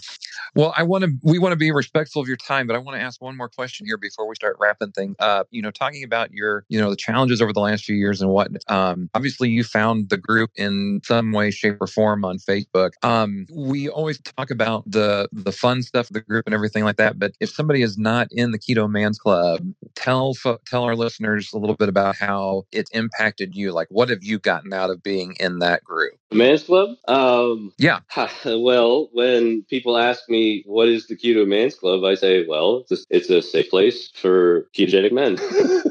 Well, 0.53 0.74
I 0.76 0.84
want 0.84 1.05
to, 1.05 1.12
we 1.24 1.39
want 1.39 1.53
to 1.53 1.57
be 1.57 1.72
respectful 1.72 2.22
of 2.22 2.28
your 2.28 2.36
time, 2.36 2.68
but 2.68 2.76
I 2.76 2.80
want 2.80 2.97
to 2.97 3.01
ask 3.01 3.22
one 3.22 3.38
more 3.38 3.47
question 3.47 3.86
here 3.86 3.97
before 3.97 4.28
we 4.28 4.36
start 4.36 4.57
wrapping 4.59 4.91
things 4.91 5.16
up. 5.20 5.47
You 5.49 5.62
know, 5.62 5.72
talking 5.72 6.03
about 6.03 6.34
your, 6.34 6.66
you 6.68 6.80
know, 6.80 6.89
the 6.89 6.97
challenges 6.97 7.41
over 7.41 7.53
the 7.53 7.62
last 7.62 7.86
few 7.86 7.95
years 7.95 8.22
and 8.22 8.30
what, 8.30 8.51
um, 8.70 9.09
obviously 9.14 9.49
you 9.49 9.64
found 9.64 10.09
the 10.09 10.18
group 10.18 10.51
in 10.57 10.99
some 11.05 11.32
way, 11.32 11.51
shape, 11.51 11.78
or 11.80 11.88
form 11.88 12.26
on 12.26 12.38
Facebook. 12.38 12.91
Um, 13.01 13.45
we 13.53 13.88
always 13.88 14.20
talk 14.20 14.51
about 14.51 14.84
the 14.86 15.30
the 15.32 15.51
fun 15.51 15.84
stuff 15.84 16.09
of 16.09 16.14
the 16.14 16.22
group 16.22 16.45
and 16.45 16.53
everything 16.53 16.84
like 16.84 16.97
that, 16.97 17.18
but 17.18 17.32
if 17.39 17.49
somebody 17.49 17.82
is 17.82 17.97
not 17.97 18.28
in 18.32 18.51
the 18.51 18.59
Keto 18.59 18.89
Man's 18.89 19.20
Club, 19.20 19.62
tell 19.95 20.34
tell 20.68 20.84
our 20.84 20.95
listeners 20.95 21.51
a 21.53 21.57
little 21.57 21.76
bit 21.76 21.88
about 21.88 22.18
how 22.18 22.51
it 22.72 22.89
impacted 22.93 23.56
you. 23.56 23.72
Like, 23.72 23.88
what 23.89 24.10
have 24.10 24.24
you 24.24 24.39
gotten 24.39 24.74
out 24.74 24.89
of 24.89 25.04
being 25.04 25.36
in 25.39 25.60
that 25.60 25.84
group? 25.84 26.14
Man's 26.32 26.64
Club? 26.64 26.89
Um, 27.08 27.74
yeah. 27.78 27.99
Well, 28.45 29.10
when 29.14 29.64
people 29.70 29.97
ask 29.97 30.30
me 30.30 30.64
what 30.66 30.88
is 30.88 31.08
the 31.08 31.16
Keto 31.16 31.47
Man's 31.47 31.76
Club, 31.76 32.04
I 32.04 32.16
say, 32.16 32.45
well, 32.47 32.80
it's 32.80 32.91
a, 32.91 32.97
it's 33.10 33.30
a 33.30 33.41
safe 33.41 33.70
place 33.70 34.10
for 34.16 34.68
ketogenic 34.76 35.12
men. 35.12 35.38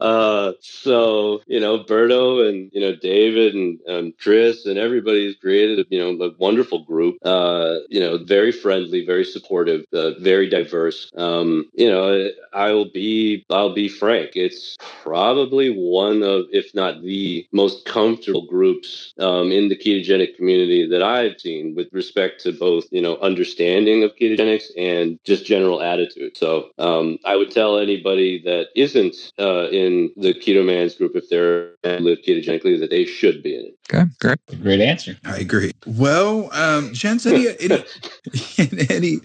uh, 0.00 0.52
so 0.60 1.42
you 1.46 1.60
know, 1.60 1.84
Berto 1.84 2.48
and 2.48 2.70
you 2.72 2.80
know 2.80 2.94
David 2.96 3.54
and, 3.54 3.80
and 3.86 4.18
Chris 4.18 4.66
and 4.66 4.78
everybody's 4.78 5.36
created 5.36 5.86
you 5.90 5.98
know 5.98 6.24
a 6.24 6.32
wonderful 6.38 6.84
group. 6.84 7.18
Uh, 7.22 7.78
you 7.88 8.00
know, 8.00 8.18
very 8.18 8.52
friendly, 8.52 9.04
very 9.04 9.24
supportive, 9.24 9.84
uh, 9.92 10.12
very 10.20 10.48
diverse. 10.48 11.10
Um, 11.16 11.70
you 11.74 11.90
know, 11.90 12.30
I'll 12.52 12.90
be 12.90 13.44
I'll 13.50 13.74
be 13.74 13.88
frank. 13.88 14.32
It's 14.34 14.76
probably 15.02 15.70
one 15.70 16.22
of, 16.22 16.46
if 16.52 16.74
not 16.74 17.02
the 17.02 17.46
most 17.52 17.84
comfortable 17.84 18.46
groups 18.46 19.14
um, 19.18 19.52
in 19.52 19.68
the 19.68 19.76
ketogenic 19.76 20.36
community 20.36 20.86
that 20.88 21.02
I've 21.02 21.40
seen 21.40 21.74
with 21.74 21.88
respect 21.92 22.42
to 22.42 22.52
both 22.52 22.84
you 22.90 23.02
know 23.02 23.16
understanding 23.18 24.02
of 24.04 24.16
ketogenics 24.16 24.70
and 24.76 25.18
just 25.24 25.46
general 25.46 25.82
attitude. 25.82 26.36
So 26.36 26.70
um, 26.78 27.18
I 27.24 27.36
would 27.36 27.50
tell 27.50 27.78
anybody 27.78 28.42
that 28.44 28.68
isn't 28.74 29.32
uh, 29.42 29.68
in 29.70 30.12
the 30.16 30.32
keto 30.32 30.64
man's 30.64 30.94
group 30.94 31.12
if 31.16 31.28
they're 31.28 31.74
live 31.82 32.18
ketogenically 32.26 32.78
that 32.78 32.90
they 32.90 33.04
should 33.04 33.42
be 33.42 33.54
in 33.56 33.66
it. 33.66 33.78
Okay, 33.92 34.04
great, 34.20 34.38
great 34.62 34.80
answer. 34.80 35.16
I 35.24 35.36
agree. 35.36 35.72
Well, 35.86 36.48
um, 36.52 36.94
Jens, 36.94 37.26
any 37.26 37.48
any, 37.60 37.84
any 38.90 39.16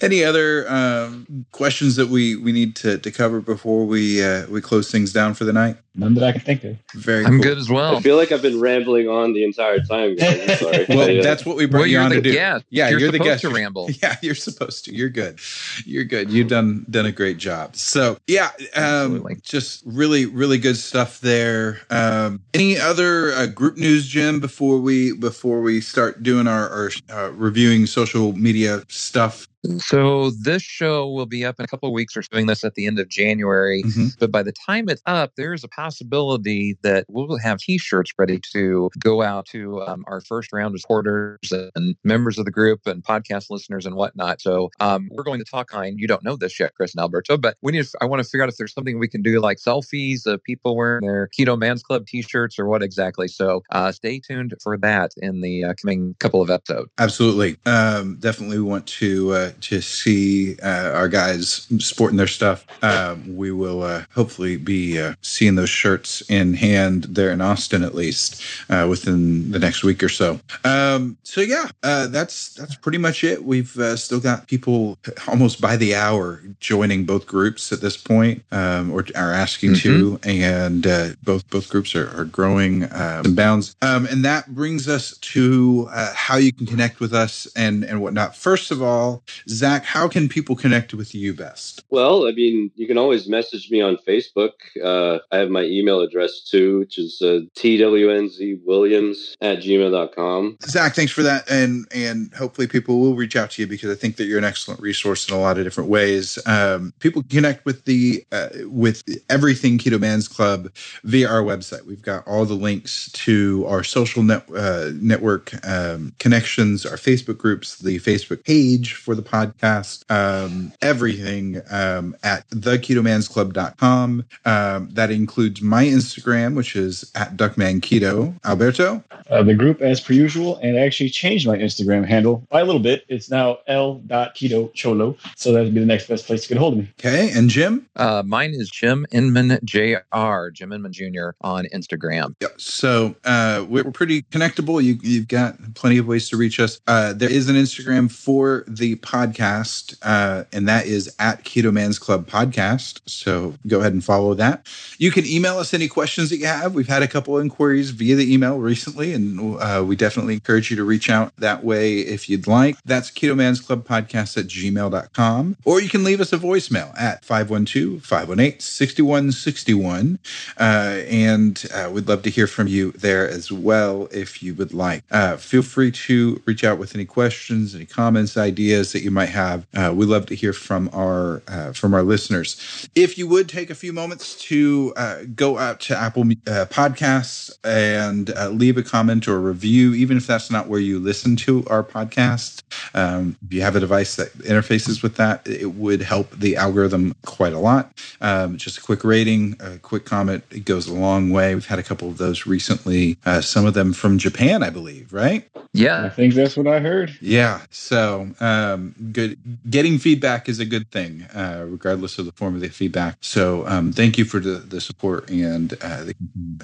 any 0.00 0.24
other 0.24 0.70
um, 0.70 1.46
questions 1.50 1.96
that 1.96 2.08
we 2.08 2.36
we 2.36 2.52
need 2.52 2.76
to, 2.76 2.98
to 2.98 3.10
cover 3.10 3.40
before 3.40 3.84
we 3.84 4.22
uh, 4.24 4.46
we 4.48 4.60
close 4.60 4.90
things 4.90 5.12
down 5.12 5.34
for 5.34 5.44
the 5.44 5.52
night? 5.52 5.76
None 5.94 6.14
that 6.14 6.24
I 6.24 6.32
can 6.32 6.40
think 6.40 6.64
of. 6.64 6.78
Very. 6.94 7.24
I'm 7.24 7.32
cool. 7.32 7.42
good 7.42 7.58
as 7.58 7.68
well. 7.68 7.96
I 7.96 8.00
feel 8.00 8.16
like 8.16 8.32
I've 8.32 8.40
been 8.40 8.60
rambling 8.60 9.08
on 9.08 9.34
the 9.34 9.44
entire 9.44 9.78
time. 9.80 10.16
Guys. 10.16 10.58
sorry. 10.58 10.86
well, 10.88 11.22
that's 11.22 11.44
what 11.44 11.56
we 11.56 11.66
brought 11.66 11.80
well, 11.80 11.86
you 11.88 11.98
on 11.98 12.10
to 12.12 12.20
do. 12.22 12.32
Guest. 12.32 12.64
Yeah, 12.70 12.88
you're, 12.88 13.00
you're 13.00 13.12
the 13.12 13.18
guest. 13.18 13.42
To 13.42 13.50
ramble. 13.50 13.90
Yeah, 14.02 14.16
you're 14.22 14.34
supposed 14.34 14.86
to. 14.86 14.94
You're 14.94 15.10
good. 15.10 15.38
You're 15.84 16.04
good. 16.04 16.30
You've 16.30 16.48
done 16.48 16.86
done 16.90 17.04
a 17.06 17.12
great 17.12 17.36
job. 17.36 17.76
So 17.76 18.16
yeah, 18.26 18.50
um, 18.74 19.26
just 19.42 19.82
really 19.84 20.24
really 20.26 20.58
good 20.58 20.76
stuff 20.76 21.20
there. 21.20 21.80
Um, 21.90 22.42
any 22.54 22.78
other 22.78 23.32
uh, 23.32 23.46
group 23.46 23.76
news, 23.76 24.11
Jim? 24.12 24.40
Before 24.40 24.78
we 24.78 25.16
before 25.16 25.62
we 25.62 25.80
start 25.80 26.22
doing 26.22 26.46
our, 26.46 26.68
our 26.68 26.90
uh, 27.10 27.30
reviewing 27.32 27.86
social 27.86 28.34
media 28.34 28.82
stuff 28.88 29.48
so 29.78 30.30
this 30.30 30.62
show 30.62 31.08
will 31.08 31.26
be 31.26 31.44
up 31.44 31.58
in 31.58 31.64
a 31.64 31.68
couple 31.68 31.88
of 31.88 31.92
weeks. 31.92 32.16
We're 32.16 32.22
doing 32.30 32.46
this 32.46 32.64
at 32.64 32.74
the 32.74 32.86
end 32.86 32.98
of 32.98 33.08
January, 33.08 33.82
mm-hmm. 33.84 34.08
but 34.18 34.32
by 34.32 34.42
the 34.42 34.52
time 34.52 34.88
it's 34.88 35.02
up, 35.06 35.32
there's 35.36 35.62
a 35.62 35.68
possibility 35.68 36.76
that 36.82 37.06
we'll 37.08 37.38
have 37.38 37.58
T-shirts 37.58 38.12
ready 38.18 38.40
to 38.52 38.90
go 38.98 39.22
out 39.22 39.46
to 39.46 39.82
um, 39.82 40.04
our 40.08 40.20
first 40.20 40.52
round 40.52 40.74
of 40.74 40.80
supporters 40.80 41.52
and 41.74 41.96
members 42.02 42.38
of 42.38 42.44
the 42.44 42.50
group 42.50 42.80
and 42.86 43.04
podcast 43.04 43.50
listeners 43.50 43.86
and 43.86 43.94
whatnot. 43.94 44.40
So 44.40 44.70
um, 44.80 45.08
we're 45.12 45.22
going 45.22 45.38
to 45.38 45.44
talk 45.44 45.74
on. 45.74 45.96
You 45.96 46.08
don't 46.08 46.24
know 46.24 46.36
this 46.36 46.58
yet, 46.58 46.74
Chris 46.74 46.94
and 46.94 47.00
Alberto, 47.00 47.36
but 47.36 47.56
we 47.62 47.72
need. 47.72 47.84
To, 47.84 47.98
I 48.00 48.06
want 48.06 48.22
to 48.22 48.28
figure 48.28 48.42
out 48.42 48.48
if 48.48 48.56
there's 48.56 48.72
something 48.72 48.98
we 48.98 49.08
can 49.08 49.22
do 49.22 49.40
like 49.40 49.58
selfies 49.58 50.26
of 50.26 50.42
people 50.42 50.76
wearing 50.76 51.06
their 51.06 51.28
Keto 51.28 51.58
Man's 51.58 51.82
Club 51.82 52.06
T-shirts 52.06 52.58
or 52.58 52.66
what 52.66 52.82
exactly. 52.82 53.28
So 53.28 53.62
uh, 53.70 53.92
stay 53.92 54.18
tuned 54.18 54.54
for 54.60 54.76
that 54.78 55.12
in 55.18 55.40
the 55.40 55.64
uh, 55.64 55.74
coming 55.80 56.16
couple 56.18 56.42
of 56.42 56.50
episodes. 56.50 56.90
Absolutely, 56.98 57.56
um, 57.64 58.16
definitely 58.18 58.58
we 58.58 58.64
want 58.64 58.86
to. 58.88 59.32
Uh, 59.32 59.51
to 59.60 59.80
see 59.80 60.58
uh, 60.60 60.92
our 60.92 61.08
guys 61.08 61.66
sporting 61.78 62.16
their 62.16 62.26
stuff. 62.26 62.66
Um, 62.82 63.36
we 63.36 63.52
will 63.52 63.82
uh, 63.82 64.04
hopefully 64.14 64.56
be 64.56 65.00
uh, 65.00 65.14
seeing 65.22 65.54
those 65.54 65.70
shirts 65.70 66.22
in 66.30 66.54
hand 66.54 67.04
there 67.04 67.30
in 67.30 67.40
Austin, 67.40 67.84
at 67.84 67.94
least 67.94 68.42
uh, 68.70 68.86
within 68.88 69.50
the 69.50 69.58
next 69.58 69.84
week 69.84 70.02
or 70.02 70.08
so. 70.08 70.40
Um, 70.64 71.16
so 71.22 71.40
yeah, 71.40 71.68
uh, 71.82 72.06
that's 72.08 72.54
that's 72.54 72.74
pretty 72.76 72.98
much 72.98 73.24
it. 73.24 73.44
We've 73.44 73.76
uh, 73.78 73.96
still 73.96 74.20
got 74.20 74.46
people 74.46 74.98
almost 75.28 75.60
by 75.60 75.76
the 75.76 75.94
hour 75.94 76.42
joining 76.60 77.04
both 77.04 77.26
groups 77.26 77.72
at 77.72 77.80
this 77.80 77.96
point, 77.96 78.42
um, 78.52 78.90
or 78.92 79.04
are 79.14 79.32
asking 79.32 79.72
mm-hmm. 79.72 80.18
to, 80.22 80.28
and 80.28 81.16
both 81.22 81.48
both 81.50 81.68
groups 81.68 81.94
are, 81.94 82.08
are 82.18 82.24
growing 82.24 82.92
um, 82.92 83.34
bounds. 83.34 83.76
Um, 83.82 84.06
and 84.06 84.24
that 84.24 84.54
brings 84.54 84.88
us 84.88 85.16
to 85.18 85.88
how 86.14 86.36
you 86.36 86.52
can 86.52 86.66
connect 86.66 87.00
with 87.00 87.12
us 87.12 87.46
and 87.56 87.84
and 87.84 88.00
whatnot. 88.00 88.36
First 88.36 88.70
of 88.70 88.82
all, 88.82 89.22
Zach, 89.48 89.84
how 89.84 90.08
can 90.08 90.28
people 90.28 90.56
connect 90.56 90.94
with 90.94 91.14
you 91.14 91.34
best? 91.34 91.84
Well, 91.90 92.26
I 92.26 92.32
mean, 92.32 92.70
you 92.74 92.86
can 92.86 92.98
always 92.98 93.28
message 93.28 93.70
me 93.70 93.80
on 93.80 93.96
Facebook. 94.06 94.52
Uh, 94.82 95.18
I 95.30 95.38
have 95.38 95.50
my 95.50 95.62
email 95.62 96.00
address 96.00 96.40
too, 96.40 96.80
which 96.80 96.98
is 96.98 97.20
uh, 97.22 97.40
twnzwilliams 97.56 99.34
at 99.40 99.58
gmail.com. 99.58 100.58
Zach, 100.62 100.94
thanks 100.94 101.12
for 101.12 101.22
that. 101.22 101.50
And, 101.50 101.86
and 101.94 102.32
hopefully 102.34 102.66
people 102.66 102.98
will 103.00 103.14
reach 103.14 103.36
out 103.36 103.52
to 103.52 103.62
you 103.62 103.68
because 103.68 103.90
I 103.90 103.94
think 103.94 104.16
that 104.16 104.24
you're 104.24 104.38
an 104.38 104.44
excellent 104.44 104.80
resource 104.80 105.28
in 105.28 105.34
a 105.34 105.40
lot 105.40 105.58
of 105.58 105.64
different 105.64 105.90
ways. 105.90 106.38
Um, 106.46 106.92
people 107.00 107.22
connect 107.28 107.64
with 107.64 107.84
the, 107.84 108.24
uh, 108.32 108.48
with 108.66 109.02
everything 109.28 109.78
Keto 109.78 110.00
Man's 110.00 110.28
Club 110.28 110.70
via 111.04 111.28
our 111.28 111.42
website. 111.42 111.84
We've 111.86 112.02
got 112.02 112.26
all 112.26 112.44
the 112.44 112.54
links 112.54 113.10
to 113.12 113.64
our 113.66 113.84
social 113.84 114.22
net, 114.22 114.44
uh, 114.54 114.90
network 114.94 115.52
um, 115.66 116.14
connections, 116.18 116.86
our 116.86 116.96
Facebook 116.96 117.38
groups, 117.38 117.78
the 117.78 117.98
Facebook 118.00 118.44
page 118.44 118.94
for 118.94 119.14
the 119.14 119.22
podcast 119.32 119.62
podcast, 119.72 120.10
um, 120.10 120.72
everything 120.80 121.60
um, 121.70 122.16
at 122.22 122.48
theketomansclub.com. 122.50 124.24
Um, 124.44 124.88
that 124.92 125.10
includes 125.10 125.62
my 125.62 125.84
Instagram, 125.84 126.54
which 126.54 126.76
is 126.76 127.10
at 127.14 127.36
duckmanketo. 127.36 128.34
Alberto? 128.44 129.02
Uh, 129.30 129.42
the 129.42 129.54
group, 129.54 129.80
as 129.80 130.00
per 130.00 130.12
usual, 130.12 130.56
and 130.58 130.76
I 130.76 130.80
actually 130.80 131.10
changed 131.10 131.46
my 131.46 131.56
Instagram 131.56 132.06
handle 132.06 132.46
by 132.50 132.60
a 132.60 132.64
little 132.64 132.80
bit. 132.80 133.04
It's 133.08 133.30
now 133.30 133.58
l.ketocholo. 133.66 135.16
So 135.36 135.52
that 135.52 135.64
would 135.64 135.74
be 135.74 135.80
the 135.80 135.86
next 135.86 136.08
best 136.08 136.26
place 136.26 136.42
to 136.42 136.48
get 136.48 136.56
a 136.56 136.60
hold 136.60 136.74
of 136.74 136.78
me. 136.80 136.90
Okay. 137.00 137.30
And 137.34 137.48
Jim? 137.48 137.88
Uh, 137.96 138.22
mine 138.24 138.50
is 138.54 138.70
Jim 138.70 139.06
Inman 139.12 139.58
Jr., 139.64 140.48
Jim 140.52 140.72
Inman 140.72 140.92
Jr. 140.92 141.30
on 141.40 141.66
Instagram. 141.74 142.34
Yep. 142.40 142.60
So 142.60 143.14
uh, 143.24 143.64
we're 143.68 143.90
pretty 143.90 144.22
connectable. 144.22 144.82
You, 144.82 145.18
have 145.18 145.28
got 145.28 145.74
plenty 145.74 145.98
of 145.98 146.06
ways 146.06 146.28
to 146.30 146.36
reach 146.36 146.60
us. 146.60 146.80
Uh, 146.86 147.12
there 147.12 147.30
is 147.30 147.48
an 147.48 147.56
Instagram 147.56 148.10
for 148.10 148.64
the 148.66 148.96
podcast 148.96 149.21
podcast, 149.22 149.96
uh, 150.02 150.44
and 150.52 150.68
that 150.68 150.86
is 150.86 151.14
at 151.18 151.44
Keto 151.44 151.72
Man's 151.72 151.98
Club 151.98 152.28
Podcast. 152.28 153.00
So 153.06 153.54
go 153.66 153.80
ahead 153.80 153.92
and 153.92 154.04
follow 154.04 154.34
that. 154.34 154.66
You 154.98 155.10
can 155.10 155.26
email 155.26 155.58
us 155.58 155.74
any 155.74 155.88
questions 155.88 156.30
that 156.30 156.38
you 156.38 156.46
have. 156.46 156.74
We've 156.74 156.88
had 156.88 157.02
a 157.02 157.08
couple 157.08 157.38
inquiries 157.38 157.90
via 157.90 158.16
the 158.16 158.32
email 158.32 158.58
recently, 158.58 159.12
and 159.12 159.56
uh, 159.60 159.84
we 159.86 159.96
definitely 159.96 160.34
encourage 160.34 160.70
you 160.70 160.76
to 160.76 160.84
reach 160.84 161.10
out 161.10 161.32
that 161.36 161.64
way 161.64 161.98
if 161.98 162.28
you'd 162.28 162.46
like. 162.46 162.76
That's 162.84 163.10
Keto 163.10 163.36
Man's 163.36 163.60
Club 163.60 163.86
Podcast 163.86 164.36
at 164.36 164.46
gmail.com. 164.46 165.56
Or 165.64 165.80
you 165.80 165.88
can 165.88 166.04
leave 166.04 166.20
us 166.20 166.32
a 166.32 166.38
voicemail 166.38 166.98
at 166.98 167.24
512 167.24 168.04
518 168.04 168.60
6161. 168.60 170.18
Uh, 170.58 170.62
and 171.08 171.64
uh, 171.72 171.90
we'd 171.92 172.08
love 172.08 172.22
to 172.22 172.30
hear 172.30 172.46
from 172.46 172.66
you 172.66 172.92
there 172.92 173.28
as 173.28 173.52
well 173.52 174.08
if 174.12 174.42
you 174.42 174.54
would 174.54 174.74
like. 174.74 175.04
Uh, 175.10 175.36
feel 175.36 175.62
free 175.62 175.90
to 175.90 176.42
reach 176.46 176.64
out 176.64 176.78
with 176.78 176.94
any 176.94 177.04
questions, 177.04 177.74
any 177.74 177.86
comments, 177.86 178.36
ideas 178.36 178.92
that 178.92 179.02
you 179.02 179.10
might 179.12 179.28
have. 179.28 179.66
Uh, 179.74 179.92
we 179.94 180.06
love 180.06 180.26
to 180.26 180.34
hear 180.34 180.52
from 180.52 180.90
our 180.92 181.42
uh, 181.48 181.72
from 181.72 181.94
our 181.94 182.02
listeners. 182.02 182.88
If 182.94 183.18
you 183.18 183.28
would 183.28 183.48
take 183.48 183.70
a 183.70 183.74
few 183.74 183.92
moments 183.92 184.36
to 184.46 184.92
uh, 184.96 185.18
go 185.34 185.58
out 185.58 185.80
to 185.80 185.96
Apple 185.96 186.22
uh, 186.22 186.66
Podcasts 186.66 187.52
and 187.64 188.30
uh, 188.36 188.48
leave 188.48 188.76
a 188.76 188.82
comment 188.82 189.28
or 189.28 189.36
a 189.36 189.40
review, 189.40 189.94
even 189.94 190.16
if 190.16 190.26
that's 190.26 190.50
not 190.50 190.68
where 190.68 190.80
you 190.80 190.98
listen 190.98 191.36
to 191.36 191.64
our 191.68 191.84
podcast. 191.84 192.62
Um, 192.94 193.36
if 193.44 193.52
you 193.52 193.62
have 193.62 193.76
a 193.76 193.80
device 193.80 194.16
that 194.16 194.32
interfaces 194.38 195.02
with 195.02 195.16
that, 195.16 195.46
it 195.46 195.74
would 195.74 196.02
help 196.02 196.30
the 196.30 196.56
algorithm 196.56 197.14
quite 197.24 197.52
a 197.52 197.58
lot. 197.58 197.92
Um, 198.20 198.56
just 198.56 198.78
a 198.78 198.80
quick 198.82 199.04
rating, 199.04 199.56
a 199.60 199.78
quick 199.78 200.04
comment, 200.04 200.44
it 200.50 200.64
goes 200.64 200.88
a 200.88 200.94
long 200.94 201.30
way. 201.30 201.54
We've 201.54 201.66
had 201.66 201.78
a 201.78 201.82
couple 201.82 202.08
of 202.08 202.18
those 202.18 202.46
recently. 202.46 203.18
Uh, 203.24 203.40
some 203.40 203.66
of 203.66 203.74
them 203.74 203.92
from 203.92 204.18
Japan, 204.18 204.62
I 204.62 204.70
believe, 204.70 205.12
right? 205.12 205.48
Yeah, 205.72 206.04
I 206.04 206.08
think 206.10 206.34
that's 206.34 206.56
what 206.56 206.66
I 206.66 206.80
heard. 206.80 207.16
Yeah. 207.20 207.60
So, 207.70 208.28
um, 208.40 208.91
good. 209.12 209.38
Getting 209.68 209.98
feedback 209.98 210.48
is 210.48 210.58
a 210.58 210.64
good 210.64 210.90
thing, 210.90 211.22
uh, 211.34 211.64
regardless 211.68 212.18
of 212.18 212.26
the 212.26 212.32
form 212.32 212.54
of 212.54 212.60
the 212.60 212.68
feedback. 212.68 213.16
So, 213.20 213.66
um, 213.66 213.92
thank 213.92 214.18
you 214.18 214.24
for 214.24 214.40
the, 214.40 214.56
the 214.58 214.80
support 214.80 215.30
and 215.30 215.72
uh, 215.82 216.04
the 216.04 216.14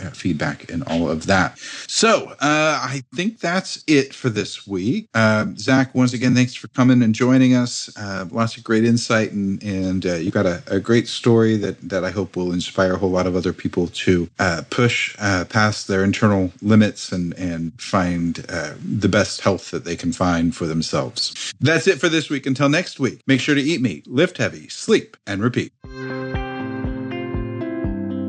uh, 0.01 0.11
feedback 0.11 0.70
and 0.70 0.83
all 0.85 1.11
of 1.11 1.26
that. 1.26 1.59
So, 1.87 2.31
uh, 2.41 2.81
I 2.83 3.03
think 3.14 3.41
that's 3.41 3.83
it 3.87 4.14
for 4.14 4.29
this 4.29 4.66
week. 4.66 5.09
Um, 5.14 5.57
Zach, 5.57 5.95
once 5.95 6.12
again, 6.12 6.35
thanks 6.35 6.55
for 6.55 6.68
coming 6.68 7.03
and 7.03 7.14
joining 7.14 7.55
us. 7.55 7.91
Uh, 7.97 8.26
lots 8.31 8.57
of 8.57 8.64
great 8.64 8.85
insight, 8.85 9.33
and 9.33 9.62
and 9.62 10.07
uh, 10.07 10.14
you 10.14 10.31
got 10.31 10.47
a, 10.47 10.62
a, 10.66 10.81
great 10.81 11.09
story 11.09 11.57
that 11.57 11.89
that 11.89 12.05
I 12.05 12.11
hope 12.11 12.37
will 12.37 12.53
inspire 12.53 12.95
a 12.95 12.99
whole 12.99 13.11
lot 13.11 13.26
of 13.26 13.37
other 13.37 13.53
people 13.53 13.89
to 13.89 14.29
push 14.70 15.16
past 15.16 15.89
their 15.89 16.05
internal 16.05 16.53
limits 16.62 17.12
and 17.12 17.35
and 17.35 17.72
find 17.81 18.37
the 18.37 19.09
best 19.09 19.41
health 19.41 19.70
that 19.70 19.85
they 19.85 19.97
can 19.97 20.12
find 20.12 20.55
for 20.55 20.66
themselves. 20.66 21.53
That's 21.61 21.87
it 21.87 22.01
for 22.01 22.09
this 22.09 22.18
week. 22.29 22.47
Until 22.47 22.69
next 22.69 22.99
week, 22.99 23.23
make 23.27 23.41
sure 23.41 23.55
to 23.55 23.61
eat 23.61 23.81
meat, 23.81 24.07
lift 24.07 24.39
heavy, 24.39 24.69
sleep, 24.69 25.16
and 25.27 25.43
repeat. 25.43 25.73